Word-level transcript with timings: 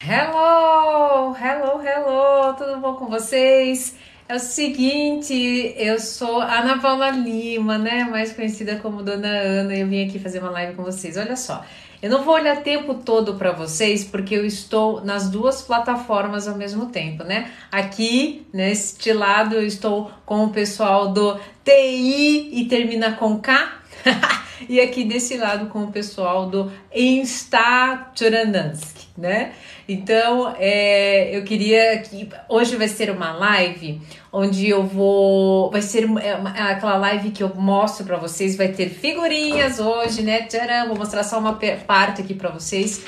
Hello, 0.00 1.34
hello, 1.34 1.82
hello, 1.82 2.54
tudo 2.56 2.78
bom 2.80 2.94
com 2.94 3.06
vocês? 3.06 3.96
É 4.28 4.36
o 4.36 4.38
seguinte, 4.38 5.74
eu 5.76 5.98
sou 5.98 6.40
Ana 6.40 6.78
Paula 6.78 7.10
Lima, 7.10 7.76
né? 7.78 8.04
Mais 8.04 8.32
conhecida 8.32 8.76
como 8.76 9.02
Dona 9.02 9.28
Ana, 9.28 9.74
e 9.74 9.80
eu 9.80 9.88
vim 9.88 10.06
aqui 10.06 10.20
fazer 10.20 10.38
uma 10.38 10.50
live 10.50 10.76
com 10.76 10.84
vocês. 10.84 11.16
Olha 11.16 11.34
só, 11.34 11.64
eu 12.00 12.08
não 12.08 12.22
vou 12.22 12.34
olhar 12.34 12.62
tempo 12.62 12.94
todo 12.94 13.34
para 13.34 13.50
vocês 13.50 14.04
porque 14.04 14.36
eu 14.36 14.46
estou 14.46 15.04
nas 15.04 15.28
duas 15.28 15.62
plataformas 15.62 16.46
ao 16.46 16.56
mesmo 16.56 16.86
tempo, 16.86 17.24
né? 17.24 17.50
Aqui, 17.72 18.46
neste 18.52 19.12
lado, 19.12 19.56
eu 19.56 19.66
estou 19.66 20.12
com 20.24 20.44
o 20.44 20.50
pessoal 20.50 21.08
do 21.08 21.40
TI 21.64 22.50
e 22.52 22.66
termina 22.68 23.14
com 23.14 23.40
K. 23.40 23.77
e 24.68 24.80
aqui 24.80 25.04
desse 25.04 25.36
lado 25.36 25.66
com 25.66 25.84
o 25.84 25.92
pessoal 25.92 26.48
do 26.48 26.70
Insta 26.94 28.10
Turandansky, 28.16 29.06
né? 29.16 29.52
Então, 29.88 30.54
é, 30.58 31.34
eu 31.34 31.44
queria 31.44 31.98
que 31.98 32.28
hoje 32.48 32.76
vai 32.76 32.88
ser 32.88 33.10
uma 33.10 33.32
live 33.32 34.00
onde 34.32 34.68
eu 34.68 34.84
vou, 34.84 35.70
vai 35.70 35.80
ser 35.80 36.04
é, 36.18 36.28
é 36.28 36.62
aquela 36.72 36.96
live 36.96 37.30
que 37.30 37.42
eu 37.42 37.54
mostro 37.54 38.04
para 38.04 38.16
vocês, 38.16 38.56
vai 38.56 38.68
ter 38.68 38.90
figurinhas 38.90 39.78
hoje, 39.78 40.22
né? 40.22 40.42
Tcharam, 40.42 40.88
vou 40.88 40.98
mostrar 40.98 41.24
só 41.24 41.38
uma 41.38 41.58
parte 41.86 42.20
aqui 42.20 42.34
para 42.34 42.50
vocês. 42.50 43.04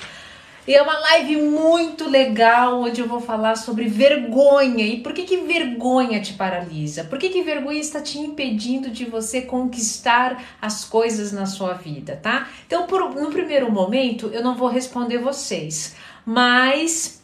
E 0.66 0.74
é 0.74 0.82
uma 0.82 0.98
live 0.98 1.36
muito 1.36 2.08
legal 2.08 2.82
onde 2.82 3.00
eu 3.00 3.08
vou 3.08 3.20
falar 3.20 3.56
sobre 3.56 3.86
vergonha 3.86 4.84
e 4.84 5.00
por 5.00 5.12
que, 5.12 5.22
que 5.22 5.38
vergonha 5.38 6.20
te 6.20 6.34
paralisa? 6.34 7.04
Por 7.04 7.18
que, 7.18 7.30
que 7.30 7.42
vergonha 7.42 7.80
está 7.80 8.00
te 8.00 8.18
impedindo 8.18 8.90
de 8.90 9.06
você 9.06 9.40
conquistar 9.40 10.42
as 10.60 10.84
coisas 10.84 11.32
na 11.32 11.46
sua 11.46 11.72
vida, 11.72 12.18
tá? 12.22 12.48
Então, 12.66 12.86
por, 12.86 13.14
no 13.14 13.30
primeiro 13.30 13.72
momento, 13.72 14.30
eu 14.32 14.42
não 14.42 14.54
vou 14.54 14.68
responder 14.68 15.18
vocês. 15.18 15.96
Mas 16.26 17.19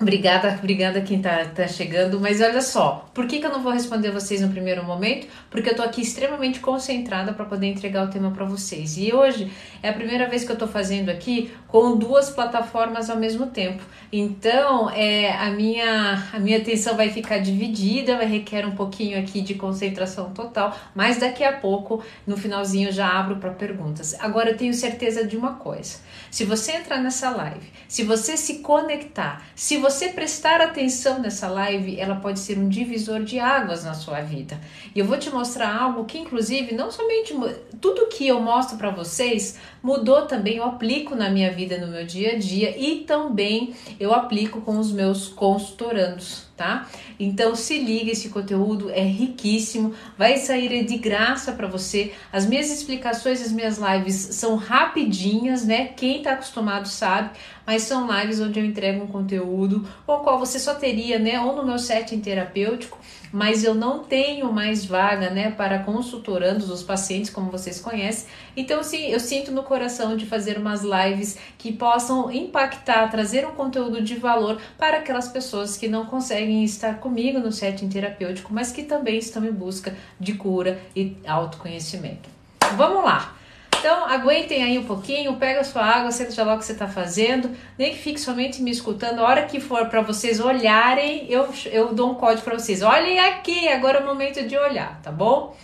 Obrigada, 0.00 0.56
obrigada 0.56 1.00
quem 1.00 1.20
tá, 1.20 1.44
tá 1.46 1.66
chegando. 1.66 2.20
Mas 2.20 2.40
olha 2.40 2.62
só, 2.62 3.10
por 3.12 3.26
que, 3.26 3.40
que 3.40 3.46
eu 3.46 3.50
não 3.50 3.60
vou 3.60 3.72
responder 3.72 4.12
vocês 4.12 4.40
no 4.40 4.48
primeiro 4.48 4.84
momento? 4.84 5.26
Porque 5.50 5.70
eu 5.70 5.74
tô 5.74 5.82
aqui 5.82 6.00
extremamente 6.00 6.60
concentrada 6.60 7.32
para 7.32 7.44
poder 7.44 7.66
entregar 7.66 8.06
o 8.06 8.10
tema 8.10 8.30
para 8.30 8.44
vocês. 8.44 8.96
E 8.96 9.12
hoje 9.12 9.50
é 9.82 9.88
a 9.88 9.92
primeira 9.92 10.28
vez 10.28 10.44
que 10.44 10.52
eu 10.52 10.56
tô 10.56 10.68
fazendo 10.68 11.08
aqui 11.08 11.50
com 11.66 11.96
duas 11.96 12.30
plataformas 12.30 13.10
ao 13.10 13.16
mesmo 13.16 13.46
tempo. 13.48 13.82
Então, 14.12 14.88
é, 14.90 15.32
a, 15.32 15.50
minha, 15.50 16.28
a 16.32 16.38
minha 16.38 16.58
atenção 16.58 16.96
vai 16.96 17.08
ficar 17.08 17.38
dividida, 17.38 18.16
vai 18.16 18.26
requer 18.26 18.64
um 18.64 18.76
pouquinho 18.76 19.18
aqui 19.18 19.40
de 19.40 19.54
concentração 19.54 20.30
total. 20.30 20.78
Mas 20.94 21.18
daqui 21.18 21.42
a 21.42 21.54
pouco, 21.54 22.04
no 22.24 22.36
finalzinho, 22.36 22.92
já 22.92 23.08
abro 23.08 23.36
para 23.36 23.50
perguntas. 23.50 24.14
Agora, 24.20 24.50
eu 24.50 24.56
tenho 24.56 24.72
certeza 24.72 25.26
de 25.26 25.36
uma 25.36 25.54
coisa: 25.54 25.96
se 26.30 26.44
você 26.44 26.70
entrar 26.76 26.98
nessa 26.98 27.30
live, 27.30 27.66
se 27.88 28.04
você 28.04 28.36
se 28.36 28.60
conectar, 28.60 29.42
se 29.56 29.76
você 29.76 29.87
você 29.90 30.10
prestar 30.10 30.60
atenção 30.60 31.18
nessa 31.18 31.48
live, 31.48 31.98
ela 31.98 32.16
pode 32.16 32.40
ser 32.40 32.58
um 32.58 32.68
divisor 32.68 33.22
de 33.22 33.38
águas 33.38 33.84
na 33.84 33.94
sua 33.94 34.20
vida. 34.20 34.60
E 34.94 34.98
eu 34.98 35.06
vou 35.06 35.18
te 35.18 35.30
mostrar 35.30 35.74
algo 35.74 36.04
que, 36.04 36.18
inclusive, 36.18 36.74
não 36.74 36.90
somente 36.90 37.34
tudo 37.80 38.08
que 38.08 38.28
eu 38.28 38.38
mostro 38.38 38.76
para 38.76 38.90
vocês 38.90 39.58
mudou 39.82 40.26
também, 40.26 40.56
eu 40.56 40.64
aplico 40.64 41.14
na 41.14 41.30
minha 41.30 41.50
vida, 41.50 41.78
no 41.78 41.86
meu 41.86 42.04
dia 42.04 42.32
a 42.32 42.38
dia 42.38 42.76
e 42.78 43.04
também 43.04 43.74
eu 43.98 44.12
aplico 44.12 44.60
com 44.60 44.78
os 44.78 44.92
meus 44.92 45.28
consultorandos 45.28 46.47
tá? 46.58 46.88
Então 47.18 47.54
se 47.54 47.78
liga, 47.78 48.10
esse 48.10 48.28
conteúdo 48.28 48.90
é 48.90 49.04
riquíssimo, 49.04 49.94
vai 50.18 50.36
sair 50.36 50.84
de 50.84 50.98
graça 50.98 51.52
para 51.52 51.68
você. 51.68 52.12
As 52.32 52.44
minhas 52.44 52.68
explicações, 52.68 53.40
as 53.40 53.52
minhas 53.52 53.78
lives 53.78 54.16
são 54.32 54.56
rapidinhas, 54.56 55.64
né? 55.64 55.86
Quem 55.96 56.20
tá 56.20 56.32
acostumado 56.32 56.88
sabe, 56.88 57.30
mas 57.64 57.82
são 57.82 58.08
lives 58.10 58.40
onde 58.40 58.58
eu 58.58 58.64
entrego 58.64 59.04
um 59.04 59.06
conteúdo 59.06 59.88
o 60.06 60.16
qual 60.18 60.38
você 60.38 60.58
só 60.58 60.74
teria, 60.74 61.18
né, 61.18 61.40
ou 61.40 61.54
no 61.54 61.64
meu 61.64 61.78
setting 61.78 62.18
terapêutico, 62.20 62.98
mas 63.32 63.64
eu 63.64 63.74
não 63.74 64.00
tenho 64.04 64.52
mais 64.52 64.84
vaga, 64.84 65.30
né, 65.30 65.50
para 65.50 65.80
consultorandos 65.80 66.70
os 66.70 66.82
pacientes, 66.82 67.30
como 67.30 67.50
vocês 67.50 67.80
conhecem. 67.80 68.28
Então, 68.56 68.82
sim, 68.82 69.08
eu 69.08 69.20
sinto 69.20 69.50
no 69.52 69.62
coração 69.62 70.16
de 70.16 70.26
fazer 70.26 70.58
umas 70.58 70.82
lives 70.82 71.38
que 71.56 71.72
possam 71.72 72.30
impactar, 72.30 73.08
trazer 73.10 73.46
um 73.46 73.52
conteúdo 73.52 74.02
de 74.02 74.16
valor 74.16 74.60
para 74.76 74.98
aquelas 74.98 75.28
pessoas 75.28 75.76
que 75.76 75.88
não 75.88 76.06
conseguem 76.06 76.64
estar 76.64 76.98
comigo 76.98 77.38
no 77.38 77.52
setting 77.52 77.88
terapêutico, 77.88 78.52
mas 78.52 78.72
que 78.72 78.82
também 78.82 79.18
estão 79.18 79.44
em 79.44 79.52
busca 79.52 79.96
de 80.18 80.34
cura 80.34 80.80
e 80.94 81.16
autoconhecimento. 81.26 82.28
Vamos 82.76 83.04
lá! 83.04 83.37
Então, 83.78 84.06
aguentem 84.06 84.62
aí 84.62 84.78
um 84.78 84.84
pouquinho, 84.84 85.36
pega 85.36 85.60
a 85.60 85.64
sua 85.64 85.84
água, 85.84 86.10
seja 86.10 86.42
lá 86.44 86.54
o 86.54 86.58
que 86.58 86.64
você 86.64 86.72
está 86.72 86.88
fazendo, 86.88 87.50
nem 87.78 87.92
que 87.92 87.98
fique 87.98 88.20
somente 88.20 88.60
me 88.60 88.70
escutando. 88.70 89.20
A 89.20 89.24
hora 89.24 89.42
que 89.46 89.60
for 89.60 89.86
para 89.86 90.00
vocês 90.02 90.40
olharem, 90.40 91.26
eu, 91.30 91.48
eu 91.66 91.94
dou 91.94 92.10
um 92.10 92.14
código 92.14 92.42
para 92.42 92.58
vocês. 92.58 92.82
Olhem 92.82 93.20
aqui, 93.20 93.68
agora 93.68 93.98
é 93.98 94.02
o 94.02 94.06
momento 94.06 94.46
de 94.46 94.56
olhar, 94.58 95.00
tá 95.00 95.12
bom? 95.12 95.56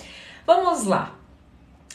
Vamos 0.46 0.84
lá. 0.84 1.14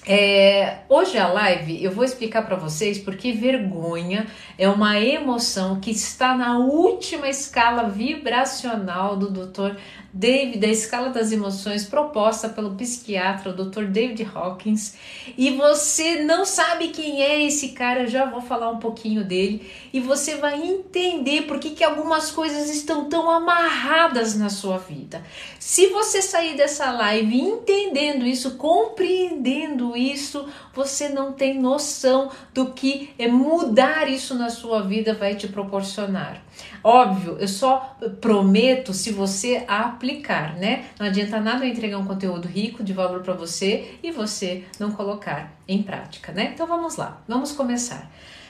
É, 0.06 0.80
hoje 0.88 1.18
a 1.18 1.28
live 1.28 1.84
eu 1.84 1.92
vou 1.92 2.04
explicar 2.04 2.42
para 2.44 2.56
vocês 2.56 2.98
porque 2.98 3.34
vergonha 3.34 4.28
é 4.58 4.68
uma 4.68 5.00
emoção 5.00 5.80
que 5.80 5.92
está 5.92 6.36
na 6.36 6.58
última 6.58 7.28
escala 7.28 7.84
vibracional 7.90 9.18
do 9.18 9.30
Dr. 9.30 9.76
David, 10.12 10.60
da 10.60 10.68
escala 10.68 11.10
das 11.10 11.32
emoções 11.32 11.86
proposta 11.86 12.50
pelo 12.50 12.76
psiquiatra, 12.76 13.52
o 13.52 13.54
Dr. 13.54 13.86
David 13.86 14.28
Hawkins, 14.34 14.96
e 15.38 15.52
você 15.52 16.24
não 16.24 16.46
sabe 16.46 16.90
quem 16.90 17.22
é 17.22 17.44
esse 17.46 17.70
cara, 17.70 18.08
já 18.08 18.26
vou 18.26 18.42
falar 18.42 18.70
um 18.70 18.80
pouquinho 18.80 19.24
dele, 19.24 19.70
e 19.94 20.00
você 20.00 20.36
vai 20.36 20.62
entender 20.62 21.44
por 21.44 21.60
que, 21.60 21.72
que 21.72 21.84
algumas 21.84 22.32
coisas 22.32 22.70
estão 22.70 23.10
tão 23.10 23.30
amarradas 23.30 24.36
na 24.36 24.50
sua 24.50 24.78
vida. 24.78 25.24
Se 25.60 25.88
você 25.88 26.22
sair 26.22 26.56
dessa 26.56 26.92
live 26.92 27.40
entendendo 27.40 28.26
isso, 28.26 28.56
compreendendo 28.56 29.96
isso, 29.96 30.48
você 30.74 31.10
não 31.10 31.34
tem 31.34 31.60
noção 31.60 32.32
do 32.54 32.72
que 32.74 33.12
é 33.18 33.28
mudar 33.28 34.10
isso 34.10 34.36
na 34.36 34.50
sua 34.50 34.82
vida 34.82 35.14
vai 35.14 35.36
te 35.36 35.48
proporcionar. 35.48 36.42
Óbvio, 36.84 37.38
eu 37.40 37.48
só 37.48 37.98
prometo 38.22 38.94
se 38.94 39.12
você 39.12 39.64
aplicar, 39.68 40.56
né? 40.56 40.86
Não 41.00 41.08
adianta 41.08 41.40
nada 41.40 41.66
eu 41.66 41.70
entregar 41.70 41.98
um 41.98 42.06
conteúdo 42.06 42.48
rico 42.48 42.84
de 42.84 42.94
valor 42.94 43.22
para 43.22 43.34
você 43.34 43.96
e 44.02 44.12
você 44.12 44.64
não 44.80 44.92
colocar 44.92 45.54
em 45.68 45.84
prática, 45.84 46.32
né? 46.32 46.52
Então 46.54 46.66
vamos 46.68 46.96
lá, 46.96 47.22
vamos 47.28 47.52
começar. 47.52 48.10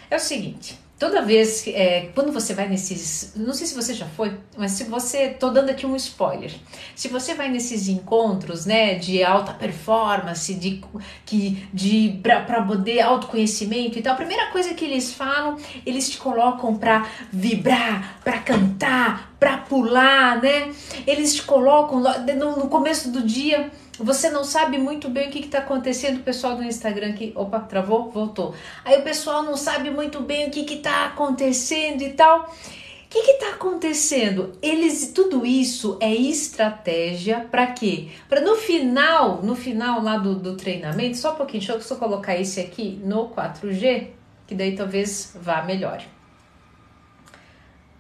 É 0.09 0.15
o 0.15 0.19
seguinte, 0.19 0.79
toda 0.99 1.21
vez 1.21 1.65
é, 1.65 2.09
quando 2.13 2.31
você 2.31 2.53
vai 2.53 2.67
nesses, 2.67 3.31
não 3.35 3.53
sei 3.53 3.65
se 3.65 3.73
você 3.73 3.93
já 3.93 4.05
foi, 4.05 4.37
mas 4.57 4.73
se 4.73 4.83
você, 4.83 5.29
tô 5.29 5.49
dando 5.49 5.69
aqui 5.69 5.85
um 5.85 5.95
spoiler, 5.95 6.51
se 6.93 7.07
você 7.07 7.33
vai 7.33 7.49
nesses 7.49 7.87
encontros, 7.87 8.65
né, 8.65 8.95
de 8.95 9.23
alta 9.23 9.53
performance, 9.53 10.53
de 10.53 10.83
que 11.25 11.65
de 11.73 12.19
para 12.21 12.61
poder 12.63 12.99
autoconhecimento 12.99 13.97
e 13.97 14.01
tal, 14.01 14.13
a 14.13 14.17
primeira 14.17 14.47
coisa 14.51 14.73
que 14.73 14.83
eles 14.83 15.13
falam, 15.13 15.55
eles 15.85 16.09
te 16.09 16.17
colocam 16.17 16.75
para 16.75 17.07
vibrar, 17.31 18.19
para 18.21 18.39
cantar, 18.39 19.33
para 19.39 19.57
pular, 19.57 20.41
né? 20.41 20.73
Eles 21.07 21.33
te 21.33 21.43
colocam 21.43 22.01
no, 22.01 22.57
no 22.57 22.67
começo 22.67 23.09
do 23.09 23.21
dia 23.21 23.71
você 24.03 24.29
não 24.29 24.43
sabe 24.43 24.77
muito 24.77 25.09
bem 25.09 25.27
o 25.27 25.31
que 25.31 25.39
está 25.39 25.59
acontecendo, 25.59 26.17
o 26.17 26.23
pessoal 26.23 26.55
do 26.55 26.63
Instagram 26.63 27.09
aqui, 27.09 27.33
opa, 27.35 27.59
travou, 27.59 28.09
voltou. 28.09 28.55
Aí 28.85 28.97
o 28.97 29.03
pessoal 29.03 29.43
não 29.43 29.57
sabe 29.57 29.89
muito 29.89 30.21
bem 30.21 30.47
o 30.47 30.51
que 30.51 30.61
está 30.61 31.05
acontecendo 31.05 32.01
e 32.01 32.13
tal. 32.13 32.43
O 32.43 33.11
que 33.11 33.19
está 33.19 33.49
acontecendo? 33.55 34.53
Eles, 34.61 35.11
tudo 35.13 35.43
isso 35.45 35.97
é 35.99 36.13
estratégia 36.13 37.47
para 37.49 37.67
quê? 37.67 38.09
Para 38.29 38.39
no 38.39 38.55
final, 38.55 39.41
no 39.41 39.55
final 39.55 40.01
lá 40.01 40.17
do, 40.17 40.35
do 40.35 40.55
treinamento, 40.55 41.17
só 41.17 41.33
um 41.33 41.35
pouquinho, 41.35 41.59
deixa 41.59 41.73
eu 41.73 41.81
só 41.81 41.95
colocar 41.95 42.37
esse 42.37 42.59
aqui 42.59 43.01
no 43.03 43.29
4G, 43.29 44.09
que 44.45 44.53
daí 44.53 44.75
talvez 44.75 45.35
vá 45.41 45.63
melhor. 45.63 46.03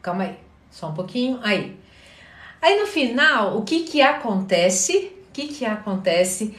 Calma 0.01 0.25
aí, 0.25 0.37
só 0.69 0.89
um 0.89 0.93
pouquinho, 0.93 1.39
aí. 1.41 1.75
Aí 2.61 2.79
no 2.79 2.85
final, 2.85 3.57
o 3.57 3.63
que 3.63 3.81
que 3.81 4.01
acontece? 4.01 5.18
Que 5.47 5.47
que 5.47 5.65
acontece? 5.65 6.55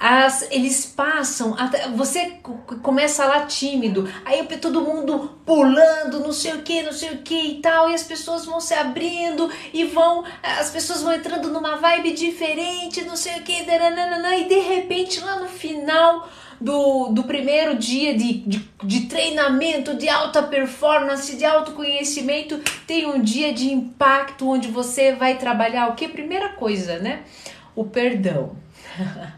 As, 0.00 0.46
eles 0.52 0.86
passam, 0.86 1.56
você 1.96 2.38
começa 2.84 3.24
lá 3.24 3.46
tímido, 3.46 4.08
aí 4.24 4.46
todo 4.58 4.80
mundo 4.80 5.40
pulando, 5.44 6.20
não 6.20 6.32
sei 6.32 6.52
o 6.52 6.62
que, 6.62 6.82
não 6.82 6.92
sei 6.92 7.14
o 7.14 7.18
que 7.18 7.34
e 7.34 7.60
tal, 7.60 7.90
e 7.90 7.94
as 7.94 8.04
pessoas 8.04 8.46
vão 8.46 8.60
se 8.60 8.74
abrindo 8.74 9.50
e 9.72 9.82
vão, 9.84 10.22
as 10.40 10.70
pessoas 10.70 11.02
vão 11.02 11.12
entrando 11.12 11.50
numa 11.50 11.76
vibe 11.76 12.12
diferente, 12.12 13.04
não 13.04 13.16
sei 13.16 13.40
o 13.40 13.42
que, 13.42 13.62
e 13.62 14.44
de 14.44 14.58
repente 14.60 15.18
lá 15.18 15.40
no 15.40 15.48
final 15.48 16.28
do, 16.60 17.08
do 17.08 17.24
primeiro 17.24 17.76
dia 17.76 18.16
de, 18.16 18.34
de, 18.34 18.70
de 18.84 19.00
treinamento, 19.06 19.94
de 19.96 20.08
alta 20.08 20.44
performance, 20.44 21.36
de 21.36 21.44
autoconhecimento, 21.44 22.60
tem 22.86 23.06
um 23.06 23.20
dia 23.20 23.52
de 23.52 23.72
impacto 23.72 24.48
onde 24.48 24.68
você 24.68 25.12
vai 25.12 25.38
trabalhar 25.38 25.88
o 25.88 25.94
que? 25.94 26.06
Primeira 26.08 26.50
coisa, 26.50 26.98
né? 26.98 27.22
O 27.78 27.84
perdão. 27.84 28.56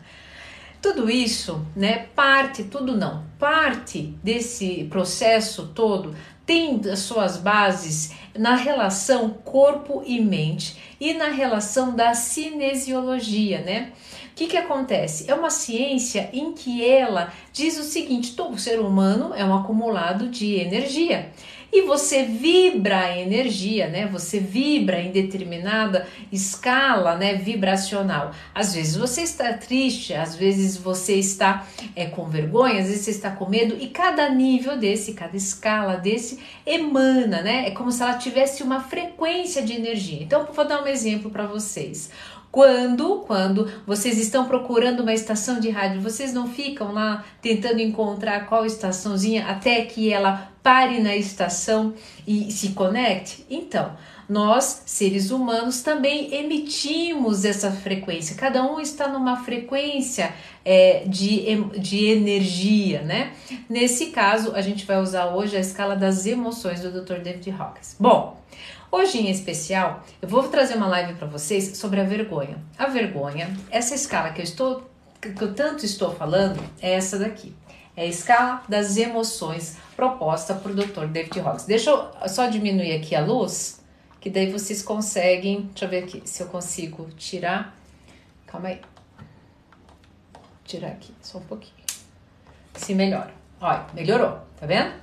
tudo 0.80 1.10
isso, 1.10 1.66
né, 1.76 2.06
parte, 2.16 2.64
tudo 2.64 2.96
não, 2.96 3.24
parte 3.38 4.14
desse 4.24 4.84
processo 4.84 5.70
todo 5.74 6.14
tem 6.46 6.80
as 6.90 7.00
suas 7.00 7.36
bases 7.36 8.12
na 8.36 8.54
relação 8.54 9.28
corpo 9.28 10.02
e 10.06 10.20
mente 10.20 10.76
e 10.98 11.12
na 11.12 11.28
relação 11.28 11.94
da 11.94 12.14
cinesiologia, 12.14 13.60
né? 13.60 13.92
O 14.32 14.34
que, 14.34 14.46
que 14.46 14.56
acontece? 14.56 15.30
É 15.30 15.34
uma 15.34 15.50
ciência 15.50 16.30
em 16.32 16.52
que 16.52 16.84
ela 16.84 17.30
diz 17.52 17.78
o 17.78 17.84
seguinte: 17.84 18.34
todo 18.34 18.58
ser 18.58 18.80
humano 18.80 19.34
é 19.34 19.44
um 19.44 19.54
acumulado 19.54 20.28
de 20.28 20.54
energia 20.54 21.30
e 21.72 21.82
você 21.82 22.24
vibra 22.24 22.98
a 22.98 23.18
energia, 23.18 23.88
né? 23.88 24.06
Você 24.06 24.38
vibra 24.38 25.00
em 25.00 25.10
determinada 25.10 26.06
escala, 26.32 27.16
né? 27.16 27.34
Vibracional. 27.34 28.32
Às 28.54 28.74
vezes 28.74 28.96
você 28.96 29.22
está 29.22 29.52
triste, 29.52 30.14
às 30.14 30.34
vezes 30.34 30.76
você 30.76 31.14
está 31.14 31.66
é, 31.94 32.06
com 32.06 32.28
vergonha, 32.28 32.80
às 32.80 32.88
vezes 32.88 33.04
você 33.04 33.10
está 33.10 33.30
com 33.30 33.48
medo 33.48 33.76
e 33.80 33.88
cada 33.88 34.28
nível 34.28 34.76
desse, 34.76 35.14
cada 35.14 35.36
escala 35.36 35.96
desse 35.96 36.38
emana, 36.66 37.42
né? 37.42 37.68
É 37.68 37.70
como 37.70 37.92
se 37.92 38.02
ela 38.02 38.14
tivesse 38.14 38.62
uma 38.62 38.80
frequência 38.80 39.62
de 39.62 39.72
energia. 39.72 40.22
Então, 40.22 40.46
vou 40.52 40.66
dar 40.66 40.82
um 40.82 40.86
exemplo 40.86 41.30
para 41.30 41.46
vocês. 41.46 42.10
Quando, 42.50 43.20
quando 43.26 43.70
vocês 43.86 44.18
estão 44.18 44.46
procurando 44.46 45.00
uma 45.00 45.14
estação 45.14 45.60
de 45.60 45.70
rádio, 45.70 46.00
vocês 46.00 46.34
não 46.34 46.48
ficam 46.48 46.92
lá 46.92 47.24
tentando 47.40 47.80
encontrar 47.80 48.46
qual 48.46 48.66
estaçãozinha 48.66 49.46
até 49.46 49.84
que 49.84 50.12
ela 50.12 50.50
pare 50.62 51.00
na 51.00 51.16
estação 51.16 51.94
e 52.26 52.50
se 52.50 52.70
conecte? 52.70 53.46
Então, 53.48 53.92
nós, 54.28 54.82
seres 54.86 55.30
humanos, 55.30 55.82
também 55.82 56.32
emitimos 56.34 57.44
essa 57.44 57.70
frequência. 57.70 58.36
Cada 58.36 58.62
um 58.62 58.80
está 58.80 59.08
numa 59.08 59.36
frequência 59.44 60.32
é, 60.64 61.04
de, 61.06 61.56
de 61.78 62.06
energia, 62.06 63.02
né? 63.02 63.32
Nesse 63.68 64.06
caso, 64.06 64.52
a 64.54 64.60
gente 64.60 64.86
vai 64.86 65.00
usar 65.00 65.34
hoje 65.34 65.56
a 65.56 65.60
escala 65.60 65.96
das 65.96 66.26
emoções 66.26 66.80
do 66.80 66.92
Dr. 66.92 67.20
David 67.20 67.50
Hawkins. 67.50 67.96
Bom, 67.98 68.40
Hoje 68.92 69.18
em 69.18 69.30
especial, 69.30 70.04
eu 70.20 70.28
vou 70.28 70.48
trazer 70.48 70.74
uma 70.74 70.88
live 70.88 71.14
para 71.14 71.28
vocês 71.28 71.78
sobre 71.78 72.00
a 72.00 72.04
vergonha. 72.04 72.58
A 72.76 72.86
vergonha, 72.86 73.56
essa 73.70 73.94
escala 73.94 74.30
que 74.30 74.40
eu 74.40 74.44
estou 74.44 74.90
que 75.20 75.42
eu 75.42 75.54
tanto 75.54 75.84
estou 75.84 76.12
falando, 76.14 76.58
é 76.80 76.94
essa 76.94 77.18
daqui. 77.18 77.54
É 77.94 78.02
a 78.02 78.06
escala 78.06 78.62
das 78.68 78.96
emoções 78.96 79.76
proposta 79.94 80.54
por 80.54 80.74
Dr. 80.74 81.04
David 81.06 81.38
Hawkins. 81.40 81.66
Deixa 81.66 81.90
eu 81.90 82.28
só 82.28 82.46
diminuir 82.46 82.96
aqui 82.96 83.14
a 83.14 83.24
luz, 83.24 83.80
que 84.18 84.28
daí 84.28 84.50
vocês 84.50 84.82
conseguem, 84.82 85.68
deixa 85.72 85.84
eu 85.84 85.88
ver 85.88 86.04
aqui 86.04 86.22
se 86.24 86.42
eu 86.42 86.48
consigo 86.48 87.10
tirar. 87.16 87.76
Calma 88.46 88.68
aí. 88.68 88.80
Tirar 90.64 90.88
aqui 90.88 91.14
só 91.20 91.38
um 91.38 91.42
pouquinho. 91.42 91.74
Se 92.74 92.94
melhora. 92.94 93.32
Olha, 93.60 93.86
melhorou, 93.94 94.38
tá 94.58 94.66
vendo? 94.66 94.94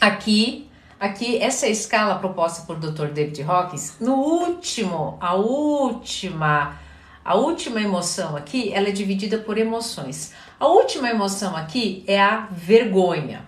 Aqui 0.00 0.67
Aqui, 1.00 1.38
essa 1.38 1.68
escala 1.68 2.16
proposta 2.16 2.66
por 2.66 2.76
Dr. 2.76 3.12
David 3.12 3.42
Hawkins, 3.42 3.94
no 4.00 4.14
último, 4.14 5.16
a 5.20 5.32
última, 5.36 6.76
a 7.24 7.36
última 7.36 7.80
emoção 7.80 8.36
aqui, 8.36 8.72
ela 8.72 8.88
é 8.88 8.90
dividida 8.90 9.38
por 9.38 9.56
emoções. 9.56 10.34
A 10.58 10.66
última 10.66 11.08
emoção 11.08 11.56
aqui 11.56 12.02
é 12.04 12.20
a 12.20 12.48
vergonha. 12.50 13.46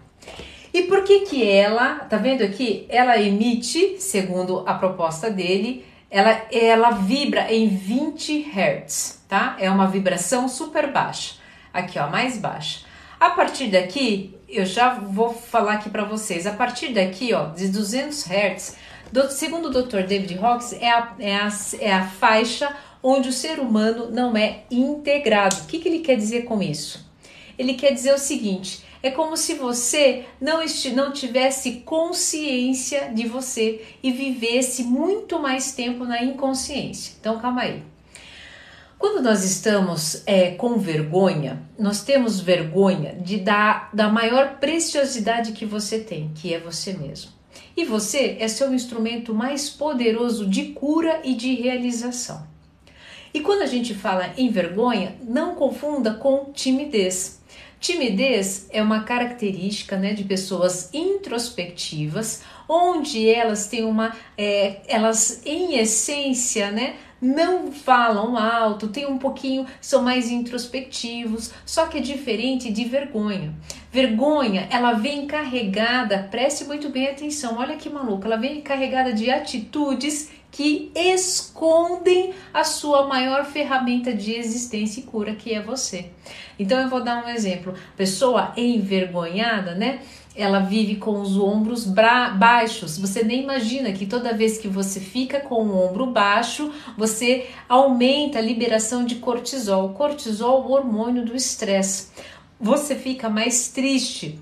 E 0.73 0.82
por 0.82 1.02
que 1.02 1.20
que 1.20 1.44
ela, 1.44 1.97
tá 2.08 2.17
vendo 2.17 2.44
aqui? 2.44 2.87
Ela 2.88 3.20
emite, 3.20 4.00
segundo 4.00 4.62
a 4.64 4.75
proposta 4.75 5.29
dele, 5.29 5.85
ela, 6.08 6.43
ela 6.52 6.91
vibra 6.91 7.52
em 7.52 7.67
20 7.67 8.49
Hz, 8.49 9.25
tá? 9.29 9.56
É 9.58 9.69
uma 9.69 9.88
vibração 9.88 10.49
super 10.49 10.93
baixa. 10.93 11.35
Aqui, 11.75 11.99
ó, 11.99 12.08
mais 12.08 12.38
baixa. 12.38 12.87
A 13.19 13.31
partir 13.31 13.67
daqui, 13.67 14.38
eu 14.50 14.67
já 14.67 14.94
vou 14.94 15.32
falar 15.32 15.75
aqui 15.75 15.88
para 15.88 16.05
vocês. 16.05 16.47
A 16.47 16.52
partir 16.52 16.88
daqui, 16.88 17.32
ó, 17.32 17.47
de 17.47 17.69
200 17.69 18.26
Hz, 18.26 18.76
do, 19.12 19.31
segundo 19.31 19.69
o 19.69 19.82
Dr. 19.82 20.02
David 20.02 20.38
Hawkins, 20.38 20.73
é 20.75 20.91
a, 20.91 21.14
é, 21.19 21.37
a, 21.37 21.49
é 21.81 21.93
a 21.93 22.06
faixa 22.06 22.75
onde 23.02 23.29
o 23.29 23.32
ser 23.32 23.58
humano 23.58 24.11
não 24.11 24.37
é 24.37 24.64
integrado. 24.70 25.56
O 25.62 25.67
que, 25.67 25.79
que 25.79 25.88
ele 25.88 26.00
quer 26.00 26.17
dizer 26.17 26.43
com 26.43 26.62
isso? 26.62 27.08
Ele 27.58 27.75
quer 27.75 27.93
dizer 27.93 28.14
o 28.14 28.19
seguinte: 28.19 28.85
é 29.02 29.11
como 29.11 29.37
se 29.37 29.55
você 29.55 30.26
não, 30.41 30.61
não 30.94 31.12
tivesse 31.12 31.82
consciência 31.85 33.11
de 33.14 33.26
você 33.26 33.85
e 34.02 34.12
vivesse 34.12 34.82
muito 34.82 35.38
mais 35.38 35.73
tempo 35.73 36.05
na 36.05 36.23
inconsciência. 36.23 37.14
Então, 37.19 37.38
calma 37.38 37.62
aí. 37.62 37.82
Quando 39.00 39.23
nós 39.23 39.44
estamos 39.44 40.23
é, 40.26 40.50
com 40.50 40.76
vergonha, 40.76 41.62
nós 41.79 42.05
temos 42.05 42.38
vergonha 42.38 43.14
de 43.14 43.38
dar 43.38 43.88
da 43.94 44.11
maior 44.11 44.58
preciosidade 44.58 45.52
que 45.52 45.64
você 45.64 46.00
tem, 46.00 46.31
que 46.35 46.52
é 46.52 46.61
você 46.61 46.93
mesmo. 46.93 47.32
E 47.75 47.82
você 47.82 48.37
é 48.38 48.47
seu 48.47 48.75
instrumento 48.75 49.35
mais 49.35 49.70
poderoso 49.70 50.47
de 50.47 50.73
cura 50.73 51.23
e 51.25 51.35
de 51.35 51.55
realização. 51.55 52.47
E 53.32 53.41
quando 53.41 53.62
a 53.62 53.67
gente 53.67 53.94
fala 53.94 54.35
em 54.37 54.50
vergonha, 54.50 55.17
não 55.26 55.55
confunda 55.55 56.12
com 56.12 56.52
timidez. 56.52 57.41
Timidez 57.81 58.69
é 58.70 58.82
uma 58.82 59.05
característica 59.05 59.97
né, 59.97 60.12
de 60.12 60.25
pessoas 60.25 60.91
introspectivas, 60.93 62.43
onde 62.69 63.26
elas 63.26 63.67
têm 63.67 63.85
uma, 63.85 64.14
é, 64.37 64.82
elas 64.87 65.41
em 65.47 65.79
essência, 65.79 66.70
né, 66.70 66.97
não 67.20 67.70
falam 67.70 68.37
alto, 68.37 68.88
tem 68.88 69.06
um 69.06 69.19
pouquinho, 69.19 69.67
são 69.81 70.02
mais 70.02 70.31
introspectivos, 70.31 71.52
só 71.67 71.87
que 71.87 71.99
é 71.99 72.00
diferente 72.00 72.72
de 72.72 72.84
vergonha. 72.84 73.55
Vergonha, 73.93 74.69
ela 74.70 74.93
vem 74.93 75.26
carregada, 75.26 76.28
preste 76.31 76.64
muito 76.64 76.88
bem 76.88 77.08
atenção, 77.08 77.58
olha 77.58 77.76
que 77.76 77.90
maluco, 77.90 78.25
ela 78.26 78.37
vem 78.37 78.61
carregada 78.61 79.12
de 79.12 79.31
atitudes 79.31 80.31
que 80.50 80.90
escondem 80.94 82.32
a 82.52 82.64
sua 82.64 83.06
maior 83.06 83.44
ferramenta 83.44 84.12
de 84.12 84.34
existência 84.34 85.00
e 85.00 85.05
cura, 85.05 85.34
que 85.34 85.55
é 85.55 85.62
você. 85.62 86.11
Então 86.58 86.81
eu 86.81 86.88
vou 86.88 87.02
dar 87.02 87.25
um 87.25 87.28
exemplo. 87.28 87.75
Pessoa 87.96 88.52
envergonhada, 88.56 89.75
né? 89.75 90.00
Ela 90.34 90.60
vive 90.60 90.96
com 90.96 91.20
os 91.20 91.36
ombros 91.36 91.84
baixos. 91.84 92.98
Você 92.98 93.22
nem 93.22 93.42
imagina 93.42 93.92
que 93.92 94.06
toda 94.06 94.36
vez 94.36 94.58
que 94.58 94.68
você 94.68 95.00
fica 95.00 95.40
com 95.40 95.62
o 95.64 95.88
ombro 95.88 96.06
baixo, 96.06 96.72
você 96.96 97.48
aumenta 97.68 98.38
a 98.38 98.42
liberação 98.42 99.04
de 99.04 99.16
cortisol. 99.16 99.90
Cortisol, 99.90 100.66
o 100.66 100.72
hormônio 100.72 101.24
do 101.24 101.34
estresse. 101.34 102.08
Você 102.60 102.94
fica 102.94 103.28
mais 103.28 103.68
triste, 103.68 104.38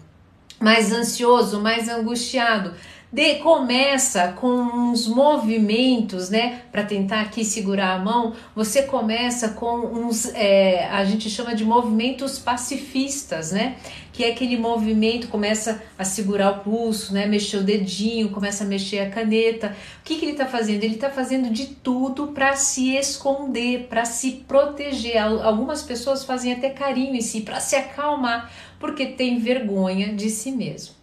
mais 0.61 0.93
ansioso, 0.93 1.61
mais 1.61 1.88
angustiado 1.88 2.75
de, 3.11 3.37
começa 3.37 4.35
com 4.39 4.49
uns 4.49 5.09
movimentos, 5.09 6.29
né, 6.29 6.62
para 6.71 6.85
tentar 6.85 7.23
aqui 7.23 7.43
segurar 7.43 7.95
a 7.95 7.99
mão. 7.99 8.35
Você 8.55 8.83
começa 8.83 9.50
com 9.50 9.79
uns, 9.79 10.27
é, 10.35 10.87
a 10.91 11.05
gente 11.05 11.31
chama 11.31 11.55
de 11.55 11.65
movimentos 11.65 12.38
pacifistas, 12.38 13.53
né, 13.53 13.77
que 14.12 14.25
é 14.25 14.31
aquele 14.33 14.59
movimento 14.59 15.29
começa 15.29 15.83
a 15.97 16.05
segurar 16.05 16.50
o 16.50 16.59
pulso, 16.61 17.15
né, 17.15 17.25
mexer 17.25 17.57
o 17.57 17.62
dedinho, 17.62 18.29
começa 18.29 18.65
a 18.65 18.67
mexer 18.67 18.99
a 18.99 19.09
caneta. 19.09 19.75
O 20.00 20.05
que, 20.05 20.17
que 20.17 20.25
ele 20.27 20.33
está 20.33 20.45
fazendo? 20.45 20.85
Ele 20.85 20.97
está 20.97 21.09
fazendo 21.09 21.50
de 21.50 21.67
tudo 21.67 22.29
para 22.29 22.57
se 22.57 22.95
esconder, 22.95 23.87
para 23.88 24.05
se 24.05 24.33
proteger. 24.47 25.19
Algumas 25.19 25.83
pessoas 25.83 26.25
fazem 26.25 26.53
até 26.53 26.69
carinho 26.69 27.15
em 27.15 27.23
si 27.23 27.41
para 27.41 27.61
se 27.61 27.75
acalmar, 27.75 28.53
porque 28.79 29.07
tem 29.07 29.38
vergonha 29.38 30.12
de 30.12 30.29
si 30.29 30.50
mesmo 30.50 30.98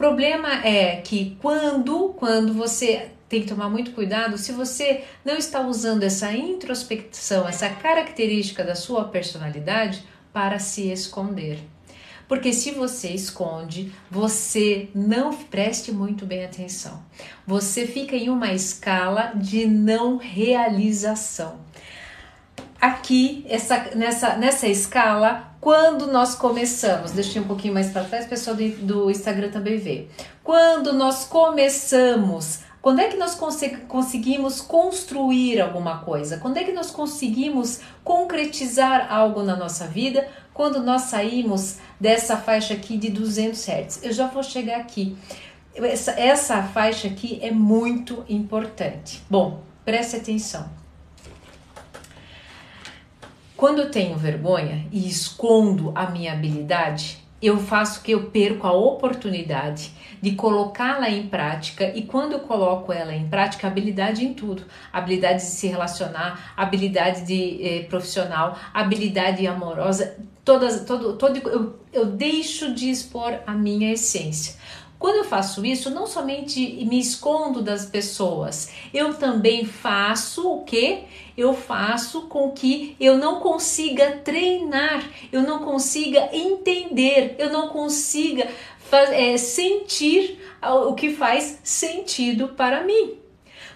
problema 0.00 0.66
é 0.66 0.96
que 0.96 1.36
quando, 1.42 2.14
quando 2.16 2.54
você 2.54 3.10
tem 3.28 3.42
que 3.42 3.48
tomar 3.48 3.68
muito 3.68 3.90
cuidado 3.90 4.38
se 4.38 4.50
você 4.50 5.04
não 5.22 5.36
está 5.36 5.60
usando 5.60 6.04
essa 6.04 6.32
introspecção, 6.32 7.46
essa 7.46 7.68
característica 7.68 8.64
da 8.64 8.74
sua 8.74 9.04
personalidade 9.04 10.02
para 10.32 10.58
se 10.58 10.90
esconder. 10.90 11.58
Porque 12.26 12.50
se 12.50 12.70
você 12.70 13.08
esconde, 13.08 13.92
você 14.10 14.88
não 14.94 15.34
preste 15.36 15.92
muito 15.92 16.24
bem 16.24 16.46
atenção. 16.46 17.02
Você 17.46 17.86
fica 17.86 18.16
em 18.16 18.30
uma 18.30 18.54
escala 18.54 19.32
de 19.34 19.66
não 19.66 20.16
realização. 20.16 21.60
Aqui, 22.80 23.44
essa, 23.48 23.90
nessa, 23.94 24.36
nessa 24.36 24.66
escala, 24.66 25.54
quando 25.60 26.06
nós 26.06 26.34
começamos, 26.34 27.10
deixa 27.10 27.38
um 27.38 27.44
pouquinho 27.44 27.74
mais 27.74 27.90
para 27.90 28.04
trás, 28.04 28.24
o 28.24 28.28
pessoal 28.28 28.56
do, 28.56 28.68
do 28.78 29.10
Instagram 29.10 29.50
também 29.50 29.76
vê. 29.76 30.08
Quando 30.42 30.92
nós 30.92 31.24
começamos 31.24 32.60
quando 32.82 33.00
é 33.00 33.08
que 33.08 33.16
nós 33.16 33.38
conseguimos 33.86 34.62
construir 34.62 35.60
alguma 35.60 35.98
coisa? 35.98 36.38
Quando 36.38 36.56
é 36.56 36.64
que 36.64 36.72
nós 36.72 36.90
conseguimos 36.90 37.80
concretizar 38.02 39.12
algo 39.12 39.42
na 39.42 39.54
nossa 39.54 39.86
vida? 39.86 40.26
Quando 40.54 40.82
nós 40.82 41.02
saímos 41.02 41.76
dessa 42.00 42.38
faixa 42.38 42.72
aqui 42.72 42.96
de 42.96 43.10
200 43.10 43.68
Hz. 43.68 44.02
Eu 44.02 44.12
já 44.12 44.28
vou 44.28 44.42
chegar 44.42 44.80
aqui. 44.80 45.14
Essa, 45.74 46.12
essa 46.12 46.62
faixa 46.62 47.08
aqui 47.08 47.38
é 47.42 47.50
muito 47.50 48.24
importante. 48.28 49.22
Bom, 49.28 49.62
preste 49.84 50.16
atenção. 50.16 50.79
Quando 53.60 53.80
eu 53.80 53.90
tenho 53.90 54.16
vergonha 54.16 54.86
e 54.90 55.06
escondo 55.06 55.92
a 55.94 56.06
minha 56.06 56.32
habilidade, 56.32 57.18
eu 57.42 57.58
faço 57.58 58.02
que 58.02 58.12
eu 58.12 58.30
perco 58.30 58.66
a 58.66 58.72
oportunidade 58.72 59.92
de 60.22 60.32
colocá-la 60.32 61.10
em 61.10 61.26
prática. 61.26 61.92
E 61.94 62.04
quando 62.04 62.32
eu 62.32 62.40
coloco 62.40 62.90
ela 62.90 63.14
em 63.14 63.28
prática, 63.28 63.66
habilidade 63.66 64.24
em 64.24 64.32
tudo, 64.32 64.64
habilidade 64.90 65.40
de 65.40 65.50
se 65.50 65.66
relacionar, 65.66 66.54
habilidade 66.56 67.26
de 67.26 67.62
eh, 67.62 67.82
profissional, 67.82 68.56
habilidade 68.72 69.46
amorosa, 69.46 70.16
todas, 70.42 70.86
todo, 70.86 71.18
todo 71.18 71.36
eu, 71.36 71.78
eu 71.92 72.06
deixo 72.06 72.74
de 72.74 72.90
expor 72.90 73.40
a 73.46 73.52
minha 73.52 73.92
essência. 73.92 74.54
Quando 75.00 75.16
eu 75.16 75.24
faço 75.24 75.64
isso, 75.64 75.88
não 75.88 76.06
somente 76.06 76.60
me 76.84 77.00
escondo 77.00 77.62
das 77.62 77.86
pessoas, 77.86 78.70
eu 78.92 79.14
também 79.14 79.64
faço 79.64 80.46
o 80.46 80.62
que? 80.62 81.04
Eu 81.34 81.54
faço 81.54 82.28
com 82.28 82.50
que 82.50 82.96
eu 83.00 83.16
não 83.16 83.40
consiga 83.40 84.18
treinar, 84.22 85.02
eu 85.32 85.42
não 85.42 85.60
consiga 85.60 86.28
entender, 86.34 87.34
eu 87.38 87.50
não 87.50 87.68
consiga 87.68 88.46
é, 88.92 89.38
sentir 89.38 90.38
o 90.62 90.94
que 90.94 91.14
faz 91.14 91.60
sentido 91.64 92.48
para 92.48 92.84
mim. 92.84 93.18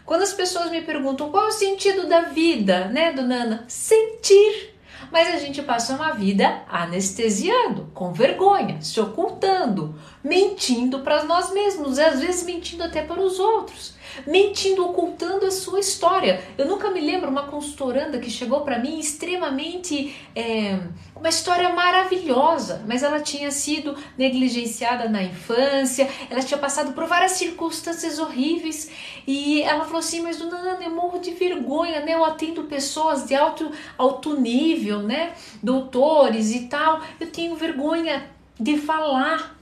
Quando 0.05 0.21
as 0.21 0.35
pessoas 0.35 0.71
me 0.71 0.83
perguntam 0.83 1.31
qual 1.31 1.47
é 1.47 1.49
o 1.49 1.53
sentido 1.53 2.07
da 2.07 2.21
vida, 2.21 2.89
né, 2.89 3.13
dona 3.13 3.45
Ana? 3.45 3.65
Sentir 3.67 4.74
mas 5.11 5.35
a 5.35 5.39
gente 5.39 5.63
passa 5.63 5.95
uma 5.95 6.13
vida 6.13 6.63
anestesiando, 6.69 7.91
com 7.95 8.13
vergonha, 8.13 8.81
se 8.81 9.01
ocultando, 9.01 9.95
mentindo 10.23 11.01
para 11.01 11.25
nós 11.25 11.53
mesmos, 11.53 11.99
e 11.99 12.03
às 12.03 12.21
vezes 12.21 12.45
mentindo 12.45 12.85
até 12.85 13.03
para 13.03 13.21
os 13.21 13.39
outros, 13.39 13.94
mentindo, 14.27 14.85
ocultando 14.85 15.47
a 15.47 15.51
sua 15.51 15.81
história. 15.81 16.43
Eu 16.57 16.67
nunca 16.67 16.91
me 16.91 17.01
lembro 17.01 17.31
uma 17.31 17.45
consultoranda 17.45 18.19
que 18.19 18.31
chegou 18.31 18.61
para 18.63 18.79
mim 18.79 18.99
extremamente. 18.99 20.15
É, 20.35 20.79
uma 21.25 21.29
história 21.31 21.71
maravilhosa, 21.71 22.85
mas 22.87 23.03
ela 23.03 23.19
tinha 23.19 23.51
sido 23.51 23.97
negligenciada 24.19 25.09
na 25.09 25.23
infância, 25.23 26.07
ela 26.29 26.43
tinha 26.43 26.59
passado 26.59 26.93
por 26.93 27.07
várias 27.07 27.33
circunstâncias 27.33 28.19
horríveis 28.19 28.91
e 29.27 29.63
ela 29.63 29.85
falou 29.85 30.01
assim: 30.01 30.21
Mas 30.21 30.37
dona 30.37 30.59
Ana, 30.59 30.85
eu 30.85 30.91
morro 30.91 31.19
de 31.19 31.31
vergonha, 31.33 32.01
né? 32.01 32.15
Eu 32.15 32.25
atendo 32.25 32.65
pessoas 32.65 33.27
de 33.27 33.35
alto, 33.35 33.71
alto 33.97 34.39
nível, 34.39 35.01
né? 35.01 35.33
Doutores 35.63 36.55
e 36.55 36.67
tal, 36.67 37.01
eu 37.19 37.31
tenho 37.31 37.57
vergonha 37.57 38.29
de 38.61 38.77
falar. 38.77 39.54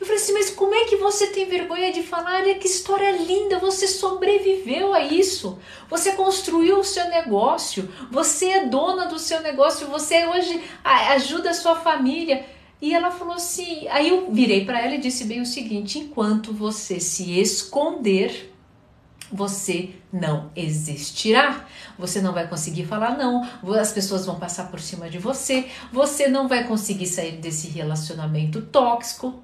Eu 0.00 0.06
falei 0.06 0.22
assim, 0.22 0.32
mas 0.32 0.50
como 0.50 0.74
é 0.74 0.84
que 0.84 0.96
você 0.96 1.26
tem 1.28 1.46
vergonha 1.46 1.92
de 1.92 2.02
falar? 2.02 2.42
Olha 2.42 2.54
que 2.54 2.68
história 2.68 3.10
linda, 3.10 3.58
você 3.58 3.88
sobreviveu 3.88 4.94
a 4.94 5.00
isso. 5.00 5.58
Você 5.90 6.12
construiu 6.12 6.78
o 6.78 6.84
seu 6.84 7.08
negócio, 7.08 7.88
você 8.10 8.46
é 8.46 8.66
dona 8.66 9.06
do 9.06 9.18
seu 9.18 9.40
negócio, 9.40 9.88
você 9.88 10.26
hoje 10.26 10.62
ajuda 10.84 11.50
a 11.50 11.54
sua 11.54 11.76
família. 11.76 12.46
E 12.80 12.94
ela 12.94 13.10
falou 13.10 13.34
assim, 13.34 13.88
aí 13.88 14.08
eu 14.08 14.30
virei 14.30 14.64
para 14.64 14.80
ela 14.80 14.94
e 14.94 15.00
disse 15.00 15.24
bem 15.24 15.40
o 15.40 15.46
seguinte: 15.46 15.98
enquanto 15.98 16.52
você 16.52 17.00
se 17.00 17.40
esconder, 17.40 18.54
você 19.32 19.90
não 20.12 20.50
existirá. 20.54 21.66
Você 21.98 22.20
não 22.20 22.32
vai 22.32 22.46
conseguir 22.46 22.84
falar 22.86 23.18
não, 23.18 23.44
as 23.76 23.92
pessoas 23.92 24.24
vão 24.24 24.38
passar 24.38 24.70
por 24.70 24.78
cima 24.78 25.10
de 25.10 25.18
você, 25.18 25.66
você 25.92 26.28
não 26.28 26.46
vai 26.46 26.64
conseguir 26.64 27.06
sair 27.06 27.32
desse 27.38 27.66
relacionamento 27.66 28.62
tóxico, 28.62 29.42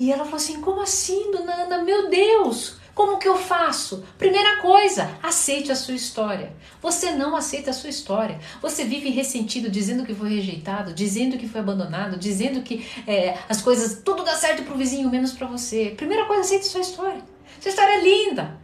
e 0.00 0.10
ela 0.10 0.24
falou 0.24 0.38
assim: 0.38 0.62
como 0.62 0.80
assim, 0.80 1.30
dona 1.30 1.52
Ana? 1.52 1.84
Meu 1.84 2.08
Deus! 2.08 2.80
Como 2.94 3.18
que 3.18 3.28
eu 3.28 3.36
faço? 3.36 4.04
Primeira 4.18 4.60
coisa, 4.60 5.10
aceite 5.22 5.70
a 5.70 5.76
sua 5.76 5.94
história. 5.94 6.52
Você 6.82 7.12
não 7.12 7.36
aceita 7.36 7.70
a 7.70 7.72
sua 7.72 7.88
história. 7.88 8.40
Você 8.60 8.84
vive 8.84 9.10
ressentido, 9.10 9.70
dizendo 9.70 10.04
que 10.04 10.14
foi 10.14 10.30
rejeitado, 10.30 10.92
dizendo 10.92 11.38
que 11.38 11.48
foi 11.48 11.60
abandonado, 11.60 12.18
dizendo 12.18 12.62
que 12.62 12.84
é, 13.06 13.38
as 13.48 13.62
coisas 13.62 14.02
tudo 14.02 14.24
dá 14.24 14.34
certo 14.34 14.64
pro 14.64 14.76
vizinho, 14.76 15.08
menos 15.08 15.32
para 15.32 15.46
você. 15.46 15.94
Primeira 15.96 16.24
coisa, 16.24 16.42
aceite 16.42 16.66
a 16.66 16.70
sua 16.70 16.80
história. 16.80 17.22
Sua 17.60 17.68
história 17.68 17.92
é 17.92 18.00
linda. 18.02 18.58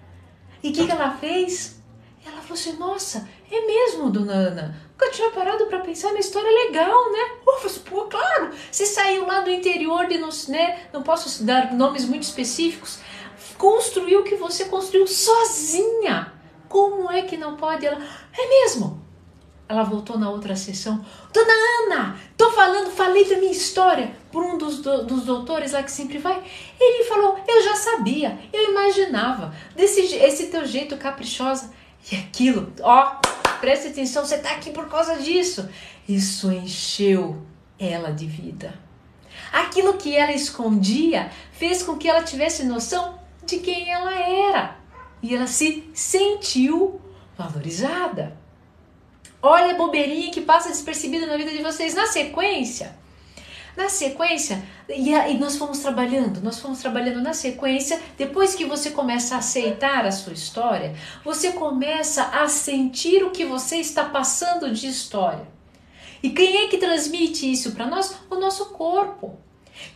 E 0.63 0.71
o 0.71 0.73
que, 0.73 0.87
que 0.87 0.93
ela 0.93 1.17
fez? 1.17 1.77
Ela 2.25 2.41
falou 2.41 2.55
assim: 2.55 2.73
Nossa, 2.73 3.29
é 3.51 3.67
mesmo, 3.67 4.11
dona 4.11 4.33
Ana. 4.33 4.86
Nunca 4.99 5.13
tinha 5.13 5.31
parado 5.31 5.67
para 5.67 5.81
pensar 5.81 6.11
na 6.15 6.21
história 6.21 6.51
legal, 6.51 7.13
né? 7.13 7.37
Pô, 7.45 7.53
pô, 7.85 8.05
claro, 8.07 8.51
você 8.71 8.87
saiu 8.87 9.27
lá 9.27 9.41
do 9.41 9.51
interior 9.51 10.07
de 10.07 10.17
não, 10.17 10.31
né? 10.49 10.89
Não 10.91 11.03
posso 11.03 11.45
dar 11.45 11.75
nomes 11.75 12.07
muito 12.07 12.23
específicos. 12.23 12.99
Construiu 13.59 14.21
o 14.21 14.25
que 14.25 14.37
você 14.37 14.65
construiu 14.65 15.07
sozinha. 15.07 16.33
Como 16.67 17.11
é 17.13 17.23
que 17.23 17.37
não 17.37 17.57
pode? 17.57 17.85
Ela, 17.85 18.03
é 18.37 18.49
mesmo. 18.49 19.05
Ela 19.69 19.83
voltou 19.83 20.19
na 20.19 20.31
outra 20.31 20.57
sessão. 20.57 21.05
Dona 21.31 21.53
Ana, 21.85 22.21
tô 22.35 22.51
falando, 22.53 22.91
falei 22.91 23.29
da 23.29 23.37
minha 23.37 23.53
história 23.53 24.17
por 24.33 24.43
um 24.43 24.57
dos, 24.57 24.81
do, 24.81 25.05
dos 25.05 25.25
doutores 25.25 25.73
lá 25.73 25.83
que 25.83 25.93
sempre 25.93 26.17
vai. 26.17 26.43
Ele 26.81 27.05
falou, 27.05 27.39
eu 27.47 27.63
já 27.63 27.75
sabia, 27.75 28.39
eu 28.51 28.71
imaginava. 28.71 29.55
Desse 29.75 30.01
esse 30.15 30.47
teu 30.47 30.65
jeito 30.65 30.97
caprichosa. 30.97 31.71
E 32.11 32.17
aquilo, 32.17 32.73
ó, 32.81 33.17
preste 33.61 33.89
atenção, 33.89 34.25
você 34.25 34.37
está 34.37 34.53
aqui 34.53 34.71
por 34.71 34.89
causa 34.89 35.17
disso. 35.17 35.69
Isso 36.09 36.51
encheu 36.53 37.43
ela 37.79 38.11
de 38.11 38.27
vida. 38.27 38.75
Aquilo 39.53 39.95
que 39.95 40.15
ela 40.15 40.33
escondia 40.33 41.31
fez 41.53 41.83
com 41.83 41.97
que 41.97 42.09
ela 42.09 42.23
tivesse 42.23 42.65
noção 42.65 43.19
de 43.45 43.59
quem 43.59 43.91
ela 43.91 44.15
era 44.15 44.77
e 45.23 45.35
ela 45.35 45.47
se 45.47 45.89
sentiu 45.95 47.01
valorizada. 47.37 48.37
Olha 49.43 49.73
a 49.73 49.77
bobeirinha 49.77 50.33
que 50.33 50.41
passa 50.41 50.71
despercebida 50.71 51.27
na 51.27 51.37
vida 51.37 51.51
de 51.51 51.63
vocês. 51.63 51.95
Na 51.95 52.07
sequência, 52.07 52.97
na 53.77 53.89
sequência, 53.89 54.65
e, 54.89 55.11
e 55.13 55.39
nós 55.39 55.57
fomos 55.57 55.81
trabalhando, 55.81 56.41
nós 56.41 56.59
fomos 56.59 56.79
trabalhando 56.79 57.21
na 57.21 57.35
sequência. 57.35 58.01
Depois 58.17 58.55
que 58.55 58.65
você 58.65 58.91
começa 58.91 59.35
a 59.35 59.39
aceitar 59.39 60.07
a 60.07 60.13
sua 60.13 60.33
história, 60.33 60.95
você 61.25 61.53
começa 61.53 62.23
a 62.23 62.49
sentir 62.49 63.23
o 63.23 63.31
que 63.31 63.45
você 63.45 63.77
está 63.77 64.05
passando 64.05 64.73
de 64.73 64.87
história. 64.87 65.47
E 66.23 66.31
quem 66.31 66.65
é 66.65 66.69
que 66.69 66.79
transmite 66.79 67.51
isso 67.51 67.73
para 67.73 67.87
nós? 67.87 68.17
O 68.31 68.37
nosso 68.37 68.67
corpo. 68.67 69.39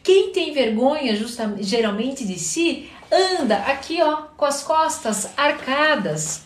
Quem 0.03 0.31
tem 0.31 0.53
vergonha 0.53 1.17
justamente, 1.17 1.63
geralmente 1.63 2.27
de 2.27 2.39
si, 2.39 2.91
anda 3.11 3.57
aqui 3.57 4.03
ó, 4.03 4.17
com 4.37 4.45
as 4.45 4.63
costas 4.63 5.31
arcadas, 5.37 6.43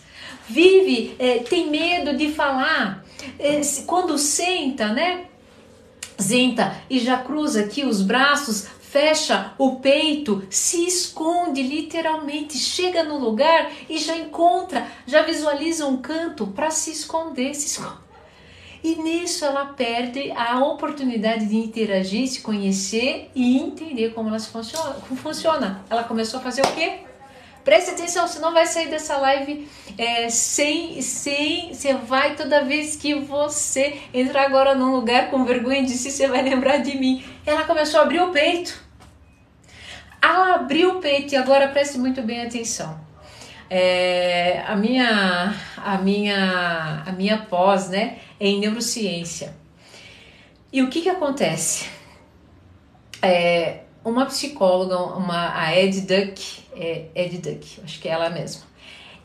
vive, 0.47 1.15
é, 1.19 1.39
tem 1.39 1.69
medo 1.69 2.15
de 2.15 2.31
falar, 2.31 3.03
é, 3.37 3.59
quando 3.85 4.17
senta, 4.17 4.87
né? 4.87 5.25
Zenta 6.21 6.75
e 6.89 6.99
já 6.99 7.17
cruza 7.17 7.61
aqui 7.61 7.85
os 7.85 8.01
braços, 8.01 8.67
fecha 8.79 9.53
o 9.57 9.77
peito, 9.77 10.43
se 10.49 10.85
esconde 10.85 11.61
literalmente, 11.61 12.57
chega 12.57 13.03
no 13.03 13.17
lugar 13.17 13.71
e 13.89 13.97
já 13.97 14.15
encontra, 14.15 14.87
já 15.05 15.21
visualiza 15.21 15.85
um 15.85 15.97
canto 15.97 16.47
para 16.47 16.71
se 16.71 16.91
esconder, 16.91 17.53
se 17.53 17.67
esconde. 17.67 18.05
E 18.83 18.95
nisso 18.95 19.43
ela 19.43 19.65
perde 19.65 20.31
a 20.31 20.63
oportunidade 20.63 21.47
de 21.47 21.57
interagir, 21.57 22.27
se 22.27 22.41
conhecer 22.41 23.31
e 23.33 23.57
entender 23.57 24.13
como 24.13 24.29
ela 24.29 24.39
funciona. 24.39 25.83
Ela 25.89 26.03
começou 26.03 26.39
a 26.39 26.43
fazer 26.43 26.61
o 26.61 26.71
quê? 26.73 27.04
Preste 27.65 27.89
atenção, 27.89 28.27
você 28.27 28.37
não 28.37 28.53
vai 28.53 28.67
sair 28.67 28.89
dessa 28.89 29.17
live 29.17 29.67
é, 29.97 30.29
sem, 30.29 31.01
sem. 31.01 31.73
Você 31.73 31.95
vai 31.95 32.35
toda 32.35 32.63
vez 32.63 32.95
que 32.95 33.15
você 33.15 34.01
entrar 34.13 34.43
agora 34.43 34.75
num 34.75 34.91
lugar 34.91 35.31
com 35.31 35.43
vergonha 35.43 35.83
de 35.83 35.93
si, 35.93 36.11
você 36.11 36.27
vai 36.27 36.43
lembrar 36.43 36.77
de 36.77 36.95
mim. 36.95 37.25
Ela 37.43 37.63
começou 37.63 38.01
a 38.01 38.03
abrir 38.03 38.21
o 38.21 38.29
peito. 38.29 38.79
Ela 40.21 40.53
abriu 40.53 40.97
o 40.97 41.01
peito 41.01 41.33
e 41.33 41.37
agora 41.37 41.67
preste 41.69 41.97
muito 41.97 42.21
bem 42.21 42.43
atenção. 42.43 43.03
É, 43.67 44.63
a 44.67 44.75
minha 44.75 45.55
a 45.75 45.97
minha 45.97 47.03
a 47.03 47.11
minha 47.13 47.39
pós 47.39 47.89
né 47.89 48.19
é 48.39 48.47
em 48.47 48.59
neurociência 48.59 49.55
e 50.71 50.83
o 50.83 50.87
que 50.87 51.01
que 51.01 51.09
acontece 51.09 51.89
é, 53.23 53.84
uma 54.05 54.27
psicóloga, 54.27 54.97
uma, 54.97 55.59
a 55.59 55.75
Ed 55.75 56.01
Duck, 56.01 56.59
é, 56.75 57.05
Ed 57.15 57.39
Duck, 57.39 57.81
acho 57.83 57.99
que 57.99 58.07
é 58.07 58.11
ela 58.11 58.29
mesma. 58.29 58.61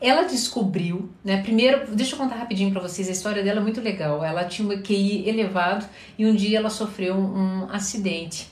Ela 0.01 0.23
descobriu, 0.23 1.11
né? 1.23 1.43
Primeiro, 1.43 1.95
deixa 1.95 2.15
eu 2.15 2.17
contar 2.17 2.35
rapidinho 2.35 2.71
para 2.71 2.81
vocês, 2.81 3.07
a 3.07 3.11
história 3.11 3.43
dela 3.43 3.59
é 3.59 3.63
muito 3.63 3.79
legal. 3.79 4.23
Ela 4.23 4.45
tinha 4.45 4.67
um 4.67 4.81
QI 4.81 5.29
elevado 5.29 5.85
e 6.17 6.25
um 6.25 6.35
dia 6.35 6.57
ela 6.57 6.71
sofreu 6.71 7.13
um, 7.13 7.65
um 7.65 7.71
acidente. 7.71 8.47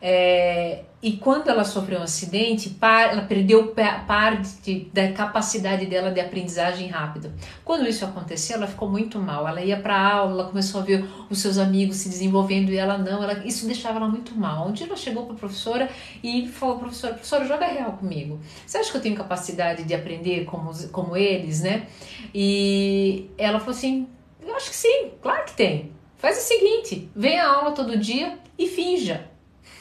É, 0.00 0.84
e 1.06 1.12
quando 1.12 1.48
ela 1.48 1.62
sofreu 1.62 2.00
um 2.00 2.02
acidente, 2.02 2.76
ela 2.82 3.22
perdeu 3.22 3.72
parte 4.08 4.90
da 4.92 5.12
capacidade 5.12 5.86
dela 5.86 6.10
de 6.10 6.18
aprendizagem 6.18 6.88
rápida. 6.88 7.32
Quando 7.64 7.86
isso 7.86 8.04
aconteceu, 8.04 8.56
ela 8.56 8.66
ficou 8.66 8.90
muito 8.90 9.16
mal. 9.20 9.46
Ela 9.46 9.62
ia 9.62 9.76
para 9.76 9.96
aula, 9.96 10.32
ela 10.32 10.44
começou 10.48 10.80
a 10.80 10.84
ver 10.84 11.08
os 11.30 11.38
seus 11.38 11.58
amigos 11.58 11.98
se 11.98 12.08
desenvolvendo 12.08 12.72
e 12.72 12.76
ela 12.76 12.98
não. 12.98 13.22
Ela, 13.22 13.46
isso 13.46 13.68
deixava 13.68 13.98
ela 14.00 14.08
muito 14.08 14.34
mal. 14.34 14.66
Um 14.66 14.72
dia 14.72 14.84
ela 14.84 14.96
chegou 14.96 15.26
para 15.26 15.36
a 15.36 15.38
professora 15.38 15.88
e 16.24 16.48
falou: 16.48 16.80
professora, 16.80 17.14
professora, 17.14 17.46
joga 17.46 17.66
real 17.66 17.92
comigo. 17.92 18.40
Você 18.66 18.78
acha 18.78 18.90
que 18.90 18.96
eu 18.96 19.00
tenho 19.00 19.14
capacidade 19.14 19.84
de 19.84 19.94
aprender 19.94 20.44
como, 20.46 20.72
como 20.88 21.16
eles, 21.16 21.62
né? 21.62 21.86
E 22.34 23.30
ela 23.38 23.60
falou 23.60 23.76
assim: 23.76 24.08
eu 24.44 24.56
acho 24.56 24.70
que 24.70 24.76
sim, 24.76 25.12
claro 25.22 25.44
que 25.44 25.52
tem. 25.52 25.92
Faz 26.16 26.36
o 26.36 26.40
seguinte: 26.40 27.08
vem 27.14 27.38
à 27.38 27.48
aula 27.48 27.70
todo 27.70 27.96
dia 27.96 28.40
e 28.58 28.66
finja. 28.66 29.30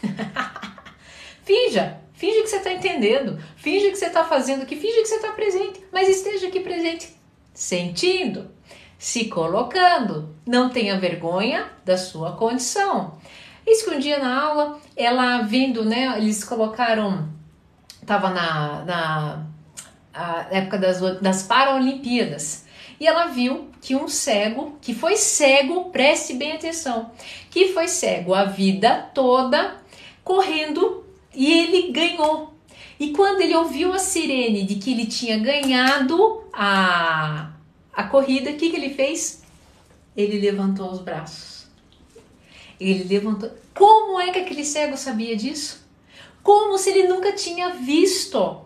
finja. 1.45 2.01
Finge 2.13 2.41
que 2.41 2.47
você 2.47 2.57
está 2.57 2.73
entendendo. 2.73 3.39
Finge 3.55 3.91
que 3.91 3.95
você 3.95 4.07
está 4.07 4.23
fazendo, 4.23 4.65
que 4.65 4.75
finge 4.75 5.01
que 5.01 5.07
você 5.07 5.15
está 5.15 5.31
presente, 5.31 5.81
mas 5.91 6.09
esteja 6.09 6.47
aqui 6.47 6.59
presente, 6.59 7.13
sentindo, 7.53 8.51
se 8.97 9.25
colocando. 9.25 10.35
Não 10.45 10.69
tenha 10.69 10.99
vergonha 10.99 11.69
da 11.85 11.97
sua 11.97 12.33
condição. 12.33 13.17
Isso 13.67 13.85
que 13.85 13.95
um 13.95 13.99
dia 13.99 14.19
na 14.19 14.41
aula, 14.41 14.79
ela 14.95 15.41
vindo, 15.41 15.83
né? 15.83 16.15
Eles 16.17 16.43
colocaram, 16.43 17.29
tava 18.05 18.29
na, 18.29 18.85
na 18.85 19.47
época 20.51 20.77
das, 20.77 20.99
das 21.19 21.43
Paralimpíadas. 21.43 22.65
E 22.99 23.05
ela 23.05 23.25
viu 23.25 23.69
que 23.81 23.95
um 23.95 24.07
cego, 24.07 24.77
que 24.81 24.93
foi 24.93 25.17
cego, 25.17 25.89
preste 25.89 26.33
bem 26.33 26.53
atenção, 26.53 27.11
que 27.49 27.73
foi 27.73 27.89
cego 27.89 28.33
a 28.33 28.45
vida 28.45 29.09
toda 29.13 29.75
correndo 30.23 31.04
e 31.35 31.51
ele 31.51 31.91
ganhou. 31.91 32.53
E 32.99 33.11
quando 33.11 33.41
ele 33.41 33.55
ouviu 33.55 33.93
a 33.93 33.99
sirene 33.99 34.63
de 34.63 34.75
que 34.75 34.91
ele 34.91 35.05
tinha 35.05 35.37
ganhado 35.37 36.43
a, 36.53 37.51
a 37.93 38.03
corrida, 38.05 38.51
o 38.51 38.55
que, 38.55 38.69
que 38.69 38.75
ele 38.75 38.93
fez? 38.93 39.43
Ele 40.15 40.39
levantou 40.39 40.91
os 40.91 40.99
braços. 40.99 41.67
Ele 42.79 43.03
levantou. 43.03 43.51
Como 43.73 44.19
é 44.19 44.31
que 44.31 44.39
aquele 44.39 44.63
cego 44.63 44.95
sabia 44.95 45.35
disso? 45.35 45.85
Como 46.41 46.77
se 46.77 46.89
ele 46.89 47.07
nunca 47.07 47.33
tinha 47.33 47.71
visto. 47.71 48.61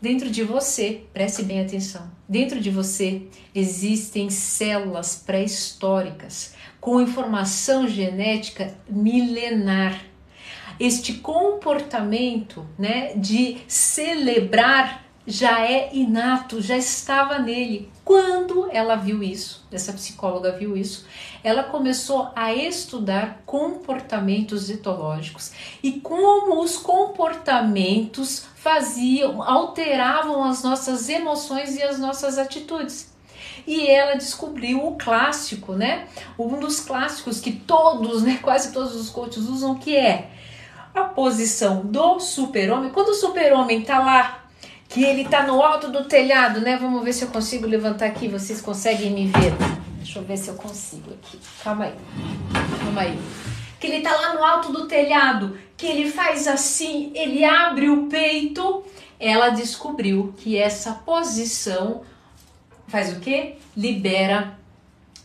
Dentro 0.00 0.30
de 0.30 0.44
você, 0.44 1.02
preste 1.12 1.42
bem 1.42 1.60
atenção, 1.60 2.08
dentro 2.28 2.60
de 2.60 2.70
você 2.70 3.22
existem 3.54 4.28
células 4.28 5.16
pré-históricas 5.16 6.54
com 6.80 7.00
informação 7.00 7.88
genética 7.88 8.76
milenar 8.88 10.04
este 10.78 11.14
comportamento 11.14 12.66
né, 12.78 13.14
de 13.14 13.58
celebrar 13.66 15.06
já 15.26 15.60
é 15.60 15.90
inato, 15.92 16.62
já 16.62 16.76
estava 16.76 17.38
nele. 17.38 17.90
Quando 18.04 18.68
ela 18.70 18.94
viu 18.94 19.22
isso, 19.22 19.66
essa 19.72 19.92
psicóloga 19.92 20.52
viu 20.52 20.76
isso, 20.76 21.04
ela 21.42 21.64
começou 21.64 22.30
a 22.36 22.54
estudar 22.54 23.42
comportamentos 23.44 24.70
etológicos 24.70 25.50
e 25.82 25.92
como 26.00 26.62
os 26.62 26.76
comportamentos 26.76 28.46
faziam, 28.54 29.42
alteravam 29.42 30.44
as 30.44 30.62
nossas 30.62 31.08
emoções 31.08 31.76
e 31.76 31.82
as 31.82 31.98
nossas 31.98 32.38
atitudes. 32.38 33.12
E 33.66 33.88
ela 33.88 34.14
descobriu 34.14 34.86
o 34.86 34.96
clássico, 34.96 35.72
né? 35.72 36.06
Um 36.38 36.60
dos 36.60 36.78
clássicos 36.78 37.40
que 37.40 37.50
todos, 37.50 38.22
né, 38.22 38.38
quase 38.40 38.72
todos 38.72 38.94
os 38.94 39.10
coaches 39.10 39.48
usam, 39.48 39.74
que 39.74 39.96
é 39.96 40.30
a 40.96 41.04
posição 41.04 41.82
do 41.84 42.18
super-homem. 42.18 42.90
Quando 42.90 43.10
o 43.10 43.14
super-homem 43.14 43.82
tá 43.82 43.98
lá, 43.98 44.46
que 44.88 45.04
ele 45.04 45.28
tá 45.28 45.42
no 45.46 45.60
alto 45.62 45.90
do 45.90 46.04
telhado, 46.04 46.60
né? 46.62 46.78
Vamos 46.80 47.04
ver 47.04 47.12
se 47.12 47.22
eu 47.22 47.28
consigo 47.28 47.66
levantar 47.66 48.06
aqui, 48.06 48.28
vocês 48.28 48.62
conseguem 48.62 49.10
me 49.10 49.26
ver. 49.26 49.52
Deixa 49.98 50.18
eu 50.18 50.24
ver 50.24 50.38
se 50.38 50.48
eu 50.48 50.54
consigo 50.54 51.12
aqui. 51.12 51.38
Calma 51.62 51.84
aí. 51.84 51.94
Calma 52.82 53.00
aí. 53.02 53.20
Que 53.78 53.88
ele 53.88 54.00
tá 54.00 54.10
lá 54.10 54.34
no 54.34 54.42
alto 54.42 54.72
do 54.72 54.88
telhado, 54.88 55.58
que 55.76 55.86
ele 55.86 56.10
faz 56.10 56.48
assim, 56.48 57.12
ele 57.14 57.44
abre 57.44 57.90
o 57.90 58.06
peito. 58.06 58.82
Ela 59.20 59.50
descobriu 59.50 60.34
que 60.38 60.56
essa 60.56 60.92
posição 60.92 62.02
faz 62.88 63.14
o 63.14 63.20
quê? 63.20 63.56
Libera 63.76 64.56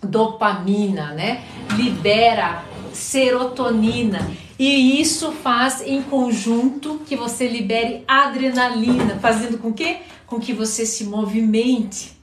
dopamina, 0.03 1.13
né? 1.13 1.45
Libera 1.77 2.63
serotonina 2.91 4.19
e 4.63 5.01
isso 5.01 5.31
faz 5.31 5.81
em 5.81 6.03
conjunto 6.03 7.01
que 7.07 7.15
você 7.15 7.47
libere 7.47 8.03
adrenalina, 8.07 9.17
fazendo 9.17 9.57
com 9.57 9.73
que 9.73 9.97
com 10.27 10.39
que 10.39 10.53
você 10.53 10.85
se 10.85 11.05
movimente. 11.05 12.15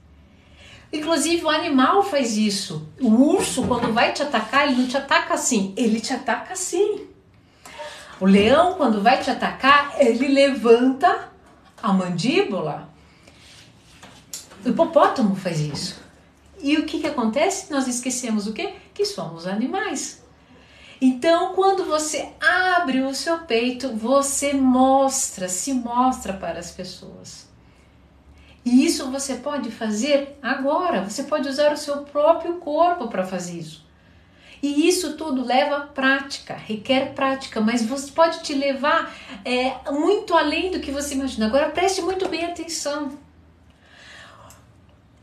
Inclusive 0.92 1.44
o 1.44 1.50
animal 1.50 2.00
faz 2.04 2.36
isso. 2.36 2.88
O 3.00 3.08
urso 3.08 3.66
quando 3.66 3.92
vai 3.92 4.12
te 4.12 4.22
atacar, 4.22 4.68
ele 4.68 4.80
não 4.80 4.86
te 4.86 4.96
ataca 4.96 5.34
assim, 5.34 5.74
ele 5.76 6.00
te 6.00 6.12
ataca 6.12 6.52
assim. 6.52 7.08
O 8.20 8.24
leão 8.24 8.74
quando 8.74 9.02
vai 9.02 9.20
te 9.20 9.28
atacar, 9.28 9.96
ele 9.98 10.28
levanta 10.28 11.30
a 11.82 11.92
mandíbula. 11.92 12.88
O 14.64 14.68
hipopótamo 14.68 15.34
faz 15.34 15.58
isso. 15.58 16.00
E 16.62 16.76
o 16.76 16.86
que, 16.86 17.00
que 17.00 17.06
acontece? 17.08 17.68
Nós 17.68 17.88
esquecemos 17.88 18.46
o 18.46 18.52
quê? 18.52 18.74
Que 18.94 19.04
somos 19.04 19.44
animais. 19.44 20.22
Então, 21.00 21.54
quando 21.54 21.84
você 21.84 22.28
abre 22.40 23.00
o 23.02 23.14
seu 23.14 23.38
peito, 23.40 23.94
você 23.94 24.52
mostra, 24.52 25.48
se 25.48 25.72
mostra 25.72 26.32
para 26.32 26.58
as 26.58 26.72
pessoas. 26.72 27.48
E 28.64 28.84
isso 28.84 29.10
você 29.10 29.36
pode 29.36 29.70
fazer 29.70 30.36
agora. 30.42 31.02
Você 31.02 31.22
pode 31.22 31.48
usar 31.48 31.72
o 31.72 31.76
seu 31.76 31.98
próprio 32.02 32.56
corpo 32.56 33.08
para 33.08 33.24
fazer 33.24 33.58
isso. 33.58 33.86
E 34.60 34.88
isso 34.88 35.16
tudo 35.16 35.44
leva 35.44 35.86
prática, 35.86 36.54
requer 36.54 37.14
prática, 37.14 37.60
mas 37.60 37.86
você 37.86 38.10
pode 38.10 38.42
te 38.42 38.54
levar 38.54 39.14
é, 39.44 39.76
muito 39.92 40.34
além 40.34 40.70
do 40.72 40.80
que 40.80 40.90
você 40.90 41.14
imagina. 41.14 41.46
Agora 41.46 41.70
preste 41.70 42.02
muito 42.02 42.28
bem 42.28 42.44
atenção. 42.44 43.16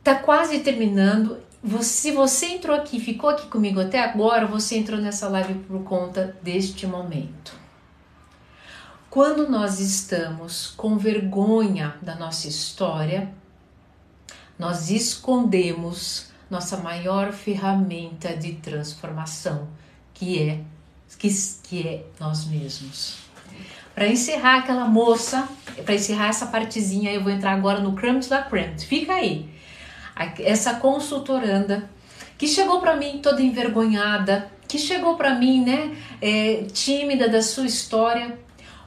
Tá 0.02 0.16
quase 0.16 0.60
terminando 0.60 1.38
se 1.82 2.12
você 2.12 2.48
entrou 2.48 2.76
aqui, 2.76 3.00
ficou 3.00 3.30
aqui 3.30 3.48
comigo 3.48 3.80
até 3.80 4.00
agora, 4.00 4.46
você 4.46 4.78
entrou 4.78 5.00
nessa 5.00 5.28
live 5.28 5.56
por 5.66 5.84
conta 5.84 6.38
deste 6.42 6.86
momento. 6.86 7.54
Quando 9.10 9.50
nós 9.50 9.80
estamos 9.80 10.68
com 10.78 10.98
vergonha 10.98 11.96
da 12.02 12.16
nossa 12.16 12.48
história, 12.48 13.32
nós 14.60 14.92
escondemos 14.92 16.28
nossa 16.50 16.78
maior 16.78 17.32
ferramenta 17.32 18.36
de 18.36 18.54
transformação, 18.54 19.68
que 20.14 20.42
é 20.42 20.62
que, 21.18 21.30
que 21.64 21.88
é 21.88 22.06
nós 22.20 22.46
mesmos. 22.46 23.18
Para 23.96 24.08
encerrar 24.08 24.60
aquela 24.60 24.86
moça, 24.86 25.48
para 25.84 25.96
encerrar 25.96 26.28
essa 26.28 26.48
partezinha, 26.48 27.12
eu 27.12 27.24
vou 27.24 27.32
entrar 27.32 27.54
agora 27.54 27.80
no 27.80 27.94
Crumbs 27.94 28.28
da 28.28 28.44
Crumbs. 28.44 28.84
Fica 28.84 29.14
aí 29.14 29.55
essa 30.40 30.76
consultoranda 30.76 31.90
que 32.38 32.48
chegou 32.48 32.80
para 32.80 32.96
mim 32.96 33.20
toda 33.22 33.42
envergonhada, 33.42 34.52
que 34.68 34.78
chegou 34.78 35.16
para 35.16 35.36
mim, 35.36 35.64
né, 35.64 35.96
é, 36.22 36.66
tímida 36.74 37.30
da 37.30 37.42
sua 37.42 37.66
história, 37.66 38.38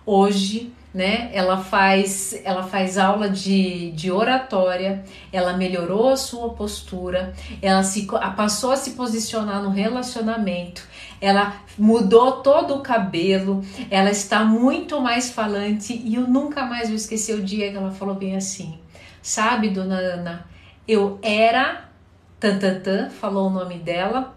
hoje, 0.04 0.72
né, 0.92 1.30
ela 1.32 1.58
faz, 1.58 2.40
ela 2.44 2.62
faz 2.62 2.98
aula 2.98 3.28
de, 3.28 3.92
de 3.92 4.10
oratória, 4.10 5.04
ela 5.32 5.56
melhorou 5.56 6.08
a 6.08 6.16
sua 6.16 6.50
postura, 6.50 7.34
ela 7.60 7.82
se 7.82 8.06
passou 8.36 8.72
a 8.72 8.76
se 8.76 8.92
posicionar 8.92 9.62
no 9.62 9.70
relacionamento, 9.70 10.82
ela 11.20 11.54
mudou 11.78 12.42
todo 12.42 12.74
o 12.74 12.80
cabelo, 12.80 13.62
ela 13.90 14.10
está 14.10 14.44
muito 14.44 15.00
mais 15.00 15.30
falante 15.30 15.92
e 15.92 16.14
eu 16.14 16.26
nunca 16.26 16.64
mais 16.64 16.88
vou 16.88 16.96
esquecer 16.96 17.34
o 17.34 17.42
dia 17.42 17.70
que 17.70 17.76
ela 17.76 17.90
falou 17.90 18.14
bem 18.14 18.34
assim, 18.34 18.78
sabe, 19.22 19.68
dona 19.68 19.96
Ana, 19.96 20.46
eu 20.88 21.18
era, 21.20 21.84
Tantantã 22.40 23.10
falou 23.10 23.48
o 23.48 23.50
nome 23.50 23.78
dela. 23.78 24.34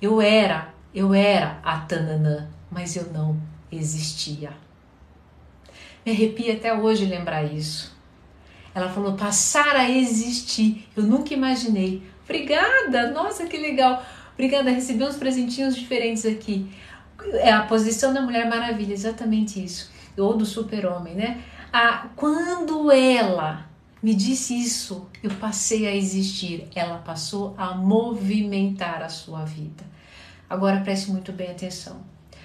Eu 0.00 0.20
era, 0.20 0.68
eu 0.94 1.14
era 1.14 1.58
a 1.64 1.78
Tananã, 1.78 2.48
mas 2.70 2.94
eu 2.94 3.10
não 3.12 3.40
existia. 3.72 4.50
Me 6.04 6.12
arrepia 6.12 6.52
até 6.52 6.74
hoje 6.74 7.06
lembrar 7.06 7.44
isso. 7.44 7.96
Ela 8.74 8.90
falou 8.90 9.14
passar 9.14 9.74
a 9.74 9.88
existir. 9.88 10.86
Eu 10.94 11.02
nunca 11.02 11.32
imaginei. 11.32 12.02
Obrigada, 12.24 13.10
nossa 13.10 13.46
que 13.46 13.56
legal. 13.56 14.04
Obrigada, 14.34 14.70
recebi 14.70 15.02
uns 15.02 15.16
presentinhos 15.16 15.74
diferentes 15.74 16.26
aqui. 16.26 16.70
É 17.36 17.50
a 17.50 17.62
posição 17.62 18.12
da 18.12 18.20
Mulher 18.20 18.46
Maravilha, 18.50 18.92
exatamente 18.92 19.64
isso. 19.64 19.90
Ou 20.18 20.36
do 20.36 20.44
super-homem, 20.44 21.14
né? 21.14 21.42
A, 21.72 22.08
quando 22.14 22.92
ela 22.92 23.65
me 24.06 24.14
disse 24.14 24.54
isso, 24.54 25.08
eu 25.20 25.32
passei 25.32 25.84
a 25.84 25.92
existir. 25.92 26.68
Ela 26.76 26.98
passou 26.98 27.56
a 27.58 27.74
movimentar 27.74 29.02
a 29.02 29.08
sua 29.08 29.44
vida. 29.44 29.82
Agora 30.48 30.80
preste 30.80 31.10
muito 31.10 31.32
bem 31.32 31.50
atenção. 31.50 31.96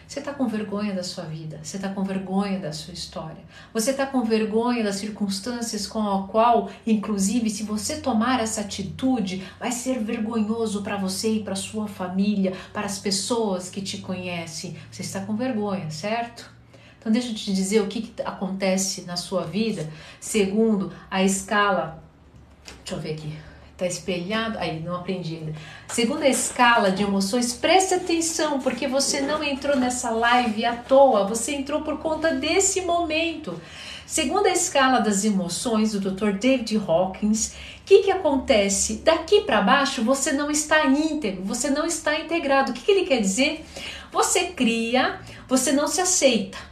Você 0.07 0.17
está 0.17 0.33
com 0.33 0.47
vergonha 0.47 0.91
da 0.91 1.03
sua 1.03 1.25
vida, 1.25 1.59
você 1.61 1.77
está 1.77 1.89
com 1.89 2.03
vergonha 2.03 2.57
da 2.57 2.73
sua 2.73 2.95
história, 2.95 3.43
você 3.71 3.91
está 3.91 4.07
com 4.07 4.23
vergonha 4.23 4.83
das 4.83 4.95
circunstâncias 4.95 5.85
com 5.85 6.01
a 6.01 6.27
qual, 6.27 6.71
inclusive, 6.85 7.47
se 7.47 7.61
você 7.61 8.01
tomar 8.01 8.39
essa 8.39 8.61
atitude, 8.61 9.43
vai 9.59 9.71
ser 9.71 9.99
vergonhoso 9.99 10.81
para 10.81 10.97
você 10.97 11.35
e 11.35 11.43
para 11.43 11.55
sua 11.55 11.87
família, 11.87 12.53
para 12.73 12.87
as 12.87 12.97
pessoas 12.97 13.69
que 13.69 13.83
te 13.83 13.99
conhecem. 13.99 14.75
Você 14.91 15.03
está 15.03 15.21
com 15.21 15.35
vergonha, 15.35 15.91
certo? 15.91 16.60
Então, 17.01 17.11
deixa 17.11 17.29
eu 17.29 17.33
te 17.33 17.51
dizer 17.51 17.81
o 17.81 17.87
que, 17.87 18.03
que 18.03 18.21
acontece 18.21 19.01
na 19.01 19.17
sua 19.17 19.41
vida 19.41 19.89
segundo 20.19 20.93
a 21.09 21.23
escala. 21.23 22.01
Deixa 22.85 22.93
eu 22.93 22.99
ver 22.99 23.13
aqui. 23.13 23.35
Tá 23.75 23.87
espelhado. 23.87 24.59
Aí, 24.59 24.79
não 24.79 24.97
aprendi 24.97 25.37
ainda. 25.37 25.55
Segunda 25.87 26.27
escala 26.27 26.91
de 26.91 27.01
emoções, 27.01 27.53
preste 27.53 27.95
atenção, 27.95 28.59
porque 28.59 28.87
você 28.87 29.19
não 29.19 29.43
entrou 29.43 29.75
nessa 29.75 30.11
live 30.11 30.63
à 30.63 30.75
toa, 30.75 31.25
você 31.25 31.55
entrou 31.55 31.81
por 31.81 31.97
conta 31.97 32.35
desse 32.35 32.81
momento. 32.81 33.59
Segunda 34.05 34.49
escala 34.49 34.99
das 34.99 35.25
emoções, 35.25 35.93
do 35.93 36.11
Dr. 36.11 36.33
David 36.33 36.79
Hawkins, 36.85 37.53
o 37.79 37.83
que, 37.83 38.03
que 38.03 38.11
acontece? 38.11 38.97
Daqui 38.97 39.41
para 39.41 39.61
baixo 39.61 40.03
você 40.03 40.31
não 40.31 40.51
está 40.51 40.85
íntegro, 40.85 41.43
você 41.43 41.71
não 41.71 41.87
está 41.87 42.19
integrado. 42.19 42.69
O 42.69 42.73
que, 42.75 42.81
que 42.81 42.91
ele 42.91 43.07
quer 43.07 43.21
dizer? 43.21 43.65
Você 44.11 44.49
cria, 44.49 45.19
você 45.47 45.71
não 45.71 45.87
se 45.87 45.99
aceita. 45.99 46.70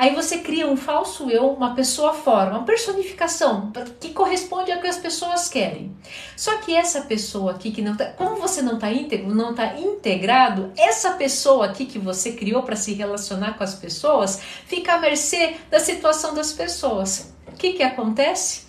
Aí 0.00 0.14
você 0.14 0.38
cria 0.38 0.66
um 0.66 0.78
falso 0.78 1.28
eu, 1.28 1.50
uma 1.50 1.74
pessoa 1.74 2.14
fora, 2.14 2.52
uma 2.52 2.64
personificação 2.64 3.70
que 4.00 4.14
corresponde 4.14 4.72
ao 4.72 4.80
que 4.80 4.86
as 4.86 4.96
pessoas 4.96 5.46
querem. 5.46 5.94
Só 6.34 6.56
que 6.56 6.74
essa 6.74 7.02
pessoa 7.02 7.50
aqui 7.50 7.70
que 7.70 7.82
não 7.82 7.94
tá, 7.94 8.06
como 8.06 8.36
você 8.36 8.62
não 8.62 8.76
está 8.76 8.90
íntegro, 8.90 9.34
não 9.34 9.50
está 9.50 9.78
integrado, 9.78 10.72
essa 10.74 11.10
pessoa 11.10 11.66
aqui 11.66 11.84
que 11.84 11.98
você 11.98 12.32
criou 12.32 12.62
para 12.62 12.76
se 12.76 12.94
relacionar 12.94 13.58
com 13.58 13.62
as 13.62 13.74
pessoas, 13.74 14.40
fica 14.64 14.94
à 14.94 14.98
mercê 14.98 15.56
da 15.70 15.78
situação 15.78 16.32
das 16.32 16.50
pessoas. 16.50 17.34
O 17.48 17.56
que 17.56 17.74
que 17.74 17.82
acontece? 17.82 18.62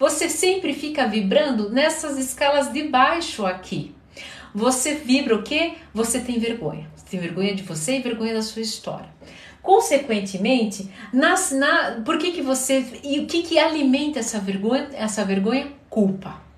Você 0.00 0.30
sempre 0.30 0.72
fica 0.72 1.06
vibrando 1.06 1.68
nessas 1.68 2.16
escalas 2.16 2.72
de 2.72 2.84
baixo 2.84 3.44
aqui. 3.44 3.94
Você 4.54 4.94
vibra 4.94 5.34
o 5.36 5.42
quê? 5.42 5.74
Você 5.92 6.18
tem 6.18 6.38
vergonha. 6.38 6.90
Você 6.96 7.04
tem 7.10 7.20
vergonha 7.20 7.54
de 7.54 7.62
você 7.62 7.98
e 7.98 8.00
vergonha 8.00 8.32
da 8.32 8.42
sua 8.42 8.62
história. 8.62 9.10
Consequentemente, 9.62 10.90
nas, 11.12 11.50
na, 11.52 12.00
por 12.04 12.18
que, 12.18 12.32
que 12.32 12.42
você. 12.42 12.84
E 13.02 13.20
o 13.20 13.26
que, 13.26 13.42
que 13.42 13.58
alimenta 13.58 14.18
essa 14.18 14.38
vergonha? 14.38 14.88
Essa 14.94 15.24
vergonha? 15.24 15.68
Culpa. 15.90 16.48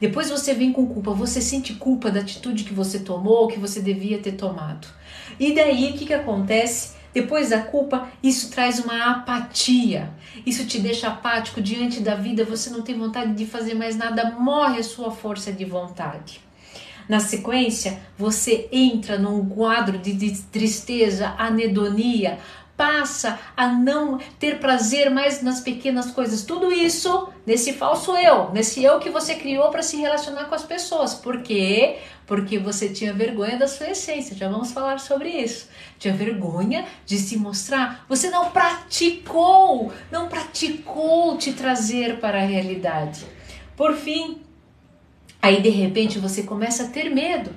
Depois 0.00 0.30
você 0.30 0.52
vem 0.54 0.72
com 0.72 0.86
culpa, 0.86 1.12
você 1.12 1.40
sente 1.40 1.74
culpa 1.74 2.10
da 2.10 2.20
atitude 2.20 2.64
que 2.64 2.74
você 2.74 2.98
tomou, 2.98 3.48
que 3.48 3.58
você 3.58 3.80
devia 3.80 4.18
ter 4.18 4.32
tomado. 4.32 4.86
E 5.38 5.54
daí 5.54 5.90
o 5.90 5.92
que, 5.94 6.06
que 6.06 6.14
acontece? 6.14 6.94
Depois 7.12 7.50
da 7.50 7.62
culpa, 7.62 8.08
isso 8.20 8.50
traz 8.50 8.80
uma 8.80 9.12
apatia. 9.12 10.10
Isso 10.44 10.66
te 10.66 10.80
deixa 10.80 11.06
apático 11.08 11.62
diante 11.62 12.00
da 12.00 12.16
vida, 12.16 12.44
você 12.44 12.68
não 12.70 12.82
tem 12.82 12.98
vontade 12.98 13.32
de 13.34 13.46
fazer 13.46 13.74
mais 13.74 13.96
nada, 13.96 14.32
morre 14.32 14.80
a 14.80 14.82
sua 14.82 15.12
força 15.12 15.52
de 15.52 15.64
vontade. 15.64 16.43
Na 17.08 17.20
sequência, 17.20 18.00
você 18.16 18.68
entra 18.72 19.18
num 19.18 19.48
quadro 19.48 19.98
de, 19.98 20.14
tristeza, 20.50 21.34
anedonia, 21.38 22.38
passa 22.76 23.38
a 23.56 23.68
não 23.68 24.18
ter 24.38 24.58
prazer 24.58 25.10
mais 25.10 25.42
nas 25.42 25.60
pequenas 25.60 26.10
coisas. 26.10 26.42
Tudo 26.42 26.72
isso 26.72 27.28
nesse 27.46 27.72
falso 27.72 28.16
eu, 28.16 28.50
nesse 28.52 28.82
eu 28.82 28.98
que 28.98 29.10
você 29.10 29.34
criou 29.34 29.70
para 29.70 29.82
se 29.82 29.96
relacionar 29.96 30.46
com 30.46 30.54
as 30.54 30.64
pessoas. 30.64 31.14
Por 31.14 31.42
quê? 31.42 31.98
Porque 32.26 32.58
você 32.58 32.88
tinha 32.88 33.12
vergonha 33.12 33.56
da 33.56 33.68
sua 33.68 33.90
essência. 33.90 34.36
Já 34.36 34.48
vamos 34.48 34.72
falar 34.72 34.98
sobre 34.98 35.28
isso. 35.28 35.68
Tinha 35.98 36.14
vergonha 36.14 36.84
de 37.06 37.18
se 37.18 37.36
mostrar. 37.36 38.04
Você 38.08 38.30
não 38.30 38.50
praticou, 38.50 39.92
não 40.10 40.28
praticou 40.28 41.36
te 41.36 41.52
trazer 41.52 42.18
para 42.18 42.38
a 42.38 42.46
realidade. 42.46 43.24
Por 43.76 43.94
fim, 43.94 44.43
Aí 45.44 45.60
de 45.60 45.68
repente 45.68 46.18
você 46.18 46.44
começa 46.44 46.84
a 46.84 46.88
ter 46.88 47.10
medo. 47.10 47.50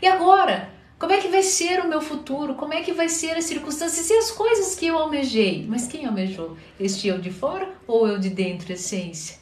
E 0.00 0.06
agora? 0.06 0.70
Como 0.98 1.12
é 1.12 1.18
que 1.18 1.28
vai 1.28 1.42
ser 1.42 1.80
o 1.80 1.88
meu 1.90 2.00
futuro? 2.00 2.54
Como 2.54 2.72
é 2.72 2.80
que 2.80 2.94
vai 2.94 3.06
ser 3.06 3.36
as 3.36 3.44
circunstâncias 3.44 4.08
e 4.08 4.14
as 4.14 4.30
coisas 4.30 4.74
que 4.74 4.86
eu 4.86 4.96
almejei? 4.96 5.66
Mas 5.68 5.86
quem 5.86 6.06
almejou? 6.06 6.56
Este 6.80 7.06
eu 7.06 7.20
de 7.20 7.30
fora 7.30 7.68
ou 7.86 8.08
eu 8.08 8.18
de 8.18 8.30
dentro, 8.30 8.72
essência? 8.72 9.36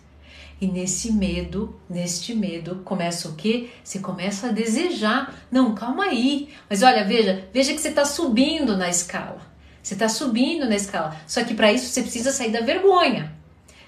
E 0.60 0.66
nesse 0.66 1.12
medo, 1.12 1.78
neste 1.88 2.34
medo, 2.34 2.82
começa 2.84 3.28
o 3.28 3.36
quê? 3.36 3.68
Você 3.84 4.00
começa 4.00 4.48
a 4.48 4.52
desejar. 4.52 5.46
Não, 5.48 5.72
calma 5.72 6.06
aí. 6.06 6.48
Mas 6.68 6.82
olha, 6.82 7.04
veja, 7.04 7.48
veja 7.52 7.72
que 7.72 7.80
você 7.80 7.90
está 7.90 8.04
subindo 8.04 8.76
na 8.76 8.90
escala. 8.90 9.40
Você 9.80 9.94
está 9.94 10.08
subindo 10.08 10.68
na 10.68 10.74
escala. 10.74 11.16
Só 11.24 11.44
que 11.44 11.54
para 11.54 11.72
isso 11.72 11.86
você 11.86 12.02
precisa 12.02 12.32
sair 12.32 12.50
da 12.50 12.62
vergonha. 12.62 13.32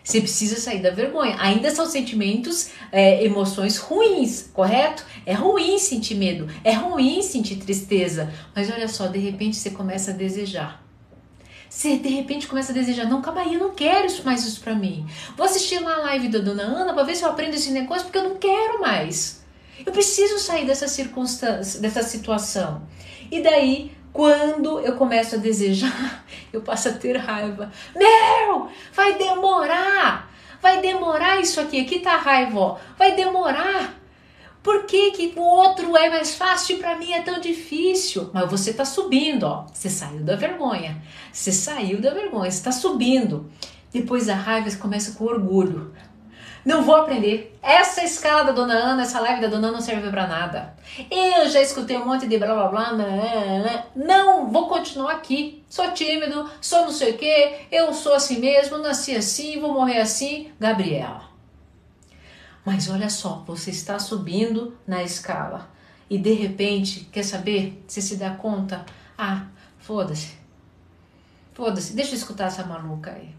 Você 0.04 0.20
precisa 0.20 0.60
sair 0.60 0.82
da 0.82 0.90
vergonha. 0.90 1.34
Ainda 1.40 1.74
são 1.74 1.86
sentimentos, 1.86 2.68
é, 2.92 3.24
emoções 3.24 3.78
ruins, 3.78 4.50
correto? 4.52 5.02
É 5.24 5.32
ruim 5.32 5.78
sentir 5.78 6.14
medo, 6.14 6.46
é 6.62 6.72
ruim 6.72 7.22
sentir 7.22 7.56
tristeza. 7.56 8.30
Mas 8.54 8.70
olha 8.70 8.86
só, 8.86 9.06
de 9.06 9.18
repente 9.18 9.56
você 9.56 9.70
começa 9.70 10.10
a 10.10 10.14
desejar. 10.14 10.84
Você 11.70 11.96
de 11.96 12.10
repente 12.10 12.46
começa 12.46 12.70
a 12.70 12.74
desejar, 12.74 13.06
não, 13.06 13.22
calma 13.22 13.40
aí, 13.40 13.54
eu 13.54 13.60
não 13.60 13.74
quero 13.74 14.06
isso 14.06 14.22
mais 14.24 14.44
isso 14.46 14.60
pra 14.60 14.74
mim. 14.74 15.06
Vou 15.38 15.46
assistir 15.46 15.80
lá 15.80 15.94
a 15.94 16.02
live 16.02 16.28
da 16.28 16.38
dona 16.38 16.64
Ana 16.64 16.92
pra 16.92 17.02
ver 17.02 17.16
se 17.16 17.24
eu 17.24 17.30
aprendo 17.30 17.54
esse 17.54 17.70
negócio, 17.70 18.04
porque 18.04 18.18
eu 18.18 18.28
não 18.28 18.36
quero 18.36 18.82
mais. 18.82 19.42
Eu 19.84 19.90
preciso 19.90 20.38
sair 20.38 20.66
dessa 20.66 20.86
circunstância, 20.86 21.80
dessa 21.80 22.02
situação. 22.02 22.82
E 23.30 23.40
daí 23.42 23.93
quando 24.14 24.78
eu 24.78 24.94
começo 24.94 25.34
a 25.34 25.38
desejar, 25.38 26.24
eu 26.52 26.60
passo 26.60 26.88
a 26.88 26.92
ter 26.92 27.16
raiva. 27.16 27.72
Meu, 27.96 28.68
vai 28.92 29.18
demorar. 29.18 30.32
Vai 30.62 30.80
demorar 30.80 31.40
isso 31.40 31.60
aqui. 31.60 31.80
Aqui 31.80 31.98
tá 31.98 32.14
a 32.14 32.18
raiva, 32.18 32.58
ó. 32.58 32.78
Vai 32.96 33.16
demorar. 33.16 34.00
Por 34.62 34.86
que, 34.86 35.10
que 35.10 35.32
o 35.36 35.42
outro 35.42 35.96
é 35.96 36.08
mais 36.08 36.36
fácil 36.36 36.76
e 36.76 36.78
para 36.78 36.96
mim 36.96 37.12
é 37.12 37.22
tão 37.22 37.40
difícil? 37.40 38.30
Mas 38.32 38.48
você 38.48 38.72
tá 38.72 38.84
subindo, 38.84 39.42
ó. 39.42 39.66
Você 39.72 39.90
saiu 39.90 40.22
da 40.22 40.36
vergonha. 40.36 41.02
Você 41.32 41.50
saiu 41.50 42.00
da 42.00 42.14
vergonha, 42.14 42.50
você 42.50 42.62
tá 42.62 42.70
subindo. 42.70 43.50
Depois 43.92 44.28
a 44.28 44.36
raiva 44.36 44.70
começa 44.76 45.18
com 45.18 45.24
orgulho. 45.24 45.92
Não 46.64 46.82
vou 46.82 46.96
aprender. 46.96 47.58
Essa 47.62 48.02
escala 48.02 48.44
da 48.44 48.52
dona 48.52 48.74
Ana, 48.74 49.02
essa 49.02 49.20
live 49.20 49.42
da 49.42 49.48
dona 49.48 49.68
Ana 49.68 49.76
não 49.76 49.84
serve 49.84 50.08
para 50.10 50.26
nada. 50.26 50.74
Eu 51.10 51.48
já 51.50 51.60
escutei 51.60 51.96
um 51.98 52.06
monte 52.06 52.26
de 52.26 52.38
blá 52.38 52.54
blá 52.54 52.68
blá. 52.68 52.92
Né, 52.92 53.04
né, 53.06 53.62
né. 53.62 53.84
Não, 53.94 54.50
vou 54.50 54.66
continuar 54.66 55.12
aqui. 55.12 55.62
Sou 55.68 55.90
tímido, 55.92 56.48
sou 56.60 56.82
não 56.82 56.90
sei 56.90 57.12
o 57.12 57.18
que, 57.18 57.66
eu 57.70 57.92
sou 57.92 58.14
assim 58.14 58.38
mesmo, 58.38 58.78
nasci 58.78 59.14
assim, 59.14 59.60
vou 59.60 59.74
morrer 59.74 60.00
assim. 60.00 60.50
Gabriela. 60.58 61.24
Mas 62.64 62.88
olha 62.88 63.10
só, 63.10 63.42
você 63.46 63.70
está 63.70 63.98
subindo 63.98 64.78
na 64.86 65.02
escala 65.02 65.68
e 66.08 66.16
de 66.16 66.32
repente, 66.32 67.08
quer 67.12 67.24
saber? 67.24 67.82
Você 67.86 68.00
se 68.00 68.16
dá 68.16 68.30
conta? 68.30 68.86
Ah, 69.18 69.46
foda-se. 69.78 70.34
Foda-se, 71.52 71.94
deixa 71.94 72.12
eu 72.12 72.18
escutar 72.18 72.46
essa 72.46 72.64
maluca 72.64 73.12
aí. 73.12 73.34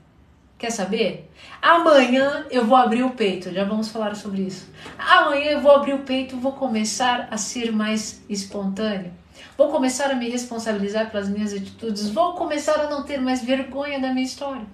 Quer 0.57 0.71
saber? 0.71 1.29
Amanhã 1.61 2.45
eu 2.49 2.65
vou 2.65 2.77
abrir 2.77 3.03
o 3.03 3.11
peito, 3.11 3.51
já 3.51 3.65
vamos 3.65 3.89
falar 3.89 4.15
sobre 4.15 4.43
isso. 4.43 4.69
Amanhã 4.97 5.51
eu 5.51 5.61
vou 5.61 5.71
abrir 5.71 5.93
o 5.93 5.99
peito, 5.99 6.37
vou 6.37 6.53
começar 6.53 7.27
a 7.29 7.37
ser 7.37 7.71
mais 7.71 8.23
espontâneo. 8.29 9.11
Vou 9.57 9.69
começar 9.69 10.11
a 10.11 10.15
me 10.15 10.29
responsabilizar 10.29 11.11
pelas 11.11 11.27
minhas 11.27 11.53
atitudes, 11.53 12.09
vou 12.09 12.33
começar 12.33 12.79
a 12.79 12.89
não 12.89 13.03
ter 13.03 13.19
mais 13.19 13.43
vergonha 13.43 13.99
da 13.99 14.13
minha 14.13 14.25
história. 14.25 14.65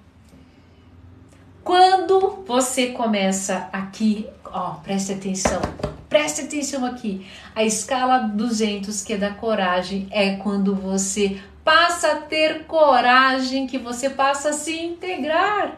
Quando 1.64 2.44
você 2.46 2.88
começa 2.88 3.70
aqui, 3.72 4.28
ó, 4.46 4.76
preste 4.84 5.14
atenção, 5.14 5.62
preste 6.10 6.42
atenção 6.42 6.86
aqui. 6.86 7.26
A 7.56 7.64
escala 7.64 8.20
200, 8.20 9.04
que 9.04 9.14
é 9.14 9.18
da 9.18 9.32
coragem, 9.32 10.08
é 10.12 10.36
quando 10.38 10.76
você 10.76 11.40
passa 11.64 12.14
a 12.14 12.16
ter 12.22 12.66
coragem, 12.66 13.68
que 13.68 13.78
você 13.78 14.10
passa 14.10 14.50
a 14.50 14.54
se 14.54 14.80
integrar, 14.80 15.78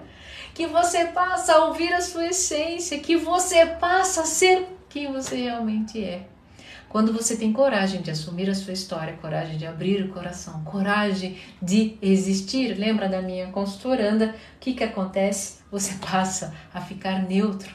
que 0.53 0.67
você 0.67 1.05
passa 1.05 1.53
a 1.53 1.65
ouvir 1.65 1.93
a 1.93 2.01
sua 2.01 2.27
essência, 2.27 2.99
que 2.99 3.15
você 3.15 3.65
passa 3.65 4.21
a 4.21 4.25
ser 4.25 4.67
quem 4.89 5.11
você 5.11 5.35
realmente 5.35 6.03
é. 6.03 6.27
Quando 6.87 7.11
você 7.11 7.35
tem 7.35 7.51
coragem 7.51 8.03
de 8.03 8.11
assumir 8.11 8.47
a 8.49 8.53
sua 8.53 8.71
história, 8.71 9.17
coragem 9.19 9.57
de 9.57 9.65
abrir 9.65 10.03
o 10.03 10.09
coração, 10.09 10.63
coragem 10.63 11.39
de 11.59 11.97
existir, 11.99 12.77
lembra 12.77 13.09
da 13.09 13.19
minha 13.19 13.47
consultoranda? 13.47 14.35
O 14.55 14.59
que, 14.59 14.73
que 14.73 14.83
acontece? 14.83 15.57
Você 15.71 15.95
passa 15.95 16.53
a 16.71 16.79
ficar 16.79 17.23
neutro, 17.23 17.73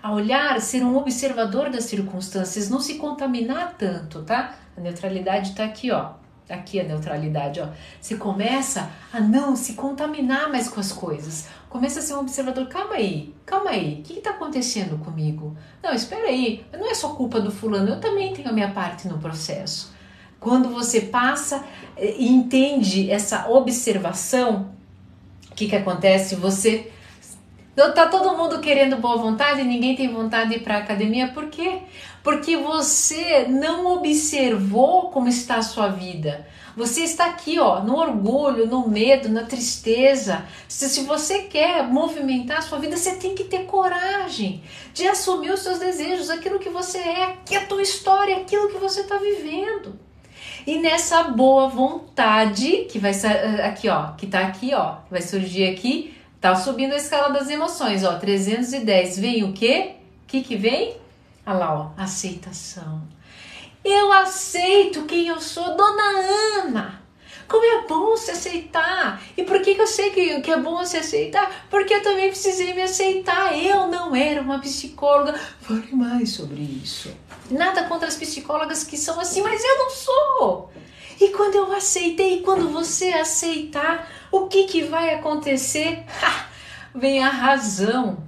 a 0.00 0.12
olhar, 0.12 0.60
ser 0.60 0.84
um 0.84 0.96
observador 0.96 1.70
das 1.70 1.84
circunstâncias, 1.84 2.70
não 2.70 2.78
se 2.78 2.94
contaminar 2.94 3.74
tanto, 3.76 4.22
tá? 4.22 4.54
A 4.76 4.80
neutralidade 4.80 5.50
está 5.50 5.64
aqui, 5.64 5.90
ó 5.90 6.25
aqui 6.48 6.80
a 6.80 6.84
neutralidade, 6.84 7.60
ó. 7.60 7.68
Você 8.00 8.16
começa 8.16 8.90
a 9.12 9.20
não 9.20 9.56
se 9.56 9.74
contaminar 9.74 10.50
mais 10.50 10.68
com 10.68 10.80
as 10.80 10.92
coisas. 10.92 11.48
Começa 11.68 11.98
a 11.98 12.02
ser 12.02 12.14
um 12.14 12.20
observador. 12.20 12.66
Calma 12.68 12.94
aí, 12.94 13.34
calma 13.44 13.70
aí. 13.70 14.00
O 14.00 14.02
que 14.02 14.14
está 14.14 14.30
acontecendo 14.30 14.98
comigo? 15.04 15.56
Não, 15.82 15.92
espera 15.92 16.28
aí. 16.28 16.64
Não 16.72 16.90
é 16.90 16.94
só 16.94 17.10
culpa 17.10 17.40
do 17.40 17.50
fulano. 17.50 17.88
Eu 17.88 18.00
também 18.00 18.32
tenho 18.32 18.48
a 18.48 18.52
minha 18.52 18.70
parte 18.70 19.08
no 19.08 19.18
processo. 19.18 19.94
Quando 20.38 20.68
você 20.68 21.00
passa 21.00 21.64
e 21.98 22.28
entende 22.28 23.10
essa 23.10 23.48
observação, 23.48 24.70
o 25.50 25.54
que, 25.54 25.66
que 25.66 25.76
acontece? 25.76 26.36
Você 26.36 26.92
Tá 27.94 28.06
todo 28.06 28.34
mundo 28.34 28.58
querendo 28.58 28.96
boa 28.96 29.18
vontade, 29.18 29.62
ninguém 29.62 29.94
tem 29.94 30.08
vontade 30.10 30.58
para 30.60 30.78
academia, 30.78 31.28
por 31.28 31.50
quê? 31.50 31.82
Porque 32.26 32.56
você 32.56 33.46
não 33.48 33.86
observou 33.86 35.10
como 35.10 35.28
está 35.28 35.58
a 35.58 35.62
sua 35.62 35.86
vida. 35.86 36.44
Você 36.76 37.02
está 37.02 37.26
aqui, 37.26 37.56
ó, 37.60 37.84
no 37.84 37.96
orgulho, 37.96 38.66
no 38.66 38.88
medo, 38.88 39.28
na 39.28 39.44
tristeza. 39.44 40.44
Se, 40.66 40.88
se 40.88 41.02
você 41.02 41.42
quer 41.42 41.86
movimentar 41.86 42.58
a 42.58 42.62
sua 42.62 42.80
vida, 42.80 42.96
você 42.96 43.14
tem 43.14 43.32
que 43.32 43.44
ter 43.44 43.66
coragem 43.66 44.60
de 44.92 45.06
assumir 45.06 45.52
os 45.52 45.60
seus 45.60 45.78
desejos, 45.78 46.28
aquilo 46.28 46.58
que 46.58 46.68
você 46.68 46.98
é, 46.98 47.36
que 47.46 47.54
é 47.54 47.58
a 47.58 47.66
tua 47.66 47.80
história, 47.80 48.38
aquilo 48.38 48.70
que 48.70 48.78
você 48.78 49.02
está 49.02 49.18
vivendo. 49.18 49.96
E 50.66 50.80
nessa 50.80 51.22
boa 51.22 51.68
vontade 51.68 52.88
que 52.90 52.98
vai 52.98 53.12
aqui, 53.64 53.88
ó, 53.88 54.14
que 54.14 54.26
tá 54.26 54.40
aqui, 54.40 54.74
ó, 54.74 54.96
vai 55.08 55.22
surgir 55.22 55.68
aqui, 55.68 56.12
tá 56.40 56.56
subindo 56.56 56.92
a 56.92 56.96
escala 56.96 57.28
das 57.28 57.48
emoções, 57.48 58.02
ó, 58.02 58.18
310. 58.18 59.16
Vem 59.16 59.44
o 59.44 59.52
quê? 59.52 59.92
O 60.24 60.26
que 60.26 60.42
que 60.42 60.56
vem? 60.56 61.05
Olha 61.46 61.58
lá, 61.58 61.74
ó, 61.96 62.02
aceitação. 62.02 63.02
Eu 63.84 64.12
aceito 64.12 65.04
quem 65.04 65.28
eu 65.28 65.40
sou, 65.40 65.76
Dona 65.76 66.02
Ana. 66.58 67.02
Como 67.46 67.64
é 67.64 67.86
bom 67.86 68.16
se 68.16 68.32
aceitar. 68.32 69.22
E 69.36 69.44
por 69.44 69.62
que, 69.62 69.76
que 69.76 69.80
eu 69.80 69.86
sei 69.86 70.10
que, 70.10 70.40
que 70.40 70.50
é 70.50 70.58
bom 70.58 70.84
se 70.84 70.96
aceitar? 70.96 71.66
Porque 71.70 71.94
eu 71.94 72.02
também 72.02 72.28
precisei 72.30 72.74
me 72.74 72.82
aceitar. 72.82 73.56
Eu 73.56 73.86
não 73.86 74.16
era 74.16 74.42
uma 74.42 74.58
psicóloga. 74.58 75.38
Fale 75.60 75.94
mais 75.94 76.30
sobre 76.30 76.60
isso. 76.60 77.16
Nada 77.48 77.84
contra 77.84 78.08
as 78.08 78.16
psicólogas 78.16 78.82
que 78.82 78.96
são 78.96 79.20
assim, 79.20 79.40
mas 79.42 79.62
eu 79.62 79.78
não 79.78 79.90
sou. 79.90 80.72
E 81.20 81.28
quando 81.28 81.54
eu 81.54 81.72
aceitei, 81.72 82.42
quando 82.42 82.68
você 82.68 83.10
aceitar, 83.10 84.10
o 84.32 84.48
que, 84.48 84.64
que 84.64 84.82
vai 84.82 85.14
acontecer? 85.14 86.04
Ha, 86.20 86.46
vem 86.98 87.22
a 87.22 87.28
razão. 87.28 88.25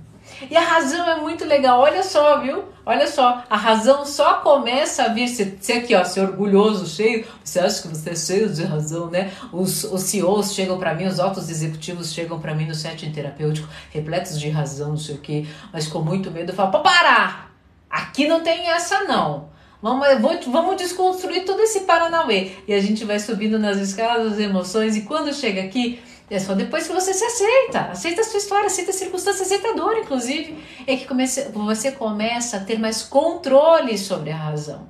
E 0.51 0.57
a 0.57 0.61
razão 0.61 1.09
é 1.09 1.21
muito 1.21 1.45
legal. 1.45 1.81
Olha 1.81 2.03
só, 2.03 2.41
viu? 2.41 2.65
Olha 2.85 3.07
só, 3.07 3.45
a 3.51 3.57
razão 3.57 4.05
só 4.05 4.35
começa 4.35 5.05
a 5.05 5.09
vir. 5.09 5.29
Você 5.29 5.73
aqui, 5.73 5.95
ó, 5.95 6.05
ser 6.05 6.21
orgulhoso, 6.21 6.87
cheio. 6.87 7.27
Você 7.45 7.61
acha 7.61 7.83
que 7.83 7.89
você 7.89 8.11
é 8.11 8.17
cheio 8.17 8.49
de 8.49 8.65
razão, 8.65 9.11
né? 9.11 9.33
Os, 9.53 9.85
os 9.85 10.03
CEOs 10.03 10.55
chegam 10.55 10.79
para 10.79 10.95
mim, 10.95 11.07
os 11.07 11.21
altos 11.21 11.51
executivos 11.51 12.13
chegam 12.13 12.41
para 12.41 12.55
mim 12.55 12.67
no 12.67 12.75
setting 12.75 13.11
terapêutico, 13.11 13.69
repletos 13.91 14.39
de 14.39 14.49
razão, 14.49 14.91
não 14.91 14.97
sei 14.97 15.17
o 15.17 15.19
quê, 15.19 15.47
mas 15.73 15.87
com 15.87 16.01
muito 16.01 16.31
medo. 16.31 16.53
Eu 16.53 16.57
falo, 16.57 16.71
para 16.71 16.81
parar! 16.81 17.55
Aqui 17.91 18.29
não 18.29 18.43
tem 18.43 18.69
essa, 18.71 19.05
não. 19.05 19.49
Vamos, 19.81 20.07
vou, 20.21 20.41
vamos 20.51 20.77
desconstruir 20.77 21.45
todo 21.45 21.61
esse 21.61 21.81
Paranauê. 21.81 22.53
E 22.67 22.75
a 22.75 22.81
gente 22.81 23.05
vai 23.05 23.19
subindo 23.19 23.59
nas 23.59 23.79
escalas 23.79 24.31
das 24.31 24.41
emoções. 24.41 24.97
E 24.97 25.03
quando 25.03 25.33
chega 25.33 25.63
aqui, 25.63 26.01
é 26.31 26.39
só 26.39 26.55
depois 26.55 26.87
que 26.87 26.93
você 26.93 27.15
se 27.15 27.25
aceita, 27.25 27.81
aceita 27.93 28.21
a 28.21 28.25
sua 28.25 28.39
história, 28.39 28.67
aceita 28.67 28.91
a 28.91 28.95
circunstância, 28.95 29.43
aceita 29.43 29.71
a 29.71 29.73
dor, 29.73 29.97
inclusive, 29.97 30.59
é 30.87 30.97
que 30.97 31.07
comece, 31.07 31.51
você 31.53 31.93
começa 31.93 32.59
a 32.59 32.61
ter 32.61 32.79
mais 32.79 33.03
controle 33.03 33.97
sobre 33.97 34.31
a 34.31 34.37
razão. 34.37 34.87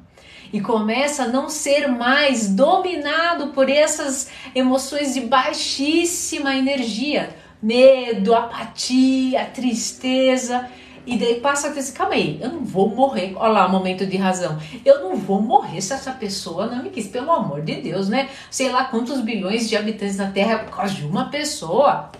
E 0.53 0.61
começa 0.61 1.25
a 1.25 1.29
não 1.29 1.49
ser 1.49 1.87
mais 1.87 2.49
dominado 2.49 3.49
por 3.49 3.69
essas 3.69 4.31
emoções 4.55 5.15
de 5.15 5.21
baixíssima 5.21 6.57
energia, 6.57 7.37
medo, 7.63 8.35
apatia, 8.35 9.45
tristeza. 9.45 10.69
E 11.09 11.17
daí 11.17 11.41
passa 11.41 11.69
a 11.69 11.71
dizer, 11.73 11.93
calma 11.93 12.13
aí, 12.13 12.39
eu 12.39 12.51
não 12.51 12.63
vou 12.63 12.95
morrer. 12.95 13.33
Olha 13.35 13.49
lá, 13.51 13.67
momento 13.67 14.05
de 14.05 14.19
razão. 14.19 14.59
Eu 14.85 15.01
não 15.01 15.17
vou 15.17 15.41
morrer 15.41 15.81
se 15.81 15.95
essa 15.95 16.13
pessoa 16.13 16.67
não 16.67 16.83
me 16.83 16.91
quis, 16.91 17.07
pelo 17.07 17.33
amor 17.33 17.63
de 17.63 17.77
Deus, 17.77 18.11
né? 18.11 18.29
Sei 18.51 18.69
lá 18.69 18.85
quantos 18.85 19.23
bilhões 19.23 19.71
de 19.71 19.75
habitantes 19.75 20.19
na 20.19 20.31
Terra 20.31 20.59
por 20.59 20.77
causa 20.77 20.93
de 20.93 21.07
uma 21.07 21.31
pessoa. 21.31 22.13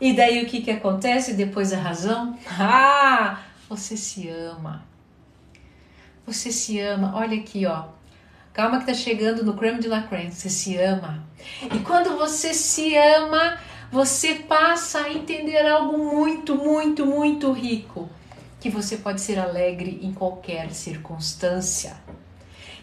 E 0.00 0.12
daí 0.12 0.40
o 0.40 0.46
que, 0.46 0.60
que 0.60 0.70
acontece 0.70 1.34
depois 1.34 1.72
da 1.72 1.78
razão? 1.78 2.38
Ah, 2.48 3.40
você 3.68 3.96
se 3.96 4.28
ama. 4.28 4.84
Você 6.24 6.52
se 6.52 6.78
ama. 6.78 7.12
Olha 7.16 7.36
aqui, 7.36 7.66
ó. 7.66 7.86
Calma 8.52 8.78
que 8.78 8.86
tá 8.86 8.94
chegando 8.94 9.44
no 9.44 9.54
creme 9.54 9.80
de 9.80 9.88
la 9.88 10.02
creme. 10.02 10.30
Você 10.30 10.48
se 10.48 10.76
ama. 10.76 11.24
E 11.74 11.80
quando 11.80 12.16
você 12.16 12.54
se 12.54 12.96
ama, 12.96 13.58
você 13.90 14.34
passa 14.34 15.02
a 15.02 15.12
entender 15.12 15.66
algo 15.66 15.98
muito, 15.98 16.56
muito, 16.56 17.06
muito 17.06 17.52
rico, 17.52 18.08
que 18.60 18.68
você 18.68 18.96
pode 18.96 19.20
ser 19.20 19.38
alegre 19.38 20.00
em 20.02 20.12
qualquer 20.12 20.72
circunstância. 20.72 21.96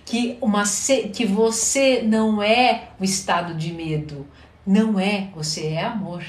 Que, 0.05 0.37
uma, 0.41 0.63
que 1.13 1.25
você 1.25 2.01
não 2.01 2.41
é 2.41 2.89
o 2.99 3.03
estado 3.03 3.53
de 3.53 3.71
medo, 3.73 4.27
não 4.65 4.99
é, 4.99 5.29
você 5.33 5.67
é 5.67 5.83
amor. 5.83 6.23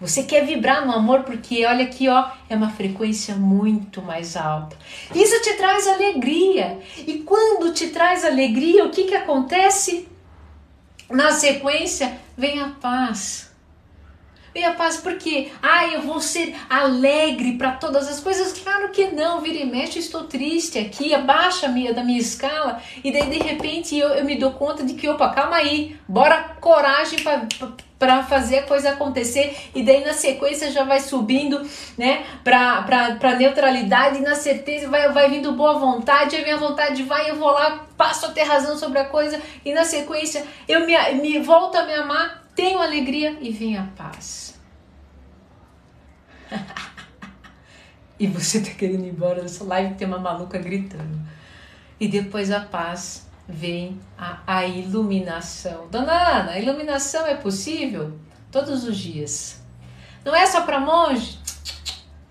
Você 0.00 0.22
quer 0.22 0.46
vibrar 0.46 0.86
no 0.86 0.92
amor 0.92 1.24
porque 1.24 1.66
olha 1.66 1.84
aqui, 1.84 2.08
ó, 2.08 2.30
é 2.48 2.54
uma 2.54 2.70
frequência 2.70 3.34
muito 3.34 4.00
mais 4.00 4.36
alta. 4.36 4.76
Isso 5.12 5.42
te 5.42 5.54
traz 5.54 5.88
alegria. 5.88 6.78
E 6.98 7.18
quando 7.18 7.72
te 7.72 7.88
traz 7.88 8.24
alegria, 8.24 8.84
o 8.84 8.90
que 8.90 9.04
que 9.04 9.14
acontece? 9.14 10.06
Na 11.10 11.32
sequência, 11.32 12.16
vem 12.36 12.60
a 12.60 12.68
paz 12.68 13.47
Venha 14.54 14.72
paz, 14.72 14.96
porque, 14.96 15.50
ah, 15.62 15.86
eu 15.86 16.02
vou 16.02 16.20
ser 16.20 16.54
alegre 16.68 17.52
para 17.52 17.72
todas 17.72 18.08
as 18.08 18.20
coisas. 18.20 18.52
Claro 18.52 18.90
que 18.90 19.08
não, 19.08 19.40
vira 19.40 19.58
e 19.58 19.66
mexe, 19.66 19.98
estou 19.98 20.24
triste 20.24 20.78
aqui, 20.78 21.14
abaixa 21.14 21.66
a 21.66 21.68
minha, 21.68 21.92
da 21.92 22.02
minha 22.02 22.18
escala, 22.18 22.80
e 23.04 23.12
daí 23.12 23.28
de 23.28 23.38
repente 23.38 23.96
eu, 23.96 24.08
eu 24.08 24.24
me 24.24 24.36
dou 24.36 24.52
conta 24.52 24.82
de 24.82 24.94
que, 24.94 25.08
opa, 25.08 25.30
calma 25.30 25.56
aí, 25.56 25.96
bora 26.08 26.56
coragem 26.60 27.18
para 27.98 28.22
fazer 28.22 28.58
a 28.58 28.62
coisa 28.62 28.90
acontecer, 28.90 29.56
e 29.74 29.82
daí 29.82 30.04
na 30.04 30.12
sequência 30.12 30.70
já 30.70 30.84
vai 30.84 31.00
subindo, 31.00 31.60
né, 31.96 32.24
para 32.42 33.36
neutralidade, 33.36 34.18
e 34.18 34.22
na 34.22 34.34
certeza 34.34 34.88
vai, 34.88 35.12
vai 35.12 35.28
vindo 35.28 35.52
boa 35.52 35.78
vontade, 35.78 36.36
a 36.36 36.42
minha 36.42 36.56
vontade 36.56 37.02
vai, 37.02 37.30
eu 37.30 37.36
vou 37.36 37.50
lá, 37.50 37.86
passo 37.96 38.26
a 38.26 38.30
ter 38.30 38.42
razão 38.42 38.76
sobre 38.76 38.98
a 38.98 39.04
coisa, 39.04 39.40
e 39.64 39.72
na 39.72 39.84
sequência 39.84 40.44
eu 40.66 40.86
me, 40.86 40.96
me 41.14 41.38
volto 41.40 41.76
a 41.76 41.84
me 41.84 41.92
amar 41.92 42.47
tenho 42.58 42.80
alegria 42.80 43.38
e 43.40 43.52
vem 43.52 43.78
a 43.78 43.84
paz. 43.84 44.58
e 48.18 48.26
você 48.26 48.60
tá 48.60 48.70
querendo 48.70 49.04
ir 49.04 49.10
embora 49.10 49.42
dessa 49.42 49.62
live 49.62 49.94
tem 49.94 50.08
uma 50.08 50.18
maluca 50.18 50.58
gritando. 50.58 51.20
E 52.00 52.08
depois 52.08 52.50
a 52.50 52.58
paz 52.58 53.28
vem 53.48 54.00
a, 54.18 54.42
a 54.44 54.66
iluminação. 54.66 55.86
Dona 55.88 56.40
Ana, 56.40 56.50
a 56.50 56.58
iluminação 56.58 57.24
é 57.28 57.36
possível 57.36 58.18
todos 58.50 58.82
os 58.82 58.96
dias. 58.96 59.62
Não 60.24 60.34
é 60.34 60.44
só 60.44 60.62
para 60.62 60.80
monge? 60.80 61.38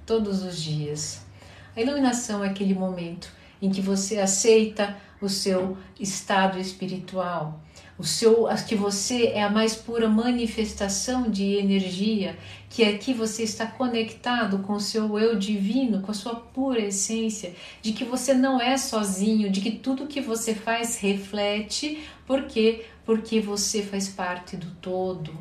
Todos 0.06 0.44
os 0.44 0.62
dias. 0.62 1.26
A 1.74 1.80
iluminação 1.80 2.44
é 2.44 2.50
aquele 2.50 2.74
momento 2.74 3.32
em 3.62 3.70
que 3.70 3.80
você 3.80 4.20
aceita 4.20 4.98
o 5.22 5.30
seu 5.30 5.78
estado 5.98 6.60
espiritual, 6.60 7.62
o 7.98 8.04
seu, 8.04 8.48
que 8.68 8.76
você 8.76 9.28
é 9.28 9.42
a 9.42 9.50
mais 9.50 9.76
pura 9.76 10.08
manifestação 10.08 11.32
de 11.32 11.56
energia, 11.56 12.38
que 12.70 12.84
aqui 12.84 13.14
você 13.14 13.44
está 13.44 13.66
conectado 13.66 14.60
com 14.60 14.74
o 14.74 14.80
seu 14.80 15.18
eu 15.18 15.38
divino, 15.38 16.02
com 16.02 16.12
a 16.12 16.14
sua 16.14 16.36
pura 16.36 16.80
essência, 16.80 17.56
de 17.82 17.94
que 17.94 18.04
você 18.04 18.34
não 18.34 18.62
é 18.62 18.78
sozinho, 18.78 19.50
de 19.50 19.62
que 19.62 19.72
tudo 19.72 20.06
que 20.06 20.22
você 20.22 20.54
faz 20.54 21.00
reflete, 21.00 22.04
por 22.26 22.44
quê? 22.44 22.86
Porque 23.04 23.40
você 23.40 23.82
faz 23.82 24.08
parte 24.08 24.56
do 24.56 24.70
todo. 24.76 25.34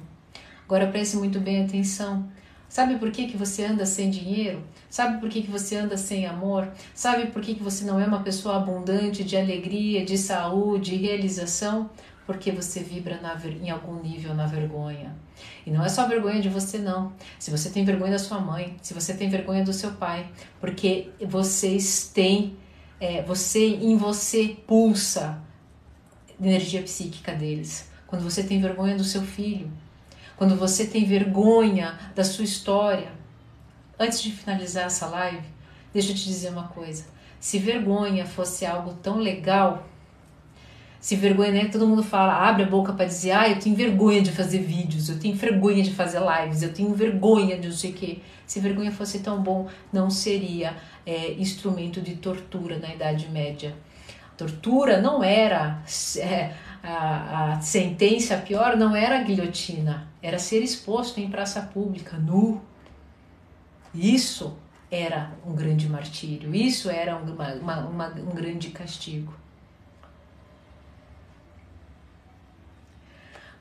Agora 0.65 0.87
preste 0.87 1.17
muito 1.17 1.39
bem 1.39 1.63
atenção. 1.63 2.27
Sabe 2.69 2.97
por 2.97 3.11
que, 3.11 3.27
que 3.29 3.37
você 3.37 3.65
anda 3.65 3.87
sem 3.87 4.11
dinheiro? 4.11 4.63
Sabe 4.91 5.21
por 5.21 5.29
que, 5.29 5.43
que 5.43 5.51
você 5.51 5.77
anda 5.77 5.97
sem 5.97 6.27
amor? 6.27 6.69
Sabe 6.95 7.27
por 7.29 7.43
que, 7.43 7.55
que 7.55 7.63
você 7.63 7.85
não 7.85 8.01
é 8.01 8.07
uma 8.07 8.23
pessoa 8.23 8.57
abundante 8.57 9.23
de 9.23 9.37
alegria, 9.37 10.05
de 10.05 10.19
saúde, 10.19 10.91
de 10.91 10.97
realização? 10.97 11.91
Porque 12.27 12.51
você 12.51 12.81
vibra 12.81 13.21
na, 13.21 13.41
em 13.63 13.71
algum 13.71 14.03
nível 14.03 14.35
na 14.35 14.47
vergonha. 14.47 15.15
E 15.65 15.71
não 15.71 15.85
é 15.85 15.89
só 15.89 16.09
vergonha 16.09 16.41
de 16.41 16.49
você, 16.49 16.79
não. 16.79 17.13
Se 17.39 17.51
você 17.51 17.71
tem 17.71 17.85
vergonha 17.85 18.13
da 18.13 18.19
sua 18.19 18.41
mãe, 18.41 18.77
se 18.83 18.93
você 18.93 19.15
tem 19.15 19.31
vergonha 19.31 19.65
do 19.65 19.73
seu 19.73 19.93
pai, 19.93 20.29
porque 20.61 21.11
vocês 21.25 22.11
têm, 22.13 22.57
é, 23.01 23.23
você 23.23 23.65
em 23.67 23.97
você 23.97 24.57
pulsa 24.67 25.41
energia 26.41 26.83
psíquica 26.83 27.33
deles. 27.33 27.89
Quando 28.07 28.23
você 28.23 28.43
tem 28.43 28.61
vergonha 28.61 28.97
do 28.97 29.05
seu 29.05 29.23
filho, 29.23 29.71
quando 30.37 30.57
você 30.57 30.87
tem 30.87 31.05
vergonha 31.05 31.99
da 32.15 32.25
sua 32.25 32.45
história. 32.45 33.11
Antes 33.99 34.21
de 34.21 34.31
finalizar 34.31 34.85
essa 34.85 35.07
live, 35.07 35.47
deixa 35.93 36.11
eu 36.11 36.15
te 36.15 36.25
dizer 36.25 36.51
uma 36.51 36.69
coisa. 36.69 37.07
Se 37.41 37.59
vergonha 37.59 38.27
fosse 38.27 38.67
algo 38.67 38.95
tão 38.95 39.19
legal, 39.19 39.87
se 41.07 41.15
vergonha, 41.15 41.53
né? 41.53 41.65
Todo 41.67 41.87
mundo 41.87 42.03
fala, 42.03 42.49
abre 42.49 42.65
a 42.65 42.67
boca 42.67 42.93
para 42.93 43.05
dizer, 43.05 43.31
ah, 43.31 43.49
eu 43.49 43.61
tenho 43.61 43.77
vergonha 43.77 44.21
de 44.21 44.33
fazer 44.33 44.59
vídeos, 44.59 45.09
eu 45.09 45.21
tenho 45.21 45.37
vergonha 45.37 45.81
de 45.81 45.95
fazer 45.95 46.19
lives, 46.19 46.65
eu 46.65 46.75
tenho 46.75 46.93
vergonha 46.95 47.57
de 47.57 47.69
não 47.69 47.77
sei 47.77 47.93
o 47.93 47.95
quê. 47.95 48.19
Se 48.45 48.59
vergonha 48.59 48.91
fosse 48.91 49.21
tão 49.21 49.41
bom, 49.41 49.69
não 49.93 50.11
seria 50.11 50.77
é, 51.07 51.35
instrumento 51.35 52.01
de 52.01 52.17
tortura 52.17 52.81
na 52.81 52.93
Idade 52.93 53.31
Média. 53.31 53.73
Tortura 54.37 55.01
não 55.01 55.23
era 55.23 55.81
é, 56.19 56.53
a, 56.83 57.53
a 57.53 57.61
sentença 57.61 58.37
pior, 58.39 58.77
não 58.77 58.97
era 58.97 59.21
a 59.21 59.23
guilhotina, 59.23 60.09
era 60.21 60.41
ser 60.41 60.61
exposto 60.61 61.21
em 61.21 61.31
praça 61.31 61.63
pública, 61.63 62.19
nu. 62.19 62.61
Isso 63.95 64.57
era 64.91 65.31
um 65.47 65.55
grande 65.55 65.89
martírio, 65.89 66.53
isso 66.53 66.91
era 66.91 67.15
uma, 67.15 67.55
uma, 67.55 67.79
uma, 67.87 68.09
um 68.09 68.35
grande 68.35 68.71
castigo. 68.71 69.46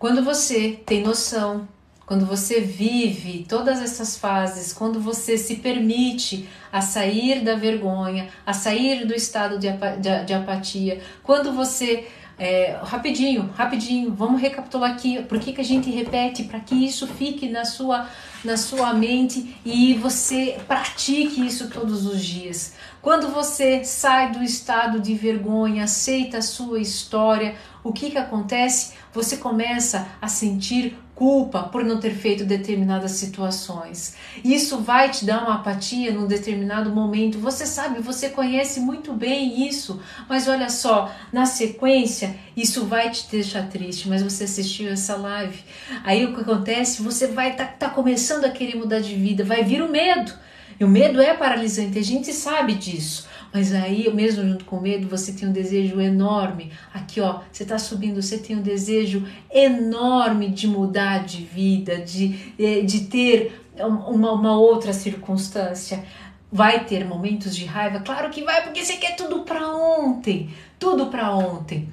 Quando 0.05 0.23
você 0.23 0.79
tem 0.85 1.01
noção, 1.01 1.67
quando 2.05 2.27
você 2.27 2.61
vive 2.61 3.43
todas 3.49 3.81
essas 3.81 4.15
fases, 4.15 4.71
quando 4.71 4.99
você 4.99 5.35
se 5.35 5.55
permite 5.55 6.47
a 6.71 6.79
sair 6.79 7.43
da 7.43 7.55
vergonha, 7.55 8.29
a 8.45 8.53
sair 8.53 9.07
do 9.07 9.15
estado 9.15 9.57
de, 9.57 9.67
de, 9.71 10.25
de 10.25 10.31
apatia, 10.31 11.01
quando 11.23 11.51
você 11.53 12.07
é, 12.37 12.77
rapidinho, 12.83 13.49
rapidinho, 13.55 14.13
vamos 14.13 14.41
recapitular 14.41 14.91
aqui 14.91 15.23
por 15.23 15.39
que, 15.39 15.53
que 15.53 15.61
a 15.61 15.63
gente 15.63 15.89
repete, 15.89 16.43
para 16.43 16.59
que 16.59 16.75
isso 16.75 17.07
fique 17.07 17.47
na 17.47 17.63
sua, 17.63 18.07
na 18.43 18.57
sua 18.57 18.93
mente 18.93 19.55
e 19.63 19.93
você 19.93 20.57
pratique 20.67 21.45
isso 21.45 21.69
todos 21.69 22.05
os 22.05 22.23
dias. 22.23 22.73
Quando 23.01 23.29
você 23.29 23.83
sai 23.85 24.31
do 24.31 24.43
estado 24.43 24.99
de 24.99 25.13
vergonha, 25.13 25.85
aceita 25.85 26.39
a 26.39 26.41
sua 26.41 26.79
história, 26.79 27.55
o 27.83 27.93
que, 27.93 28.11
que 28.11 28.17
acontece? 28.17 28.95
Você 29.13 29.37
começa 29.37 30.07
a 30.21 30.27
sentir 30.27 30.97
culpa 31.15 31.63
por 31.63 31.83
não 31.83 31.97
ter 31.97 32.13
feito 32.13 32.43
determinadas 32.43 33.11
situações. 33.11 34.15
Isso 34.43 34.79
vai 34.79 35.09
te 35.09 35.25
dar 35.25 35.43
uma 35.43 35.55
apatia 35.55 36.11
num 36.11 36.27
determinado 36.27 36.91
momento. 36.91 37.39
Você 37.39 37.65
sabe, 37.65 38.01
você 38.01 38.29
conhece 38.29 38.81
muito 38.81 39.13
bem 39.13 39.67
isso, 39.67 40.01
mas 40.27 40.47
olha 40.47 40.69
só, 40.69 41.09
na 41.31 41.45
sequência, 41.45 42.35
isso 42.55 42.85
vai 42.85 43.09
te 43.09 43.25
deixar 43.31 43.69
triste, 43.69 44.09
mas 44.09 44.21
você 44.21 44.43
assistiu 44.43 44.91
essa 44.91 45.15
live. 45.15 45.57
Aí 46.03 46.25
o 46.25 46.35
que 46.35 46.41
acontece? 46.41 47.01
Você 47.01 47.27
vai 47.27 47.51
estar 47.51 47.65
tá, 47.65 47.87
tá 47.87 47.89
começando 47.89 48.43
a 48.43 48.49
querer 48.49 48.75
mudar 48.75 48.99
de 48.99 49.15
vida, 49.15 49.43
vai 49.43 49.63
vir 49.63 49.81
o 49.81 49.89
medo. 49.89 50.33
E 50.77 50.83
o 50.83 50.89
medo 50.89 51.21
é 51.21 51.33
paralisante, 51.33 51.97
a 51.97 52.03
gente 52.03 52.33
sabe 52.33 52.73
disso. 52.73 53.25
Mas 53.55 53.71
aí, 53.71 54.13
mesmo 54.13 54.43
junto 54.43 54.65
com 54.65 54.75
o 54.75 54.81
medo, 54.81 55.07
você 55.07 55.31
tem 55.31 55.47
um 55.47 55.51
desejo 55.53 56.01
enorme. 56.01 56.73
Aqui, 56.93 57.21
ó, 57.21 57.39
você 57.49 57.63
está 57.63 57.79
subindo, 57.79 58.21
você 58.21 58.37
tem 58.37 58.57
um 58.57 58.61
desejo 58.61 59.25
enorme 59.49 60.49
de 60.49 60.67
mudar 60.67 61.23
de 61.23 61.41
vida, 61.41 61.99
de, 61.99 62.53
eh, 62.59 62.81
de 62.81 63.05
ter 63.05 63.65
uma, 63.79 64.33
uma 64.33 64.57
outra 64.59 64.91
circunstância. 64.91 66.03
Vai 66.51 66.83
ter 66.83 67.05
momentos 67.05 67.55
de 67.55 67.63
raiva? 67.63 68.01
Claro 68.01 68.29
que 68.29 68.43
vai, 68.43 68.61
porque 68.61 68.83
você 68.83 68.97
quer 68.97 69.15
tudo 69.15 69.43
para 69.43 69.65
ontem. 69.73 70.49
Tudo 70.77 71.05
para 71.05 71.33
ontem. 71.33 71.87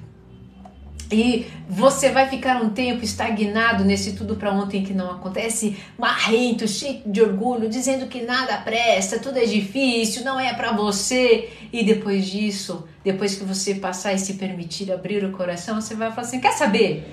E 1.13 1.45
você 1.69 2.09
vai 2.09 2.27
ficar 2.27 2.61
um 2.61 2.69
tempo 2.69 3.03
estagnado 3.03 3.85
nesse 3.85 4.13
tudo 4.13 4.35
para 4.35 4.51
ontem 4.51 4.83
que 4.83 4.93
não 4.93 5.11
acontece, 5.11 5.77
marrento, 5.97 6.67
cheio 6.67 7.01
de 7.05 7.21
orgulho, 7.21 7.69
dizendo 7.69 8.07
que 8.07 8.21
nada 8.21 8.57
presta, 8.57 9.19
tudo 9.19 9.37
é 9.37 9.45
difícil, 9.45 10.23
não 10.23 10.39
é 10.39 10.53
para 10.53 10.71
você. 10.71 11.49
E 11.71 11.83
depois 11.83 12.25
disso, 12.25 12.87
depois 13.03 13.35
que 13.35 13.43
você 13.43 13.75
passar 13.75 14.13
e 14.13 14.19
se 14.19 14.33
permitir 14.33 14.91
abrir 14.91 15.23
o 15.23 15.31
coração, 15.31 15.79
você 15.79 15.93
vai 15.93 16.09
falar 16.09 16.27
assim: 16.27 16.39
quer 16.39 16.53
saber? 16.53 17.05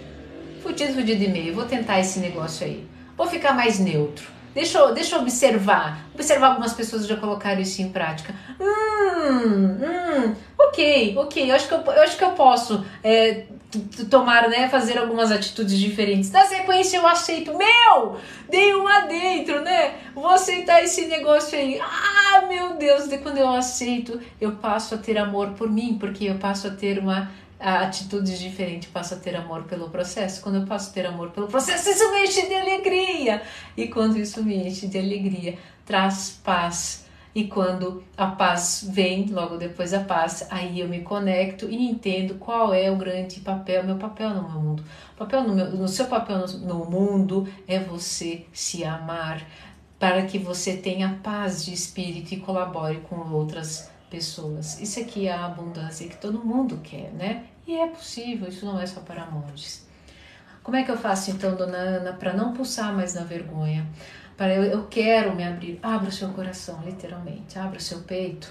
Fudido, 0.63 0.95
fudido 0.95 1.23
e 1.23 1.29
meio, 1.29 1.55
vou 1.55 1.65
tentar 1.65 2.01
esse 2.01 2.19
negócio 2.19 2.67
aí. 2.67 2.85
Vou 3.17 3.27
ficar 3.27 3.55
mais 3.55 3.79
neutro. 3.79 4.40
Deixa 4.55 4.79
eu, 4.79 4.93
deixa 4.93 5.17
eu 5.17 5.21
observar. 5.21 6.07
Observar 6.15 6.49
algumas 6.49 6.73
pessoas 6.73 7.07
já 7.07 7.17
colocaram 7.17 7.61
isso 7.61 7.81
em 7.81 7.91
prática. 7.91 8.35
Hum, 8.61 9.79
hum, 9.81 10.35
ok, 10.59 11.15
ok. 11.17 11.51
Eu 11.51 11.55
acho 11.55 11.69
que 11.69 11.75
eu, 11.75 11.81
eu, 11.81 12.03
acho 12.03 12.17
que 12.17 12.25
eu 12.25 12.33
posso 12.33 12.85
é, 13.03 13.45
tomar, 14.11 14.49
né, 14.49 14.69
fazer 14.69 14.99
algumas 14.99 15.31
atitudes 15.31 15.79
diferentes. 15.79 16.31
Na 16.31 16.45
sequência 16.45 16.97
eu 16.97 17.07
aceito, 17.07 17.57
meu, 17.57 18.17
dei 18.49 18.75
um 18.75 18.85
dentro, 19.09 19.61
né? 19.63 19.95
Vou 20.15 20.29
aceitar 20.29 20.83
esse 20.83 21.07
negócio 21.07 21.57
aí. 21.57 21.81
Ah, 21.81 22.47
meu 22.49 22.75
Deus, 22.75 23.09
de 23.09 23.19
quando 23.19 23.39
eu 23.39 23.49
aceito, 23.49 24.21
eu 24.41 24.53
passo 24.53 24.95
a 24.95 24.99
ter 24.99 25.17
amor 25.19 25.51
por 25.51 25.71
mim, 25.71 25.97
porque 25.99 26.25
eu 26.25 26.37
passo 26.37 26.67
a 26.67 26.71
ter 26.71 26.99
uma 26.99 27.31
atitude 27.61 28.39
diferente, 28.39 28.89
passo 28.89 29.15
a 29.15 29.17
ter 29.17 29.37
amor 29.37 29.65
pelo 29.65 29.91
processo. 29.91 30.43
Quando 30.43 30.57
eu 30.57 30.67
passo 30.67 30.91
a 30.91 30.93
ter 30.93 31.07
amor 31.07 31.31
pelo 31.31 31.47
processo, 31.47 31.91
isso 31.91 32.11
me 32.13 32.25
enche 32.25 32.47
de 32.47 32.55
alegria. 32.55 33.43
E 33.77 33.89
quando 33.89 34.19
isso 34.19 34.43
me 34.43 34.57
enche 34.57 34.87
de 34.87 34.99
alegria, 34.99 35.59
traz 35.85 36.41
paz 36.43 37.05
e 37.33 37.45
quando 37.45 38.03
a 38.17 38.27
paz 38.27 38.85
vem, 38.91 39.27
logo 39.27 39.57
depois 39.57 39.93
da 39.93 40.01
paz, 40.01 40.47
aí 40.51 40.81
eu 40.81 40.89
me 40.89 41.01
conecto 41.03 41.69
e 41.69 41.89
entendo 41.89 42.35
qual 42.35 42.75
é 42.75 42.91
o 42.91 42.97
grande 42.97 43.39
papel, 43.41 43.85
meu 43.85 43.97
papel 43.97 44.31
no 44.31 44.49
mundo. 44.49 44.83
O 45.15 45.17
papel 45.17 45.45
no, 45.45 45.55
meu, 45.55 45.71
no 45.71 45.87
seu 45.87 46.07
papel 46.07 46.39
no, 46.39 46.59
no 46.59 46.85
mundo 46.91 47.47
é 47.69 47.79
você 47.79 48.47
se 48.53 48.83
amar, 48.83 49.47
para 49.97 50.23
que 50.23 50.39
você 50.39 50.77
tenha 50.77 51.21
paz 51.23 51.65
de 51.65 51.73
espírito 51.73 52.35
e 52.35 52.39
colabore 52.39 53.01
com 53.09 53.17
outras 53.33 53.89
pessoas. 54.11 54.81
Isso 54.81 55.01
aqui 55.01 55.29
é 55.29 55.33
a 55.33 55.47
abundância 55.47 56.09
que 56.09 56.17
todo 56.17 56.45
mundo 56.45 56.81
quer, 56.83 57.13
né? 57.13 57.45
E 57.67 57.77
é 57.77 57.87
possível, 57.87 58.49
isso 58.49 58.67
não 58.67 58.81
é 58.81 58.87
só 58.87 59.01
para 59.01 59.27
monges. 59.27 59.87
Como 60.63 60.77
é 60.77 60.83
que 60.83 60.91
eu 60.91 60.99
faço 60.99 61.31
então, 61.31 61.57
dona 61.57 61.79
Ana, 61.79 62.13
para 62.13 62.35
não 62.35 62.53
pulsar 62.53 62.95
mais 62.95 63.15
na 63.15 63.23
vergonha? 63.23 63.87
para 64.41 64.55
eu, 64.55 64.63
eu 64.63 64.87
quero 64.87 65.37
me 65.37 65.45
abrir. 65.45 65.79
Abra 65.83 66.09
o 66.09 66.13
seu 66.13 66.31
coração, 66.31 66.83
literalmente. 66.83 67.59
Abra 67.59 67.77
o 67.77 67.83
seu 67.83 67.99
peito. 67.99 68.51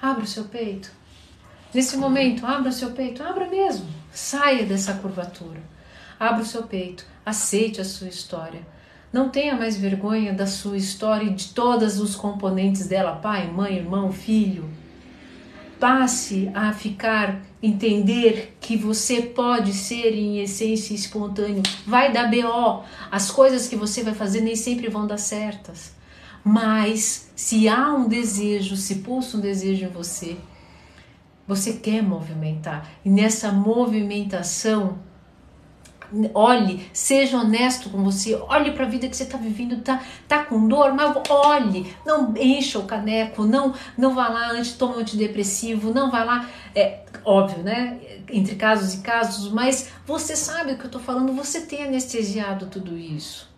Abra 0.00 0.24
o 0.24 0.26
seu 0.26 0.44
peito. 0.44 0.90
Nesse 1.74 1.98
momento, 1.98 2.46
abra 2.46 2.70
o 2.70 2.72
seu 2.72 2.92
peito. 2.92 3.22
Abra 3.22 3.46
mesmo. 3.46 3.86
Saia 4.10 4.64
dessa 4.64 4.94
curvatura. 4.94 5.60
Abra 6.18 6.40
o 6.40 6.46
seu 6.46 6.62
peito. 6.62 7.04
Aceite 7.26 7.82
a 7.82 7.84
sua 7.84 8.08
história. 8.08 8.62
Não 9.14 9.28
tenha 9.28 9.54
mais 9.54 9.76
vergonha 9.76 10.32
da 10.32 10.44
sua 10.44 10.76
história 10.76 11.26
e 11.26 11.34
de 11.34 11.50
todos 11.50 12.00
os 12.00 12.16
componentes 12.16 12.88
dela: 12.88 13.12
pai, 13.14 13.48
mãe, 13.48 13.76
irmão, 13.76 14.10
filho. 14.10 14.68
Passe 15.78 16.50
a 16.52 16.72
ficar 16.72 17.40
entender 17.62 18.56
que 18.60 18.76
você 18.76 19.22
pode 19.22 19.72
ser 19.72 20.12
em 20.16 20.40
essência 20.40 20.94
espontâneo. 20.94 21.62
Vai 21.86 22.12
dar 22.12 22.28
BO. 22.28 22.82
As 23.08 23.30
coisas 23.30 23.68
que 23.68 23.76
você 23.76 24.02
vai 24.02 24.14
fazer 24.14 24.40
nem 24.40 24.56
sempre 24.56 24.88
vão 24.88 25.06
dar 25.06 25.18
certas. 25.18 25.94
Mas 26.42 27.30
se 27.36 27.68
há 27.68 27.94
um 27.94 28.08
desejo, 28.08 28.76
se 28.76 28.96
pulsa 28.96 29.36
um 29.36 29.40
desejo 29.40 29.84
em 29.84 29.90
você, 29.90 30.36
você 31.46 31.74
quer 31.74 32.02
movimentar. 32.02 32.90
E 33.04 33.08
nessa 33.08 33.52
movimentação, 33.52 34.98
olhe, 36.32 36.88
seja 36.92 37.38
honesto 37.38 37.90
com 37.90 38.02
você, 38.02 38.34
olhe 38.34 38.72
para 38.72 38.84
a 38.84 38.88
vida 38.88 39.08
que 39.08 39.16
você 39.16 39.24
está 39.24 39.38
vivendo, 39.38 39.82
tá, 39.82 40.02
tá 40.28 40.44
com 40.44 40.66
dor, 40.68 40.92
mas 40.92 41.14
olhe, 41.28 41.94
não 42.04 42.34
encha 42.36 42.78
o 42.78 42.84
caneco, 42.84 43.44
não 43.44 43.74
não 43.96 44.14
vá 44.14 44.28
lá 44.28 44.50
antes 44.52 44.72
toma 44.72 44.96
antidepressivo, 44.96 45.92
não 45.92 46.10
vá 46.10 46.24
lá, 46.24 46.48
é 46.74 47.00
óbvio, 47.24 47.62
né? 47.62 47.98
Entre 48.30 48.54
casos 48.56 48.94
e 48.94 48.98
casos, 48.98 49.50
mas 49.52 49.90
você 50.06 50.36
sabe 50.36 50.72
o 50.72 50.76
que 50.76 50.82
eu 50.82 50.86
estou 50.86 51.00
falando, 51.00 51.32
você 51.32 51.62
tem 51.62 51.84
anestesiado 51.84 52.66
tudo 52.66 52.96
isso. 52.96 53.52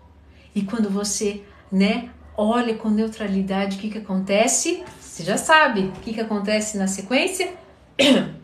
E 0.55 0.63
quando 0.63 0.89
você, 0.89 1.43
né, 1.71 2.11
olha 2.37 2.75
com 2.75 2.89
neutralidade, 2.89 3.77
o 3.77 3.81
que 3.81 3.91
que 3.91 3.99
acontece? 3.99 4.83
Você 5.01 5.25
já 5.25 5.37
sabe 5.37 5.81
o 5.81 5.93
que 6.01 6.15
que 6.15 6.21
acontece 6.21 6.77
na 6.77 6.87
sequência? 6.87 7.55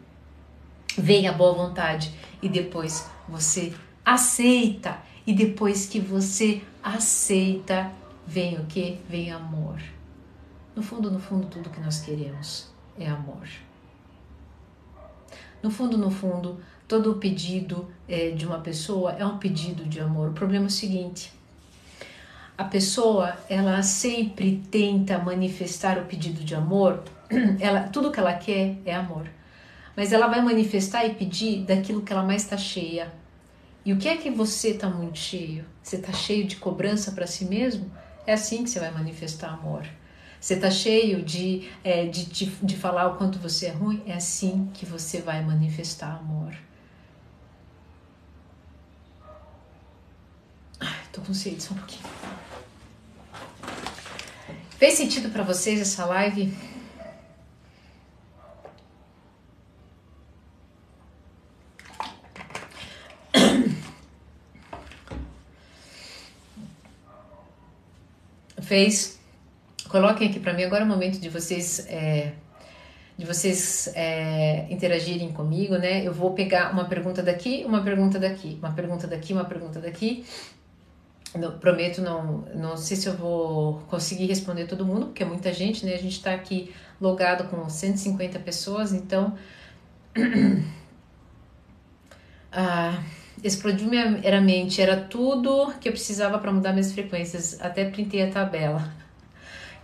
Vem 0.96 1.27
a 1.27 1.33
boa 1.33 1.55
vontade 1.55 2.12
e 2.42 2.48
depois 2.48 3.07
você 3.29 3.72
aceita. 4.04 4.98
E 5.26 5.32
depois 5.32 5.86
que 5.86 6.00
você 6.00 6.62
aceita, 6.82 7.90
vem 8.26 8.58
o 8.58 8.66
que? 8.66 8.98
Vem 9.08 9.30
amor. 9.30 9.80
No 10.74 10.82
fundo, 10.82 11.10
no 11.10 11.20
fundo, 11.20 11.46
tudo 11.46 11.70
que 11.70 11.80
nós 11.80 12.00
queremos 12.00 12.68
é 12.98 13.06
amor. 13.06 13.46
No 15.62 15.70
fundo, 15.70 15.96
no 15.96 16.10
fundo, 16.10 16.58
todo 16.88 17.12
o 17.12 17.14
pedido 17.16 17.88
é, 18.08 18.30
de 18.30 18.46
uma 18.46 18.58
pessoa 18.58 19.12
é 19.12 19.24
um 19.24 19.38
pedido 19.38 19.84
de 19.84 20.00
amor. 20.00 20.30
O 20.30 20.32
problema 20.32 20.64
é 20.64 20.68
o 20.68 20.70
seguinte: 20.70 21.32
a 22.58 22.64
pessoa 22.64 23.36
ela 23.48 23.82
sempre 23.82 24.62
tenta 24.70 25.18
manifestar 25.18 25.98
o 25.98 26.04
pedido 26.04 26.42
de 26.42 26.54
amor, 26.54 27.02
ela, 27.60 27.82
tudo 27.84 28.10
que 28.10 28.18
ela 28.18 28.34
quer 28.34 28.76
é 28.84 28.94
amor, 28.94 29.26
mas 29.96 30.12
ela 30.12 30.26
vai 30.26 30.42
manifestar 30.42 31.04
e 31.04 31.14
pedir 31.14 31.64
daquilo 31.64 32.02
que 32.02 32.12
ela 32.12 32.24
mais 32.24 32.42
está 32.42 32.56
cheia, 32.56 33.12
e 33.85 33.92
o 33.92 33.99
que 33.99 34.09
é 34.09 34.16
que 34.16 34.31
você 34.31 34.68
está 34.71 34.88
muito 34.88 35.18
cheio? 35.18 35.64
Você 35.83 35.97
está 35.97 36.12
cheio 36.12 36.47
de 36.47 36.57
cobrança 36.57 37.12
para 37.12 37.27
si 37.27 37.45
mesmo? 37.45 37.90
É 38.27 38.33
assim 38.33 38.62
que 38.62 38.71
você 38.71 38.79
vai 38.79 38.92
manifestar 38.92 39.53
amor. 39.53 39.87
Você 40.40 40.55
está 40.55 40.71
cheio 40.71 41.23
de, 41.23 41.68
é, 41.83 42.07
de, 42.07 42.27
de, 42.27 42.47
de 42.47 42.77
falar 42.77 43.07
o 43.09 43.16
quanto 43.16 43.38
você 43.38 43.66
é 43.66 43.71
ruim? 43.71 44.03
É 44.07 44.14
assim 44.14 44.71
que 44.75 44.87
você 44.87 45.21
vai 45.21 45.42
manifestar 45.45 46.16
amor. 46.16 46.53
Ai, 50.80 51.01
tô 51.12 51.20
com 51.20 51.35
sede 51.35 51.62
só 51.62 51.74
um 51.74 51.78
pouquinho. 51.78 52.03
Fez 54.78 54.95
sentido 54.95 55.30
para 55.30 55.45
vocês 55.45 55.80
essa 55.80 56.05
live? 56.07 56.53
Fez. 68.73 69.20
Coloquem 69.91 70.31
aqui 70.31 70.41
para 70.41 70.55
mim 70.55 70.62
agora 70.62 70.83
é 70.83 70.87
o 70.87 70.89
momento 70.89 71.20
de 71.20 71.29
vocês 71.29 71.87
é, 71.91 72.33
de 73.18 73.27
vocês 73.27 73.93
é, 73.95 74.66
interagirem 74.70 75.31
comigo, 75.31 75.77
né? 75.77 76.03
Eu 76.03 76.14
vou 76.14 76.33
pegar 76.33 76.73
uma 76.73 76.87
pergunta 76.87 77.23
daqui, 77.23 77.64
uma 77.66 77.83
pergunta 77.83 78.18
daqui, 78.18 78.59
uma 78.62 78.73
pergunta 78.73 79.07
daqui, 79.07 79.35
uma 79.35 79.45
pergunta 79.45 79.79
daqui. 79.79 80.25
Não, 81.35 81.59
prometo, 81.59 82.01
não, 82.01 82.47
não 82.55 82.75
sei 82.79 82.97
se 82.97 83.07
eu 83.07 83.14
vou 83.14 83.81
conseguir 83.91 84.25
responder 84.27 84.64
todo 84.64 84.87
mundo, 84.87 85.07
porque 85.07 85.23
é 85.23 85.27
muita 85.27 85.53
gente, 85.53 85.85
né? 85.85 85.93
A 85.93 85.99
gente 85.99 86.16
está 86.16 86.33
aqui 86.33 86.75
logado 86.99 87.51
com 87.51 87.68
150 87.68 88.39
pessoas, 88.39 88.91
então. 88.95 89.37
ah, 92.51 93.03
explodiu 93.43 93.88
minha 93.88 94.20
era 94.22 94.40
mente, 94.40 94.80
era 94.80 94.97
tudo 94.97 95.72
que 95.80 95.88
eu 95.88 95.93
precisava 95.93 96.38
para 96.38 96.53
mudar 96.53 96.72
minhas 96.72 96.93
frequências. 96.93 97.59
Até 97.61 97.84
printei 97.84 98.22
a 98.22 98.30
tabela. 98.30 98.88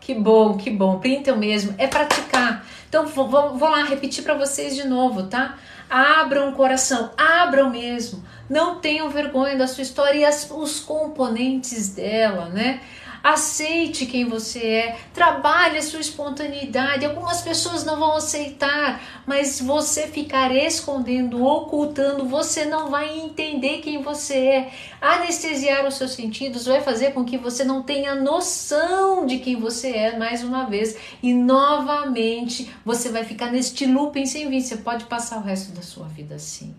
Que 0.00 0.14
bom, 0.14 0.56
que 0.56 0.70
bom. 0.70 1.00
Printam 1.00 1.36
mesmo. 1.36 1.74
É 1.76 1.86
praticar. 1.86 2.64
Então 2.88 3.06
vou, 3.06 3.28
vou 3.28 3.68
lá 3.68 3.82
repetir 3.82 4.24
para 4.24 4.32
vocês 4.32 4.74
de 4.74 4.88
novo, 4.88 5.24
tá? 5.24 5.58
Abram 5.90 6.48
o 6.48 6.52
coração, 6.52 7.10
abram 7.14 7.68
mesmo. 7.68 8.24
Não 8.48 8.76
tenham 8.76 9.10
vergonha 9.10 9.56
da 9.56 9.66
sua 9.66 9.82
história 9.82 10.18
e 10.18 10.24
as, 10.24 10.50
os 10.50 10.80
componentes 10.80 11.90
dela, 11.90 12.48
né? 12.48 12.80
Aceite 13.22 14.06
quem 14.06 14.24
você 14.26 14.58
é, 14.66 14.96
trabalhe 15.12 15.78
a 15.78 15.82
sua 15.82 16.00
espontaneidade. 16.00 17.04
Algumas 17.04 17.40
pessoas 17.42 17.84
não 17.84 17.98
vão 17.98 18.16
aceitar, 18.16 19.00
mas 19.26 19.60
você 19.60 20.06
ficar 20.06 20.54
escondendo, 20.54 21.44
ocultando, 21.44 22.24
você 22.24 22.64
não 22.64 22.90
vai 22.90 23.18
entender 23.18 23.78
quem 23.78 24.02
você 24.02 24.34
é. 24.34 24.70
Anestesiar 25.00 25.86
os 25.86 25.94
seus 25.94 26.12
sentidos 26.12 26.66
vai 26.66 26.80
fazer 26.80 27.12
com 27.12 27.24
que 27.24 27.36
você 27.36 27.64
não 27.64 27.82
tenha 27.82 28.14
noção 28.14 29.26
de 29.26 29.38
quem 29.38 29.56
você 29.56 29.90
é 29.90 30.18
mais 30.18 30.42
uma 30.42 30.64
vez 30.64 30.96
e 31.22 31.34
novamente 31.34 32.72
você 32.84 33.10
vai 33.10 33.24
ficar 33.24 33.50
neste 33.50 33.86
looping 33.86 34.26
sem 34.26 34.48
fim. 34.48 34.60
Você 34.60 34.76
pode 34.78 35.04
passar 35.04 35.38
o 35.38 35.42
resto 35.42 35.72
da 35.72 35.82
sua 35.82 36.06
vida 36.06 36.36
assim. 36.36 36.74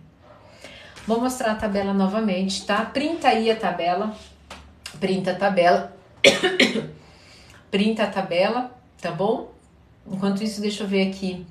Vou 1.06 1.20
mostrar 1.20 1.54
a 1.54 1.56
tabela 1.56 1.94
novamente, 1.94 2.66
tá? 2.66 2.86
Printa 2.86 3.30
aí 3.30 3.50
a 3.50 3.56
tabela. 3.56 4.16
Printa 5.00 5.32
a 5.32 5.36
tabela. 5.36 5.99
Printa 7.72 8.04
a 8.04 8.08
tabela, 8.08 8.76
tá 9.02 9.12
bom? 9.12 9.52
Enquanto 10.06 10.44
isso, 10.44 10.62
deixa 10.62 10.84
eu 10.84 10.88
ver 10.88 11.08
aqui. 11.08 11.46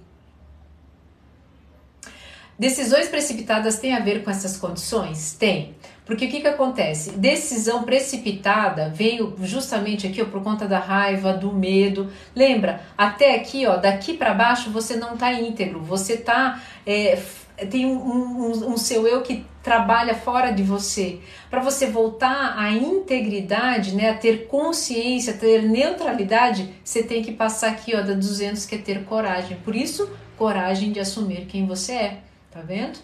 Decisões 2.59 3.09
precipitadas 3.09 3.79
têm 3.79 3.95
a 3.95 4.01
ver 4.01 4.25
com 4.25 4.31
essas 4.31 4.57
condições? 4.57 5.33
Tem. 5.39 5.77
Porque 6.05 6.25
o 6.25 6.29
que, 6.29 6.41
que 6.41 6.49
acontece? 6.49 7.13
Decisão 7.13 7.85
precipitada 7.85 8.89
veio 8.89 9.37
justamente 9.43 10.07
aqui 10.07 10.21
ó, 10.21 10.25
por 10.25 10.43
conta 10.43 10.67
da 10.67 10.79
raiva, 10.79 11.33
do 11.33 11.53
medo. 11.53 12.11
Lembra? 12.35 12.81
Até 12.97 13.37
aqui, 13.37 13.65
ó, 13.65 13.77
daqui 13.77 14.15
para 14.15 14.35
baixo 14.35 14.71
você 14.71 14.97
não 14.97 15.17
tá 15.17 15.33
íntegro, 15.33 15.81
você 15.81 16.17
tá 16.17 16.61
é, 16.85 17.23
tem 17.67 17.87
um, 17.87 17.99
um, 17.99 18.73
um, 18.73 18.77
seu 18.77 19.07
eu 19.07 19.23
que 19.23 19.45
trabalha 19.63 20.15
fora 20.15 20.53
de 20.53 20.63
você. 20.63 21.21
Para 21.51 21.61
você 21.61 21.87
voltar 21.87 22.57
à 22.57 22.71
integridade, 22.71 23.95
né, 23.95 24.11
a 24.11 24.15
ter 24.15 24.47
consciência, 24.47 25.35
a 25.35 25.37
ter 25.37 25.63
neutralidade, 25.63 26.73
você 26.85 27.03
tem 27.03 27.23
que 27.23 27.33
passar 27.33 27.71
aqui, 27.71 27.95
ó, 27.97 28.01
da 28.01 28.15
200, 28.15 28.65
que 28.65 28.77
é 28.77 28.79
ter 28.79 29.05
coragem. 29.05 29.57
Por 29.59 29.75
isso, 29.75 30.09
coragem 30.37 30.93
de 30.93 31.01
assumir 31.01 31.47
quem 31.47 31.67
você 31.67 31.93
é. 31.93 32.21
Tá 32.51 32.61
vendo? 32.61 32.99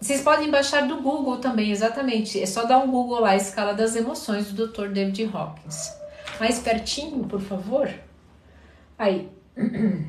Vocês 0.00 0.22
podem 0.22 0.50
baixar 0.50 0.86
do 0.86 1.02
Google 1.02 1.38
também, 1.38 1.70
exatamente. 1.70 2.40
É 2.40 2.46
só 2.46 2.64
dar 2.64 2.78
um 2.78 2.90
Google 2.90 3.20
lá, 3.20 3.30
a 3.30 3.36
escala 3.36 3.74
das 3.74 3.94
emoções 3.96 4.50
do 4.50 4.68
Dr. 4.68 4.88
David 4.88 5.28
Hawkins. 5.32 5.92
Mais 6.38 6.58
pertinho, 6.58 7.24
por 7.24 7.40
favor. 7.40 7.90
Aí. 8.98 9.28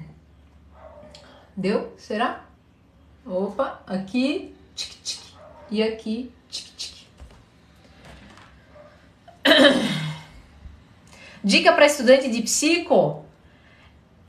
Deu? 1.57 1.93
Será? 1.97 2.50
Opa, 3.25 3.81
aqui, 3.85 4.55
tic, 4.75 4.95
tic, 5.03 5.19
e 5.69 5.83
aqui, 5.83 6.31
tic, 6.49 6.65
tic. 6.75 7.07
Dica 11.43 11.71
para 11.73 11.85
estudante 11.85 12.29
de 12.29 12.41
psico: 12.41 13.23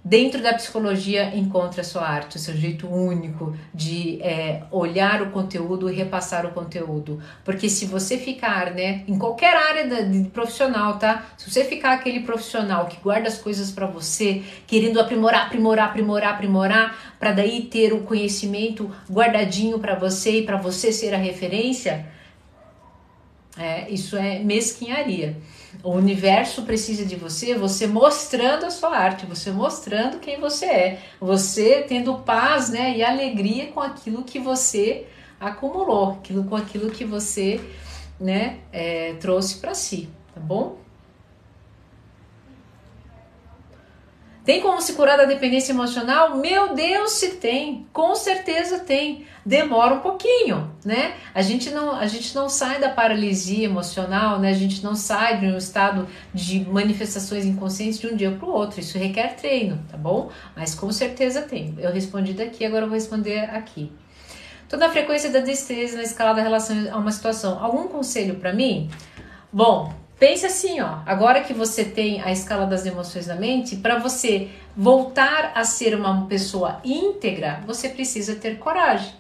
Dentro 0.05 0.43
da 0.43 0.53
psicologia, 0.55 1.33
encontre 1.37 1.81
a 1.81 1.85
sua 1.85 2.03
arte, 2.03 2.37
o 2.37 2.39
seu 2.41 2.57
jeito 2.57 2.89
único 2.89 3.57
de 3.73 4.21
é, 4.21 4.65
olhar 4.69 5.23
o 5.23 5.31
conteúdo 5.31 5.89
e 5.89 5.95
repassar 5.95 6.45
o 6.45 6.51
conteúdo. 6.51 7.23
Porque 7.45 7.69
se 7.69 7.87
você 7.87 8.19
ficar, 8.19 8.73
né, 8.73 9.05
em 9.07 9.17
qualquer 9.17 9.55
área 9.55 9.87
da, 9.87 10.01
de 10.01 10.25
profissional, 10.31 10.99
tá? 10.99 11.25
Se 11.39 11.49
você 11.49 11.63
ficar 11.63 11.93
aquele 11.93 12.19
profissional 12.21 12.87
que 12.87 12.97
guarda 13.01 13.29
as 13.29 13.39
coisas 13.39 13.71
para 13.71 13.87
você, 13.87 14.43
querendo 14.67 14.99
aprimorar, 14.99 15.47
aprimorar, 15.47 15.91
aprimorar, 15.91 16.35
aprimorar, 16.35 17.15
para 17.21 17.31
daí 17.31 17.63
ter 17.63 17.93
o 17.93 18.01
conhecimento 18.01 18.91
guardadinho 19.09 19.79
para 19.79 19.95
você 19.95 20.41
e 20.41 20.43
para 20.43 20.57
você 20.57 20.91
ser 20.93 21.15
a 21.15 21.19
referência, 21.19 22.07
é, 23.57 23.89
isso 23.89 24.17
é 24.17 24.41
mesquinharia. 24.41 25.37
O 25.83 25.91
universo 25.91 26.63
precisa 26.63 27.05
de 27.05 27.17
você, 27.17 27.55
você 27.55 27.87
mostrando 27.87 28.67
a 28.67 28.71
sua 28.71 28.97
arte, 28.97 29.27
você 29.27 29.51
mostrando 29.51 30.21
quem 30.21 30.39
você 30.39 30.67
é, 30.67 31.03
você 31.21 31.85
tendo 31.89 32.19
paz 32.19 32.71
né, 32.71 32.97
e 32.97 33.03
alegria 33.03 33.67
com 33.69 33.81
aquilo 33.81 34.23
que 34.23 34.39
você 34.39 35.07
acumulou, 35.41 36.13
aquilo, 36.13 36.45
com 36.45 36.55
aquilo 36.55 36.91
que 36.91 37.05
você 37.05 37.61
né, 38.21 38.59
é, 38.73 39.15
trouxe 39.15 39.59
para 39.59 39.75
si, 39.75 40.09
tá 40.33 40.41
bom? 40.41 40.82
Tem 44.45 44.61
como 44.61 44.83
se 44.83 44.95
curar 44.95 45.17
da 45.17 45.25
dependência 45.25 45.73
emocional? 45.73 46.37
Meu 46.37 46.75
Deus, 46.75 47.13
se 47.13 47.37
tem, 47.37 47.87
com 47.93 48.15
certeza 48.17 48.81
tem. 48.81 49.25
Demora 49.47 49.95
um 49.95 50.01
pouquinho, 50.01 50.73
né? 50.85 51.15
A 51.33 51.43
gente 51.43 51.71
não, 51.71 51.93
a 51.93 52.07
gente 52.07 52.35
não 52.35 52.49
sai 52.49 52.81
da 52.81 52.89
paralisia 52.89 53.65
emocional, 53.65 54.41
né? 54.41 54.51
A 54.51 54.55
gente 54.55 54.83
não 54.83 54.97
sai 54.97 55.39
de 55.39 55.47
um 55.47 55.57
estado 55.57 56.09
de 56.35 56.61
manifestações 56.61 57.45
inconscientes 57.45 58.01
de 58.01 58.09
um 58.09 58.17
dia 58.17 58.33
para 58.33 58.49
o 58.49 58.53
outro. 58.53 58.81
Isso 58.81 58.99
requer 58.99 59.37
treino, 59.37 59.81
tá 59.89 59.97
bom? 59.97 60.31
Mas 60.57 60.75
com 60.75 60.91
certeza 60.91 61.43
tem. 61.43 61.75
Eu 61.79 61.93
respondi 61.93 62.33
daqui, 62.33 62.65
agora 62.65 62.85
eu 62.85 62.89
vou 62.89 62.97
responder 62.97 63.49
aqui. 63.51 63.93
Toda 64.69 64.87
a 64.87 64.91
frequência 64.91 65.31
da 65.31 65.41
destreza 65.41 65.97
na 65.97 66.03
escala 66.03 66.33
da 66.33 66.43
relação 66.43 66.77
a 66.91 66.97
uma 66.97 67.13
situação. 67.13 67.63
Algum 67.63 67.87
conselho 67.87 68.37
para 68.37 68.53
mim? 68.53 68.91
Bom, 69.53 69.93
Pense 70.23 70.47
assim, 70.47 70.81
ó, 70.81 70.99
agora 71.05 71.41
que 71.41 71.53
você 71.53 71.85
tem 71.85 72.23
a 72.23 72.31
escala 72.31 72.65
das 72.65 72.87
emoções 72.87 73.27
na 73.27 73.35
mente, 73.35 73.75
para 73.75 73.99
você 73.99 74.51
voltar 74.77 75.51
a 75.53 75.65
ser 75.65 75.97
uma 75.97 76.27
pessoa 76.27 76.81
íntegra, 76.85 77.61
você 77.67 77.89
precisa 77.89 78.37
ter 78.37 78.57
coragem. 78.61 79.13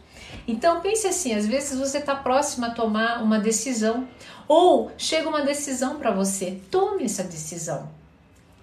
Então 0.47 0.81
pense 0.81 1.09
assim, 1.09 1.35
às 1.35 1.45
vezes 1.45 1.77
você 1.77 1.99
está 1.99 2.15
próximo 2.15 2.67
a 2.67 2.71
tomar 2.71 3.21
uma 3.21 3.41
decisão 3.41 4.07
ou 4.47 4.93
chega 4.97 5.29
uma 5.29 5.43
decisão 5.43 5.97
para 5.97 6.13
você, 6.13 6.61
tome 6.71 7.03
essa 7.03 7.25
decisão. 7.25 7.91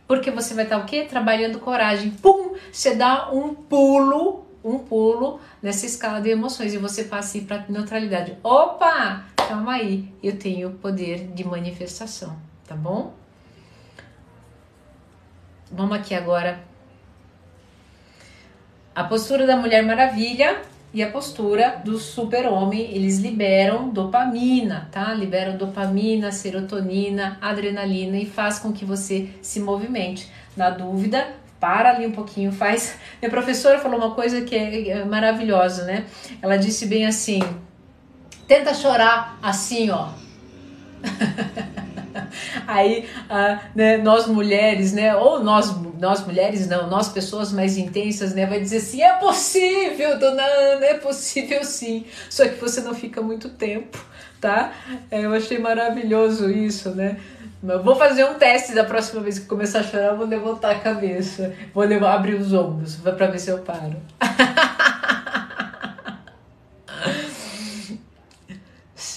Porque 0.08 0.32
você 0.32 0.54
vai 0.54 0.64
estar 0.64 0.78
tá, 0.78 0.82
o 0.82 0.86
quê? 0.86 1.04
Trabalhando 1.04 1.60
coragem. 1.60 2.10
Pum, 2.10 2.56
você 2.72 2.96
dá 2.96 3.34
um 3.34 3.54
pulo, 3.54 4.46
um 4.64 4.80
pulo 4.80 5.42
nessa 5.62 5.86
escala 5.86 6.22
de 6.22 6.30
emoções 6.30 6.74
e 6.74 6.78
você 6.78 7.04
passa 7.04 7.38
para 7.40 7.66
neutralidade. 7.68 8.38
Opa, 8.42 9.26
calma 9.50 9.74
aí, 9.74 10.08
eu 10.22 10.38
tenho 10.38 10.70
poder 10.74 11.32
de 11.34 11.44
manifestação, 11.44 12.38
tá 12.68 12.76
bom? 12.76 13.14
Vamos 15.72 15.98
aqui 15.98 16.14
agora. 16.14 16.60
A 18.94 19.04
postura 19.04 19.48
da 19.48 19.58
Mulher 19.58 19.82
Maravilha 19.82 20.62
e 20.94 21.02
a 21.02 21.10
postura 21.10 21.82
do 21.84 21.98
super-homem, 21.98 22.94
eles 22.94 23.18
liberam 23.18 23.90
dopamina, 23.90 24.88
tá? 24.92 25.16
Liberam 25.16 25.58
dopamina, 25.58 26.32
serotonina, 26.32 27.40
adrenalina 27.42 28.18
e 28.18 28.28
faz 28.28 28.60
com 28.60 28.72
que 28.72 28.86
você 28.86 29.30
se 29.42 29.60
movimente. 29.60 30.32
Na 30.56 30.70
dúvida, 30.70 31.28
para 31.60 31.90
ali 31.90 32.06
um 32.06 32.12
pouquinho, 32.12 32.52
faz. 32.52 33.00
Minha 33.20 33.32
professora 33.32 33.80
falou 33.80 33.98
uma 33.98 34.14
coisa 34.14 34.42
que 34.42 34.56
é, 34.56 34.90
é 34.90 35.06
maravilhosa, 35.06 35.86
né? 35.86 36.06
Ela 36.40 36.56
disse 36.56 36.86
bem 36.86 37.08
assim: 37.08 37.40
tenta 38.50 38.74
chorar 38.74 39.38
assim, 39.44 39.92
ó. 39.92 40.10
Aí, 42.68 43.08
ah, 43.30 43.60
né, 43.76 43.98
nós 43.98 44.28
mulheres, 44.28 44.92
né, 44.92 45.16
ou 45.16 45.42
nós, 45.44 45.74
nós 46.00 46.26
mulheres 46.26 46.68
não, 46.68 46.90
nós 46.90 47.10
pessoas 47.10 47.54
mais 47.54 47.78
intensas, 47.78 48.34
né, 48.34 48.46
vai 48.46 48.60
dizer 48.60 48.78
assim, 48.78 49.02
é 49.02 49.14
possível, 49.14 50.18
dona 50.18 50.44
Ana, 50.44 50.86
é 50.86 50.94
possível 50.96 51.64
sim, 51.64 52.06
só 52.30 52.48
que 52.48 52.56
você 52.56 52.82
não 52.82 52.94
fica 52.94 53.22
muito 53.22 53.50
tempo, 53.50 54.04
tá? 54.42 54.74
É, 55.12 55.26
eu 55.26 55.34
achei 55.34 55.60
maravilhoso 55.60 56.50
isso, 56.50 56.90
né? 56.90 57.18
Eu 57.62 57.84
vou 57.84 57.96
fazer 57.96 58.24
um 58.24 58.34
teste 58.36 58.74
da 58.74 58.84
próxima 58.84 59.22
vez 59.22 59.38
que 59.38 59.46
começar 59.46 59.80
a 59.80 59.84
chorar, 59.84 60.08
eu 60.08 60.18
vou 60.18 60.26
levantar 60.26 60.72
a 60.72 60.80
cabeça, 60.80 61.54
vou 61.74 61.84
levar, 61.84 62.16
abrir 62.16 62.36
os 62.36 62.52
ombros, 62.54 62.96
para 62.96 63.28
ver 63.28 63.40
se 63.40 63.52
eu 63.52 63.60
paro. 63.60 63.98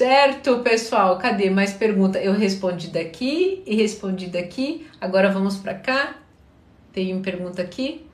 Certo, 0.03 0.59
pessoal? 0.64 1.16
Cadê 1.16 1.48
mais 1.48 1.74
pergunta? 1.74 2.18
Eu 2.18 2.32
respondi 2.32 2.88
daqui 2.88 3.62
e 3.64 3.76
respondi 3.76 4.26
daqui. 4.26 4.84
Agora 5.00 5.30
vamos 5.30 5.59
para 5.59 5.74
cá. 5.74 6.16
Tem 6.92 7.12
uma 7.12 7.22
pergunta 7.22 7.62
aqui. 7.62 8.05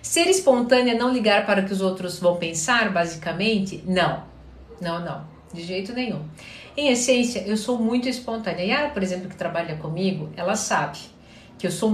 Ser 0.00 0.26
espontânea 0.28 0.94
não 0.94 1.12
ligar 1.12 1.44
para 1.44 1.60
o 1.60 1.66
que 1.66 1.74
os 1.74 1.82
outros 1.82 2.18
vão 2.18 2.36
pensar, 2.36 2.90
basicamente? 2.90 3.84
Não. 3.86 4.24
Não, 4.80 5.04
não. 5.04 5.26
De 5.52 5.62
jeito 5.62 5.92
nenhum. 5.92 6.24
Em 6.74 6.88
essência, 6.88 7.40
eu 7.46 7.58
sou 7.58 7.76
muito 7.78 8.08
espontânea. 8.08 8.60
A 8.60 8.66
Yara, 8.66 8.88
por 8.88 9.02
exemplo, 9.02 9.28
que 9.28 9.36
trabalha 9.36 9.76
comigo, 9.76 10.30
ela 10.38 10.56
sabe 10.56 11.00
que 11.58 11.66
eu 11.66 11.70
sou, 11.70 11.92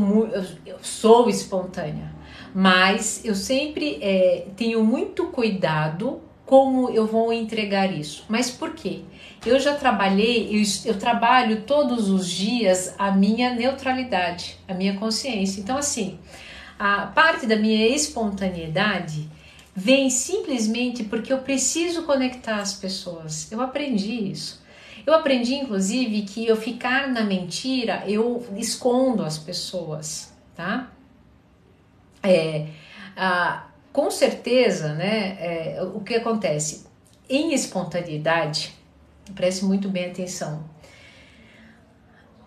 eu 0.64 0.78
sou 0.80 1.28
espontânea. 1.28 2.12
Mas 2.54 3.24
eu 3.24 3.34
sempre 3.34 3.98
é, 4.00 4.46
tenho 4.56 4.84
muito 4.84 5.26
cuidado 5.32 6.22
como 6.52 6.90
eu 6.90 7.06
vou 7.06 7.32
entregar 7.32 7.90
isso. 7.90 8.26
Mas 8.28 8.50
por 8.50 8.74
quê? 8.74 9.00
Eu 9.46 9.58
já 9.58 9.74
trabalhei, 9.74 10.50
eu, 10.54 10.92
eu, 10.92 10.98
trabalho 10.98 11.62
todos 11.62 12.10
os 12.10 12.28
dias 12.28 12.94
a 12.98 13.10
minha 13.10 13.54
neutralidade, 13.54 14.58
a 14.68 14.74
minha 14.74 14.98
consciência. 14.98 15.62
Então, 15.62 15.78
assim, 15.78 16.18
a 16.78 17.06
parte 17.06 17.46
da 17.46 17.56
minha 17.56 17.88
espontaneidade 17.88 19.30
vem 19.74 20.10
simplesmente 20.10 21.04
porque 21.04 21.32
eu 21.32 21.38
preciso 21.38 22.02
conectar 22.02 22.56
as 22.56 22.74
pessoas. 22.74 23.50
Eu 23.50 23.62
aprendi 23.62 24.30
isso. 24.30 24.62
Eu 25.06 25.14
aprendi, 25.14 25.54
inclusive, 25.54 26.20
que 26.20 26.46
eu 26.46 26.54
ficar 26.54 27.08
na 27.08 27.24
mentira, 27.24 28.04
eu 28.06 28.46
escondo 28.58 29.24
as 29.24 29.38
pessoas, 29.38 30.30
tá? 30.54 30.90
É, 32.22 32.66
com 33.92 34.10
certeza, 34.10 34.94
né? 34.94 35.36
É, 35.40 35.82
o 35.82 36.00
que 36.00 36.14
acontece? 36.14 36.84
Em 37.28 37.52
espontaneidade, 37.52 38.74
preste 39.34 39.64
muito 39.64 39.88
bem 39.88 40.06
atenção. 40.06 40.64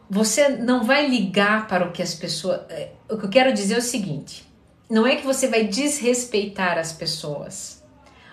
Você 0.09 0.49
não 0.49 0.83
vai 0.83 1.07
ligar 1.07 1.67
para 1.67 1.87
o 1.87 1.91
que 1.91 2.01
as 2.01 2.13
pessoas. 2.13 2.61
É, 2.69 2.91
o 3.09 3.17
que 3.17 3.25
eu 3.25 3.29
quero 3.29 3.53
dizer 3.53 3.75
é 3.75 3.77
o 3.77 3.81
seguinte: 3.81 4.45
não 4.89 5.05
é 5.05 5.15
que 5.15 5.25
você 5.25 5.47
vai 5.47 5.63
desrespeitar 5.63 6.77
as 6.77 6.91
pessoas, 6.91 7.83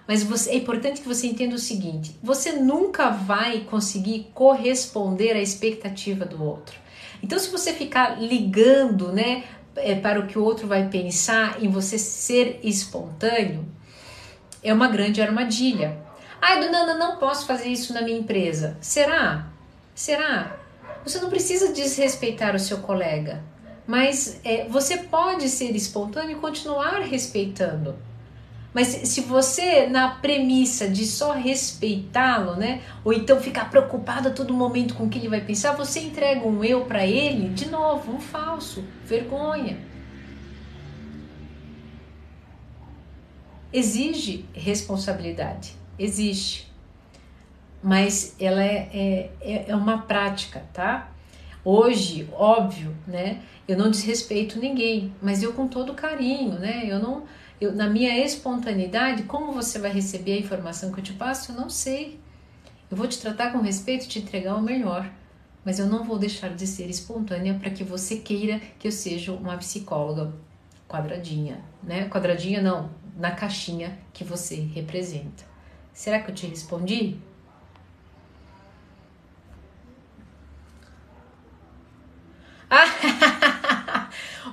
mas 0.06 0.22
você, 0.22 0.50
é 0.50 0.56
importante 0.56 1.00
que 1.00 1.08
você 1.08 1.26
entenda 1.26 1.54
o 1.54 1.58
seguinte: 1.58 2.18
você 2.22 2.52
nunca 2.52 3.10
vai 3.10 3.60
conseguir 3.60 4.30
corresponder 4.34 5.34
à 5.34 5.40
expectativa 5.40 6.24
do 6.24 6.42
outro. 6.44 6.80
Então, 7.22 7.38
se 7.38 7.50
você 7.50 7.72
ficar 7.72 8.20
ligando, 8.20 9.12
né, 9.12 9.44
é, 9.76 9.94
para 9.94 10.20
o 10.20 10.26
que 10.26 10.38
o 10.38 10.44
outro 10.44 10.66
vai 10.66 10.88
pensar 10.88 11.62
em 11.62 11.68
você 11.68 11.98
ser 11.98 12.60
espontâneo, 12.62 13.64
é 14.62 14.72
uma 14.72 14.88
grande 14.88 15.20
armadilha. 15.20 15.98
Ai, 16.40 16.60
dona 16.60 16.78
Ana, 16.78 16.94
não 16.94 17.16
posso 17.16 17.46
fazer 17.46 17.68
isso 17.68 17.92
na 17.92 18.02
minha 18.02 18.18
empresa. 18.18 18.76
Será? 18.80 19.46
Será? 19.94 20.56
Você 21.04 21.20
não 21.20 21.30
precisa 21.30 21.72
desrespeitar 21.72 22.54
o 22.54 22.60
seu 22.60 22.78
colega, 22.78 23.42
mas 23.86 24.40
é, 24.44 24.66
você 24.68 24.98
pode 24.98 25.48
ser 25.48 25.74
espontâneo 25.74 26.36
e 26.36 26.40
continuar 26.40 27.00
respeitando. 27.00 27.96
Mas 28.74 28.88
se 28.88 29.20
você, 29.20 29.86
na 29.86 30.08
premissa 30.08 30.88
de 30.88 31.04
só 31.04 31.32
respeitá-lo, 31.32 32.56
né? 32.56 32.80
Ou 33.04 33.12
então 33.12 33.38
ficar 33.40 33.68
preocupado 33.68 34.28
a 34.28 34.32
todo 34.32 34.54
momento 34.54 34.94
com 34.94 35.04
o 35.04 35.08
que 35.10 35.18
ele 35.18 35.28
vai 35.28 35.42
pensar, 35.42 35.72
você 35.76 36.00
entrega 36.00 36.46
um 36.46 36.64
eu 36.64 36.84
para 36.86 37.06
ele, 37.06 37.50
de 37.50 37.68
novo, 37.68 38.12
um 38.12 38.20
falso, 38.20 38.82
vergonha. 39.04 39.78
Exige 43.70 44.46
responsabilidade, 44.54 45.74
existe. 45.98 46.72
Mas 47.82 48.36
ela 48.40 48.62
é, 48.62 49.30
é, 49.40 49.64
é 49.68 49.76
uma 49.76 49.98
prática, 49.98 50.62
tá? 50.72 51.10
Hoje, 51.64 52.28
óbvio, 52.32 52.94
né? 53.06 53.40
Eu 53.68 53.76
não 53.76 53.90
desrespeito 53.90 54.58
ninguém, 54.58 55.12
mas 55.20 55.42
eu 55.42 55.52
com 55.52 55.68
todo 55.68 55.94
carinho, 55.94 56.58
né? 56.58 56.84
Eu 56.86 56.98
não 56.98 57.24
eu, 57.62 57.74
na 57.74 57.88
minha 57.88 58.24
espontaneidade, 58.24 59.22
como 59.24 59.52
você 59.52 59.78
vai 59.78 59.92
receber 59.92 60.32
a 60.34 60.40
informação 60.40 60.90
que 60.92 60.98
eu 60.98 61.04
te 61.04 61.12
passo, 61.12 61.52
eu 61.52 61.56
não 61.56 61.70
sei. 61.70 62.18
Eu 62.90 62.96
vou 62.96 63.06
te 63.06 63.18
tratar 63.20 63.52
com 63.52 63.60
respeito, 63.60 64.08
te 64.08 64.18
entregar 64.18 64.56
o 64.56 64.62
melhor, 64.62 65.10
mas 65.64 65.78
eu 65.78 65.86
não 65.86 66.02
vou 66.02 66.18
deixar 66.18 66.54
de 66.54 66.66
ser 66.66 66.90
espontânea 66.90 67.54
para 67.54 67.70
que 67.70 67.84
você 67.84 68.16
queira 68.16 68.60
que 68.78 68.88
eu 68.88 68.92
seja 68.92 69.32
uma 69.32 69.56
psicóloga 69.56 70.32
quadradinha, 70.88 71.62
né? 71.82 72.08
Quadradinha 72.08 72.60
não, 72.60 72.90
na 73.16 73.30
caixinha 73.30 73.98
que 74.12 74.24
você 74.24 74.56
representa. 74.56 75.44
Será 75.92 76.20
que 76.20 76.30
eu 76.30 76.34
te 76.34 76.46
respondi? 76.46 77.16
Ah, 82.68 82.86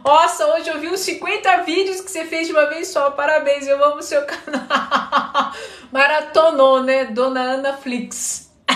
Nossa, 0.03 0.45
hoje 0.55 0.69
eu 0.69 0.79
vi 0.79 0.87
uns 0.87 1.01
50 1.01 1.63
vídeos 1.63 2.01
que 2.01 2.09
você 2.09 2.25
fez 2.25 2.47
de 2.47 2.53
uma 2.53 2.67
vez 2.67 2.87
só. 2.87 3.11
Parabéns, 3.11 3.67
eu 3.67 3.83
amo 3.83 4.01
seu 4.01 4.25
canal. 4.27 5.53
Maratonou, 5.91 6.81
né? 6.83 7.05
Dona 7.05 7.41
Ana 7.41 7.73
Flix. 7.73 8.51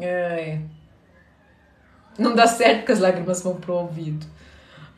Ai. 0.00 0.60
Não 2.18 2.34
dá 2.34 2.46
certo 2.46 2.84
que 2.84 2.92
as 2.92 3.00
lágrimas 3.00 3.42
vão 3.42 3.56
pro 3.56 3.74
ouvido. 3.74 4.26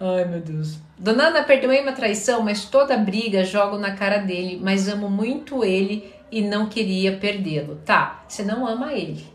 Ai, 0.01 0.25
meu 0.25 0.41
Deus. 0.41 0.79
Dona 0.99 1.29
Ana, 1.29 1.45
perdoei 1.45 1.81
uma 1.81 1.93
traição, 1.93 2.43
mas 2.43 2.65
toda 2.65 2.97
briga 2.97 3.45
jogo 3.45 3.79
na 3.79 3.95
cara 3.95 4.19
dele, 4.19 4.59
mas 4.63 4.89
amo 4.89 5.09
muito 5.09 5.65
ele 5.65 6.13
e 6.31 6.43
não 6.43 6.67
queria 6.69 7.17
perdê-lo. 7.17 7.77
Tá, 7.85 8.25
você 8.27 8.43
não 8.43 8.67
ama 8.67 8.93
ele. 8.93 9.34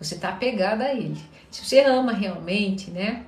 Você 0.00 0.16
tá 0.16 0.30
apegada 0.30 0.84
a 0.84 0.94
ele. 0.94 1.20
Se 1.50 1.64
você 1.64 1.80
ama 1.80 2.12
realmente, 2.12 2.90
né? 2.90 3.24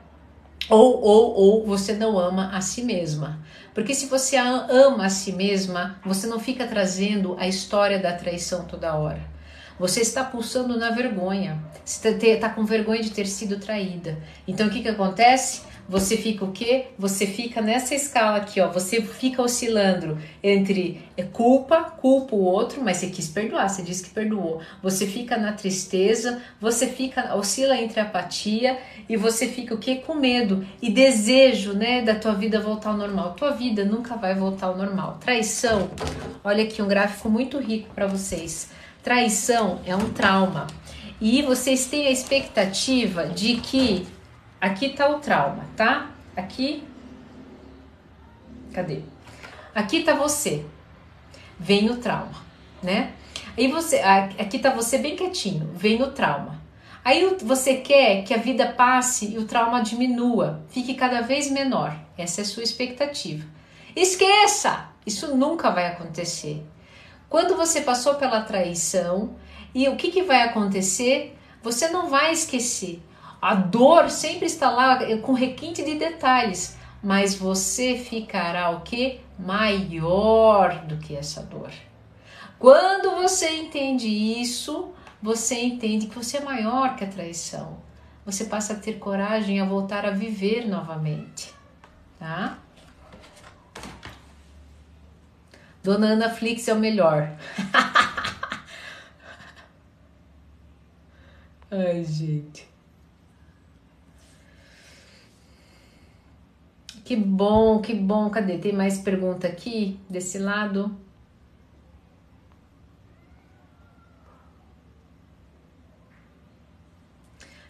Ou, 0.70 1.00
ou, 1.00 1.34
ou 1.34 1.66
você 1.66 1.92
não 1.92 2.18
ama 2.18 2.50
a 2.56 2.60
si 2.60 2.82
mesma. 2.82 3.40
Porque 3.74 3.94
se 3.94 4.06
você 4.06 4.36
ama 4.36 5.06
a 5.06 5.10
si 5.10 5.32
mesma, 5.32 6.00
você 6.04 6.26
não 6.26 6.38
fica 6.38 6.66
trazendo 6.66 7.36
a 7.38 7.46
história 7.46 7.98
da 7.98 8.12
traição 8.12 8.64
toda 8.64 8.94
hora. 8.94 9.20
Você 9.78 10.00
está 10.00 10.24
pulsando 10.24 10.78
na 10.78 10.90
vergonha. 10.90 11.62
Você 11.84 12.08
está 12.08 12.48
tá 12.48 12.54
com 12.54 12.64
vergonha 12.64 13.02
de 13.02 13.10
ter 13.10 13.26
sido 13.26 13.58
traída. 13.58 14.16
Então 14.46 14.68
o 14.68 14.70
que, 14.70 14.82
que 14.82 14.88
acontece? 14.88 15.62
Você 15.88 16.16
fica 16.16 16.44
o 16.44 16.52
quê? 16.52 16.86
Você 16.98 17.26
fica 17.26 17.60
nessa 17.60 17.94
escala 17.94 18.38
aqui, 18.38 18.60
ó. 18.60 18.68
Você 18.68 19.02
fica 19.02 19.42
oscilando 19.42 20.18
entre 20.42 21.02
é, 21.16 21.22
culpa, 21.22 21.82
culpa 21.82 22.34
o 22.34 22.42
outro, 22.42 22.82
mas 22.82 22.98
você 22.98 23.08
quis 23.08 23.28
perdoar, 23.28 23.68
você 23.68 23.82
disse 23.82 24.04
que 24.04 24.10
perdoou. 24.10 24.60
Você 24.82 25.06
fica 25.06 25.36
na 25.36 25.52
tristeza, 25.52 26.40
você 26.60 26.86
fica 26.86 27.34
oscila 27.34 27.76
entre 27.76 28.00
apatia 28.00 28.78
e 29.08 29.16
você 29.16 29.46
fica 29.48 29.74
o 29.74 29.78
quê? 29.78 29.96
Com 29.96 30.14
medo 30.14 30.64
e 30.80 30.90
desejo, 30.90 31.72
né, 31.72 32.02
da 32.02 32.14
tua 32.14 32.32
vida 32.34 32.60
voltar 32.60 32.90
ao 32.90 32.96
normal. 32.96 33.34
Tua 33.34 33.50
vida 33.50 33.84
nunca 33.84 34.16
vai 34.16 34.34
voltar 34.34 34.68
ao 34.68 34.76
normal. 34.76 35.18
Traição. 35.20 35.90
Olha 36.44 36.64
aqui 36.64 36.80
um 36.80 36.88
gráfico 36.88 37.28
muito 37.28 37.58
rico 37.58 37.88
para 37.94 38.06
vocês. 38.06 38.70
Traição 39.02 39.80
é 39.84 39.94
um 39.96 40.10
trauma. 40.10 40.66
E 41.20 41.42
vocês 41.42 41.86
têm 41.86 42.06
a 42.06 42.10
expectativa 42.10 43.26
de 43.26 43.56
que 43.56 44.06
Aqui 44.62 44.90
tá 44.90 45.08
o 45.08 45.18
trauma, 45.18 45.66
tá? 45.76 46.12
Aqui. 46.36 46.84
Cadê? 48.72 49.00
Aqui 49.74 50.04
tá 50.04 50.14
você. 50.14 50.64
Vem 51.58 51.90
o 51.90 51.96
trauma, 51.96 52.36
né? 52.80 53.12
Aí 53.58 53.66
você, 53.66 53.98
aqui 53.98 54.60
tá 54.60 54.70
você 54.70 54.98
bem 54.98 55.16
quietinho, 55.16 55.68
vem 55.74 56.00
o 56.00 56.12
trauma. 56.12 56.62
Aí 57.04 57.36
você 57.42 57.78
quer 57.78 58.22
que 58.22 58.32
a 58.32 58.36
vida 58.36 58.68
passe 58.68 59.34
e 59.34 59.38
o 59.38 59.46
trauma 59.46 59.82
diminua, 59.82 60.62
fique 60.68 60.94
cada 60.94 61.22
vez 61.22 61.50
menor. 61.50 61.96
Essa 62.16 62.40
é 62.40 62.42
a 62.42 62.46
sua 62.46 62.62
expectativa. 62.62 63.44
Esqueça! 63.96 64.90
Isso 65.04 65.34
nunca 65.36 65.70
vai 65.70 65.88
acontecer. 65.88 66.64
Quando 67.28 67.56
você 67.56 67.80
passou 67.80 68.14
pela 68.14 68.42
traição, 68.42 69.34
e 69.74 69.88
o 69.88 69.96
que, 69.96 70.12
que 70.12 70.22
vai 70.22 70.42
acontecer? 70.42 71.36
Você 71.64 71.88
não 71.88 72.08
vai 72.08 72.32
esquecer. 72.32 73.02
A 73.42 73.54
dor 73.56 74.08
sempre 74.08 74.46
está 74.46 74.70
lá 74.70 75.02
eh, 75.02 75.16
com 75.16 75.32
requinte 75.32 75.84
de 75.84 75.96
detalhes, 75.96 76.78
mas 77.02 77.34
você 77.34 77.98
ficará 77.98 78.70
o 78.70 78.82
que? 78.82 79.20
Maior 79.36 80.86
do 80.86 80.96
que 80.98 81.16
essa 81.16 81.42
dor. 81.42 81.72
Quando 82.56 83.10
você 83.20 83.50
entende 83.50 84.06
isso, 84.06 84.92
você 85.20 85.60
entende 85.60 86.06
que 86.06 86.14
você 86.14 86.36
é 86.36 86.44
maior 86.44 86.94
que 86.94 87.02
a 87.02 87.08
traição. 87.08 87.78
Você 88.24 88.44
passa 88.44 88.74
a 88.74 88.76
ter 88.76 89.00
coragem 89.00 89.60
a 89.60 89.64
voltar 89.64 90.06
a 90.06 90.12
viver 90.12 90.68
novamente, 90.68 91.52
tá? 92.20 92.58
Dona 95.82 96.10
Ana 96.10 96.30
Flix 96.30 96.68
é 96.68 96.74
o 96.74 96.78
melhor. 96.78 97.28
Ai, 101.68 102.04
gente. 102.04 102.70
Que 107.12 107.16
bom, 107.16 107.82
que 107.82 107.92
bom. 107.92 108.30
Cadê? 108.30 108.56
Tem 108.56 108.72
mais 108.72 108.98
pergunta 108.98 109.46
aqui 109.46 110.00
desse 110.08 110.38
lado? 110.38 110.96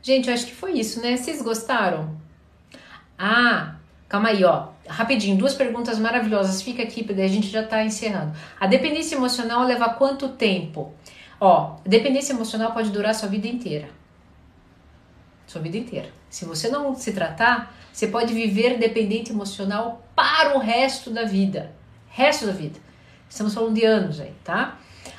Gente, 0.00 0.28
eu 0.28 0.34
acho 0.34 0.46
que 0.46 0.54
foi 0.54 0.74
isso, 0.74 1.02
né? 1.02 1.16
Vocês 1.16 1.42
gostaram? 1.42 2.16
Ah, 3.18 3.74
calma 4.08 4.28
aí, 4.28 4.44
ó. 4.44 4.68
Rapidinho, 4.86 5.36
duas 5.36 5.56
perguntas 5.56 5.98
maravilhosas. 5.98 6.62
Fica 6.62 6.84
aqui, 6.84 7.02
porque 7.02 7.20
a 7.20 7.26
gente 7.26 7.48
já 7.48 7.64
tá 7.66 7.84
encerrando. 7.84 8.36
A 8.60 8.68
dependência 8.68 9.16
emocional 9.16 9.66
leva 9.66 9.88
quanto 9.94 10.28
tempo? 10.28 10.94
Ó, 11.40 11.78
dependência 11.84 12.32
emocional 12.32 12.70
pode 12.70 12.90
durar 12.90 13.12
sua 13.12 13.28
vida 13.28 13.48
inteira. 13.48 13.88
Sua 15.52 15.60
vida 15.60 15.76
inteira. 15.76 16.08
Se 16.30 16.46
você 16.46 16.70
não 16.70 16.94
se 16.94 17.12
tratar, 17.12 17.76
você 17.92 18.06
pode 18.06 18.32
viver 18.32 18.78
dependente 18.78 19.32
emocional 19.32 20.02
para 20.16 20.56
o 20.56 20.58
resto 20.58 21.10
da 21.10 21.24
vida. 21.24 21.70
Resto 22.08 22.46
da 22.46 22.52
vida. 22.52 22.80
Estamos 23.28 23.52
falando 23.52 23.74
de 23.74 23.84
anos 23.84 24.18
aí, 24.18 24.32
tá? 24.42 24.78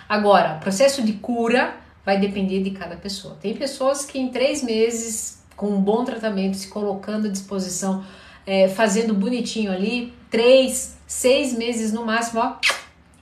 Agora, 0.09 0.55
processo 0.55 1.03
de 1.03 1.13
cura 1.13 1.75
vai 2.03 2.19
depender 2.19 2.63
de 2.63 2.71
cada 2.71 2.95
pessoa. 2.95 3.37
Tem 3.39 3.53
pessoas 3.53 4.05
que 4.05 4.17
em 4.17 4.29
três 4.29 4.63
meses, 4.63 5.43
com 5.55 5.67
um 5.67 5.79
bom 5.79 6.03
tratamento, 6.03 6.57
se 6.57 6.67
colocando 6.67 7.27
à 7.27 7.29
disposição, 7.29 8.03
é, 8.43 8.67
fazendo 8.67 9.13
bonitinho 9.13 9.71
ali, 9.71 10.15
três, 10.31 10.97
seis 11.05 11.55
meses 11.55 11.93
no 11.93 12.03
máximo, 12.07 12.41
ó, 12.41 12.55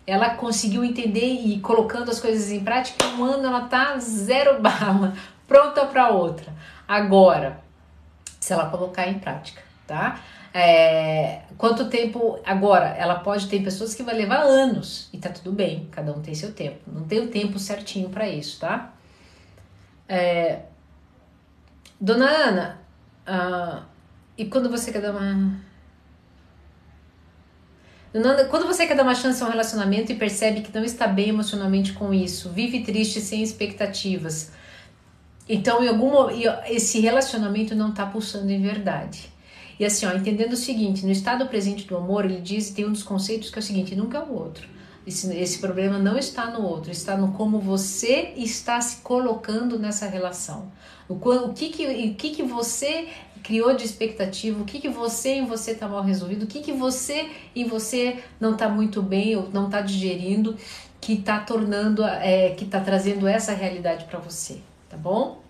ela 0.07 0.29
conseguiu 0.35 0.81
entender 0.81 1.25
e 1.25 1.59
colocando 1.59 2.09
as 2.09 2.21
coisas 2.21 2.49
em 2.51 2.61
prática, 2.61 3.05
um 3.17 3.23
ano 3.25 3.47
ela 3.47 3.65
tá 3.65 3.97
zero 3.99 4.59
bala, 4.63 5.13
pronta 5.45 5.85
para 5.85 6.09
outra. 6.11 6.61
Agora, 6.91 7.61
se 8.37 8.51
ela 8.51 8.69
colocar 8.69 9.07
em 9.07 9.17
prática, 9.17 9.61
tá? 9.87 10.19
É, 10.53 11.43
quanto 11.57 11.87
tempo 11.87 12.37
agora? 12.45 12.87
Ela 12.87 13.15
pode 13.15 13.47
ter 13.47 13.63
pessoas 13.63 13.95
que 13.95 14.03
vai 14.03 14.13
levar 14.13 14.41
anos 14.41 15.07
e 15.13 15.17
tá 15.17 15.29
tudo 15.29 15.53
bem, 15.53 15.87
cada 15.89 16.11
um 16.11 16.21
tem 16.21 16.35
seu 16.35 16.51
tempo. 16.51 16.79
Não 16.85 17.05
tem 17.05 17.21
o 17.21 17.29
tempo 17.29 17.57
certinho 17.57 18.09
para 18.09 18.27
isso, 18.27 18.59
tá? 18.59 18.91
É, 20.05 20.63
Dona 21.97 22.25
Ana, 22.29 22.81
ah, 23.25 23.83
e 24.37 24.43
quando 24.43 24.69
você 24.69 24.91
quer 24.91 25.01
dar 25.01 25.11
uma 25.11 25.61
quando 28.49 28.67
você 28.67 28.85
quer 28.85 28.97
dar 28.97 29.03
uma 29.03 29.15
chance 29.15 29.41
a 29.41 29.45
um 29.45 29.49
relacionamento 29.49 30.11
e 30.11 30.15
percebe 30.15 30.59
que 30.59 30.75
não 30.75 30.83
está 30.83 31.07
bem 31.07 31.29
emocionalmente 31.29 31.93
com 31.93 32.13
isso, 32.13 32.49
vive 32.49 32.83
triste 32.83 33.21
sem 33.21 33.41
expectativas. 33.41 34.51
Então, 35.53 35.83
em 35.83 35.89
algum 35.89 36.29
esse 36.65 37.01
relacionamento 37.01 37.75
não 37.75 37.89
está 37.89 38.05
pulsando 38.05 38.49
em 38.49 38.61
verdade. 38.61 39.29
E 39.77 39.83
assim, 39.83 40.05
ó, 40.05 40.13
entendendo 40.13 40.53
o 40.53 40.55
seguinte, 40.57 41.05
no 41.05 41.11
estado 41.11 41.45
presente 41.47 41.85
do 41.85 41.97
amor, 41.97 42.23
ele 42.23 42.39
diz, 42.39 42.69
tem 42.69 42.85
um 42.85 42.91
dos 42.93 43.03
conceitos 43.03 43.49
que 43.49 43.59
é 43.59 43.61
o 43.61 43.63
seguinte, 43.63 43.93
nunca 43.93 44.19
é 44.19 44.21
o 44.21 44.33
outro. 44.33 44.65
Esse, 45.05 45.35
esse 45.35 45.59
problema 45.59 45.99
não 45.99 46.17
está 46.17 46.49
no 46.51 46.61
outro, 46.63 46.89
está 46.89 47.17
no 47.17 47.33
como 47.33 47.59
você 47.59 48.31
está 48.37 48.79
se 48.79 49.01
colocando 49.01 49.77
nessa 49.77 50.07
relação. 50.07 50.71
O, 51.09 51.15
o, 51.15 51.53
que, 51.53 51.67
que, 51.67 51.85
o 51.85 52.15
que, 52.15 52.29
que 52.29 52.43
você 52.43 53.09
criou 53.43 53.75
de 53.75 53.83
expectativa, 53.83 54.61
o 54.61 54.63
que, 54.63 54.79
que 54.79 54.87
você 54.87 55.33
em 55.33 55.45
você 55.45 55.71
está 55.71 55.85
mal 55.85 56.01
resolvido, 56.01 56.43
o 56.43 56.47
que, 56.47 56.61
que 56.61 56.71
você 56.71 57.29
em 57.53 57.65
você 57.65 58.23
não 58.39 58.53
está 58.53 58.69
muito 58.69 59.01
bem 59.01 59.35
ou 59.35 59.49
não 59.49 59.65
está 59.65 59.81
digerindo, 59.81 60.55
que 61.01 61.13
está 61.13 61.39
tornando, 61.39 62.05
é, 62.05 62.51
que 62.51 62.63
está 62.63 62.79
trazendo 62.79 63.27
essa 63.27 63.51
realidade 63.51 64.05
para 64.05 64.19
você, 64.19 64.59
tá 64.87 64.95
bom? 64.95 65.40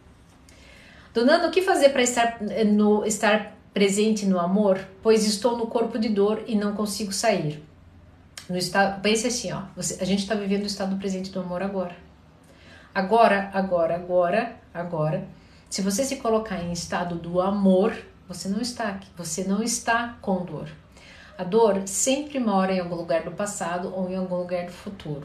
Donando, 1.13 1.47
o 1.47 1.51
que 1.51 1.61
fazer 1.61 1.89
para 1.89 2.01
estar, 2.01 2.37
no, 2.65 3.05
estar 3.05 3.57
presente 3.73 4.25
no 4.25 4.39
amor, 4.39 4.79
pois 5.01 5.25
estou 5.25 5.57
no 5.57 5.67
corpo 5.67 5.99
de 5.99 6.09
dor 6.09 6.43
e 6.47 6.55
não 6.55 6.73
consigo 6.73 7.11
sair. 7.11 7.63
No 8.49 8.57
estado, 8.57 9.01
pense 9.01 9.27
assim, 9.27 9.51
ó, 9.51 9.63
você, 9.75 10.01
a 10.01 10.05
gente 10.05 10.19
está 10.19 10.35
vivendo 10.35 10.63
o 10.63 10.67
estado 10.67 10.95
presente 10.97 11.31
do 11.31 11.39
amor 11.39 11.61
agora. 11.61 11.95
Agora, 12.93 13.49
agora, 13.53 13.95
agora, 13.95 14.55
agora. 14.73 15.27
Se 15.69 15.81
você 15.81 16.03
se 16.03 16.17
colocar 16.17 16.61
em 16.61 16.73
estado 16.73 17.15
do 17.15 17.39
amor, 17.39 17.95
você 18.27 18.49
não 18.49 18.59
está 18.59 18.89
aqui, 18.89 19.07
você 19.17 19.43
não 19.45 19.63
está 19.63 20.17
com 20.21 20.43
dor. 20.43 20.69
A 21.37 21.43
dor 21.43 21.81
sempre 21.85 22.39
mora 22.39 22.73
em 22.73 22.79
algum 22.79 22.95
lugar 22.95 23.23
do 23.23 23.31
passado 23.31 23.93
ou 23.95 24.09
em 24.09 24.15
algum 24.15 24.35
lugar 24.35 24.65
do 24.65 24.71
futuro. 24.71 25.23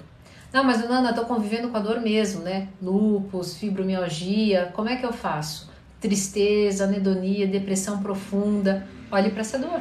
Não, 0.53 0.63
mas 0.63 0.89
Nana, 0.89 1.13
tô 1.13 1.25
convivendo 1.25 1.69
com 1.69 1.77
a 1.77 1.81
dor 1.81 2.01
mesmo, 2.01 2.43
né? 2.43 2.69
Lupus, 2.81 3.57
fibromialgia, 3.57 4.71
como 4.75 4.89
é 4.89 4.97
que 4.97 5.05
eu 5.05 5.13
faço? 5.13 5.69
Tristeza, 6.01 6.85
anedonia, 6.85 7.47
depressão 7.47 8.03
profunda, 8.03 8.87
olhe 9.11 9.31
para 9.31 9.41
essa 9.41 9.59
dor. 9.59 9.81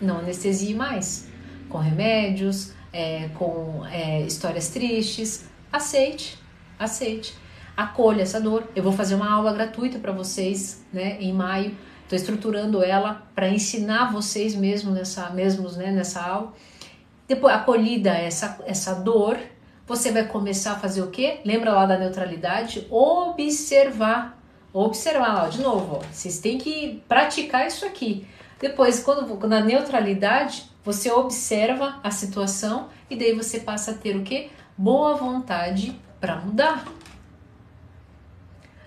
Não 0.00 0.18
anestesie 0.18 0.74
mais. 0.74 1.28
Com 1.68 1.78
remédios, 1.78 2.72
é, 2.92 3.28
com 3.34 3.84
é, 3.86 4.22
histórias 4.22 4.68
tristes. 4.68 5.46
Aceite, 5.72 6.38
aceite. 6.78 7.34
Acolha 7.76 8.22
essa 8.22 8.40
dor. 8.40 8.68
Eu 8.74 8.82
vou 8.82 8.92
fazer 8.92 9.14
uma 9.14 9.30
aula 9.30 9.52
gratuita 9.52 9.98
para 9.98 10.12
vocês 10.12 10.84
né, 10.92 11.18
em 11.20 11.32
maio. 11.32 11.76
Estou 12.02 12.16
estruturando 12.16 12.82
ela 12.82 13.28
para 13.34 13.48
ensinar 13.48 14.12
vocês 14.12 14.54
mesmo 14.54 14.92
nessa, 14.92 15.30
mesmos, 15.30 15.76
né, 15.76 15.90
nessa 15.90 16.22
aula. 16.22 16.54
Depois, 17.26 17.54
acolhida 17.54 18.10
essa, 18.10 18.58
essa 18.64 18.94
dor, 18.94 19.38
você 19.86 20.10
vai 20.10 20.26
começar 20.26 20.72
a 20.72 20.78
fazer 20.78 21.02
o 21.02 21.08
quê? 21.08 21.40
Lembra 21.44 21.72
lá 21.72 21.84
da 21.84 21.98
neutralidade? 21.98 22.86
Observar 22.90 24.37
observar, 24.72 25.46
ó, 25.46 25.48
de 25.48 25.62
novo, 25.62 25.96
ó, 25.96 25.98
vocês 26.12 26.38
têm 26.38 26.58
que 26.58 27.02
praticar 27.08 27.66
isso 27.66 27.84
aqui. 27.86 28.26
Depois, 28.60 29.02
quando 29.02 29.46
na 29.46 29.60
neutralidade, 29.60 30.64
você 30.84 31.10
observa 31.10 32.00
a 32.02 32.10
situação 32.10 32.88
e 33.08 33.16
daí 33.16 33.34
você 33.34 33.60
passa 33.60 33.92
a 33.92 33.94
ter 33.94 34.16
o 34.16 34.22
que? 34.22 34.50
Boa 34.76 35.14
vontade 35.14 35.98
para 36.20 36.36
mudar. 36.36 36.84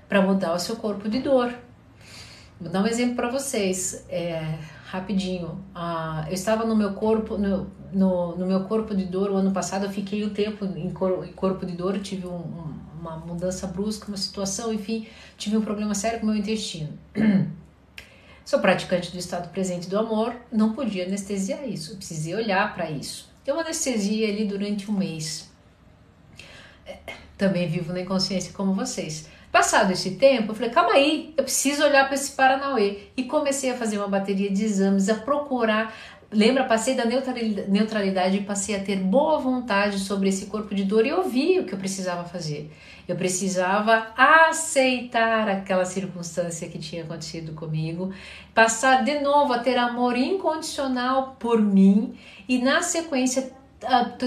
Para 0.09 0.21
mudar 0.21 0.53
o 0.53 0.59
seu 0.59 0.75
corpo 0.75 1.07
de 1.07 1.19
dor. 1.19 1.53
Vou 2.59 2.69
dar 2.69 2.83
um 2.83 2.87
exemplo 2.87 3.15
para 3.15 3.29
vocês, 3.29 4.05
é, 4.09 4.57
rapidinho. 4.85 5.63
Ah, 5.73 6.25
eu 6.27 6.33
estava 6.33 6.65
no 6.65 6.75
meu 6.75 6.93
corpo, 6.93 7.37
no, 7.37 7.71
no, 7.93 8.35
no, 8.35 8.45
meu 8.45 8.65
corpo 8.65 8.93
de 8.93 9.05
dor 9.05 9.31
o 9.31 9.35
ano 9.35 9.51
passado. 9.51 9.85
Eu 9.85 9.89
fiquei 9.89 10.25
um 10.25 10.29
tempo 10.29 10.65
em, 10.65 10.91
cor, 10.91 11.25
em 11.25 11.31
corpo 11.31 11.65
de 11.65 11.73
dor, 11.73 11.97
tive 11.99 12.27
um, 12.27 12.35
um 12.35 12.90
uma 13.01 13.17
mudança 13.17 13.65
brusca, 13.65 14.07
uma 14.07 14.17
situação, 14.17 14.71
enfim, 14.71 15.07
tive 15.37 15.57
um 15.57 15.61
problema 15.61 15.95
sério 15.95 16.19
com 16.19 16.27
o 16.27 16.29
meu 16.29 16.37
intestino. 16.37 16.97
Sou 18.45 18.59
praticante 18.59 19.11
do 19.11 19.17
estado 19.17 19.49
presente 19.49 19.89
do 19.89 19.97
amor, 19.97 20.35
não 20.51 20.73
podia 20.73 21.05
anestesiar 21.05 21.67
isso, 21.67 21.97
precisei 21.97 22.35
olhar 22.35 22.73
para 22.73 22.89
isso. 22.89 23.29
Eu 23.45 23.59
anestesiei 23.59 24.29
ali 24.29 24.45
durante 24.45 24.89
um 24.89 24.93
mês. 24.93 25.49
É, 26.85 26.97
também 27.37 27.67
vivo 27.67 27.91
na 27.91 28.01
inconsciência 28.01 28.53
como 28.53 28.73
vocês. 28.73 29.27
Passado 29.51 29.91
esse 29.91 30.11
tempo, 30.11 30.51
eu 30.51 30.55
falei, 30.55 30.69
calma 30.69 30.93
aí, 30.93 31.33
eu 31.35 31.43
preciso 31.43 31.83
olhar 31.83 32.05
para 32.05 32.15
esse 32.15 32.31
Paranauê. 32.31 33.07
E 33.17 33.23
comecei 33.23 33.71
a 33.71 33.77
fazer 33.77 33.97
uma 33.97 34.07
bateria 34.07 34.49
de 34.49 34.63
exames, 34.63 35.09
a 35.09 35.15
procurar 35.15 35.93
Lembra, 36.33 36.63
passei 36.63 36.95
da 36.95 37.03
neutralidade 37.03 38.37
e 38.37 38.43
passei 38.43 38.73
a 38.73 38.79
ter 38.81 38.95
boa 38.95 39.37
vontade 39.37 39.99
sobre 39.99 40.29
esse 40.29 40.45
corpo 40.45 40.73
de 40.73 40.85
dor 40.85 41.05
e 41.05 41.09
eu 41.09 41.27
vi 41.27 41.59
o 41.59 41.65
que 41.65 41.73
eu 41.73 41.77
precisava 41.77 42.23
fazer. 42.23 42.71
Eu 43.05 43.17
precisava 43.17 44.13
aceitar 44.15 45.49
aquela 45.49 45.83
circunstância 45.83 46.69
que 46.69 46.79
tinha 46.79 47.03
acontecido 47.03 47.51
comigo, 47.51 48.13
passar 48.53 49.03
de 49.03 49.19
novo 49.19 49.51
a 49.51 49.59
ter 49.59 49.77
amor 49.77 50.15
incondicional 50.15 51.35
por 51.37 51.61
mim 51.61 52.17
e, 52.47 52.59
na 52.59 52.81
sequência, 52.81 53.51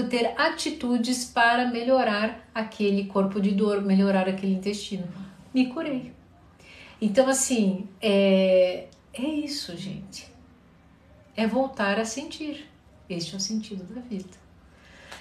ter 0.07 0.35
atitudes 0.37 1.25
para 1.25 1.65
melhorar 1.71 2.47
aquele 2.53 3.05
corpo 3.05 3.41
de 3.41 3.49
dor, 3.49 3.81
melhorar 3.81 4.29
aquele 4.29 4.53
intestino. 4.53 5.07
Me 5.51 5.73
curei. 5.73 6.13
Então, 7.01 7.27
assim, 7.27 7.89
é, 7.99 8.85
é 9.11 9.23
isso, 9.23 9.75
gente 9.75 10.34
é 11.35 11.45
voltar 11.45 11.99
a 11.99 12.05
sentir. 12.05 12.69
Este 13.09 13.33
é 13.33 13.37
o 13.37 13.39
sentido 13.39 13.83
da 13.93 14.01
vida. 14.01 14.29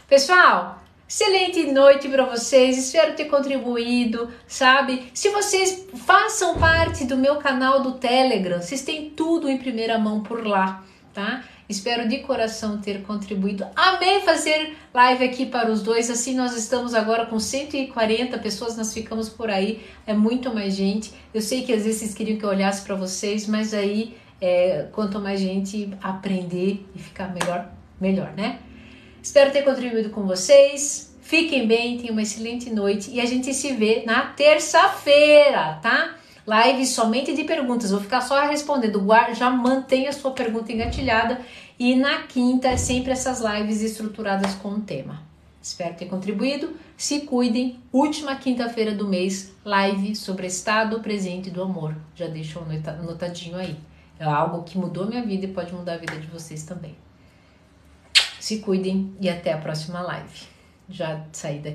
Pessoal, 0.08 0.82
excelente 1.08 1.64
noite 1.72 2.08
para 2.08 2.24
vocês. 2.24 2.78
Espero 2.78 3.14
ter 3.14 3.26
contribuído, 3.26 4.30
sabe? 4.46 5.10
Se 5.12 5.28
vocês 5.30 5.86
façam 6.06 6.58
parte 6.58 7.04
do 7.04 7.16
meu 7.16 7.36
canal 7.36 7.82
do 7.82 7.92
Telegram, 7.92 8.60
vocês 8.60 8.82
têm 8.82 9.10
tudo 9.10 9.48
em 9.48 9.58
primeira 9.58 9.98
mão 9.98 10.22
por 10.22 10.46
lá, 10.46 10.84
tá? 11.12 11.44
Espero 11.66 12.06
de 12.06 12.18
coração 12.18 12.78
ter 12.78 13.02
contribuído. 13.02 13.66
Amei 13.74 14.20
fazer 14.20 14.76
live 14.92 15.24
aqui 15.24 15.46
para 15.46 15.70
os 15.72 15.82
dois. 15.82 16.10
Assim, 16.10 16.34
nós 16.34 16.54
estamos 16.54 16.92
agora 16.92 17.24
com 17.24 17.40
140 17.40 18.38
pessoas, 18.38 18.76
nós 18.76 18.92
ficamos 18.92 19.30
por 19.30 19.48
aí. 19.48 19.82
É 20.06 20.12
muito 20.12 20.54
mais 20.54 20.74
gente. 20.74 21.12
Eu 21.32 21.40
sei 21.40 21.62
que 21.62 21.72
às 21.72 21.84
vezes 21.84 22.00
vocês 22.00 22.14
queriam 22.14 22.38
que 22.38 22.44
eu 22.44 22.50
olhasse 22.50 22.82
para 22.82 22.94
vocês, 22.94 23.46
mas 23.46 23.72
aí 23.72 24.14
é, 24.44 24.88
quanto 24.92 25.18
mais 25.18 25.40
gente 25.40 25.90
aprender 26.02 26.86
e 26.94 26.98
ficar 26.98 27.32
melhor, 27.32 27.70
melhor, 27.98 28.34
né? 28.36 28.58
Espero 29.22 29.50
ter 29.50 29.62
contribuído 29.62 30.10
com 30.10 30.26
vocês. 30.26 31.16
Fiquem 31.22 31.66
bem, 31.66 31.96
tenham 31.96 32.12
uma 32.12 32.20
excelente 32.20 32.68
noite 32.68 33.10
e 33.10 33.22
a 33.22 33.24
gente 33.24 33.54
se 33.54 33.72
vê 33.72 34.02
na 34.04 34.26
terça-feira, 34.26 35.78
tá? 35.82 36.16
Live 36.46 36.84
somente 36.84 37.34
de 37.34 37.44
perguntas. 37.44 37.90
Vou 37.90 38.00
ficar 38.00 38.20
só 38.20 38.46
respondendo. 38.46 39.02
Já 39.32 39.48
mantenha 39.50 40.10
a 40.10 40.12
sua 40.12 40.32
pergunta 40.32 40.70
engatilhada. 40.70 41.40
E 41.78 41.96
na 41.96 42.24
quinta, 42.24 42.76
sempre 42.76 43.12
essas 43.12 43.40
lives 43.40 43.80
estruturadas 43.80 44.54
com 44.56 44.68
o 44.68 44.80
tema. 44.80 45.22
Espero 45.62 45.94
ter 45.94 46.04
contribuído. 46.04 46.76
Se 46.98 47.20
cuidem. 47.20 47.78
Última 47.90 48.36
quinta-feira 48.36 48.92
do 48.92 49.08
mês, 49.08 49.54
live 49.64 50.14
sobre 50.14 50.46
estado 50.46 51.00
presente 51.00 51.48
do 51.48 51.62
amor. 51.62 51.96
Já 52.14 52.26
deixou 52.26 52.62
anotadinho 52.62 53.56
aí. 53.56 53.74
É 54.18 54.24
algo 54.24 54.62
que 54.62 54.78
mudou 54.78 55.06
minha 55.06 55.24
vida 55.24 55.46
e 55.46 55.52
pode 55.52 55.72
mudar 55.72 55.94
a 55.94 55.98
vida 55.98 56.16
de 56.16 56.26
vocês 56.26 56.64
também. 56.64 56.96
Se 58.38 58.60
cuidem 58.60 59.14
e 59.20 59.28
até 59.28 59.52
a 59.52 59.58
próxima 59.58 60.00
live. 60.02 60.46
Já 60.88 61.24
saí 61.32 61.58
daqui. 61.58 61.72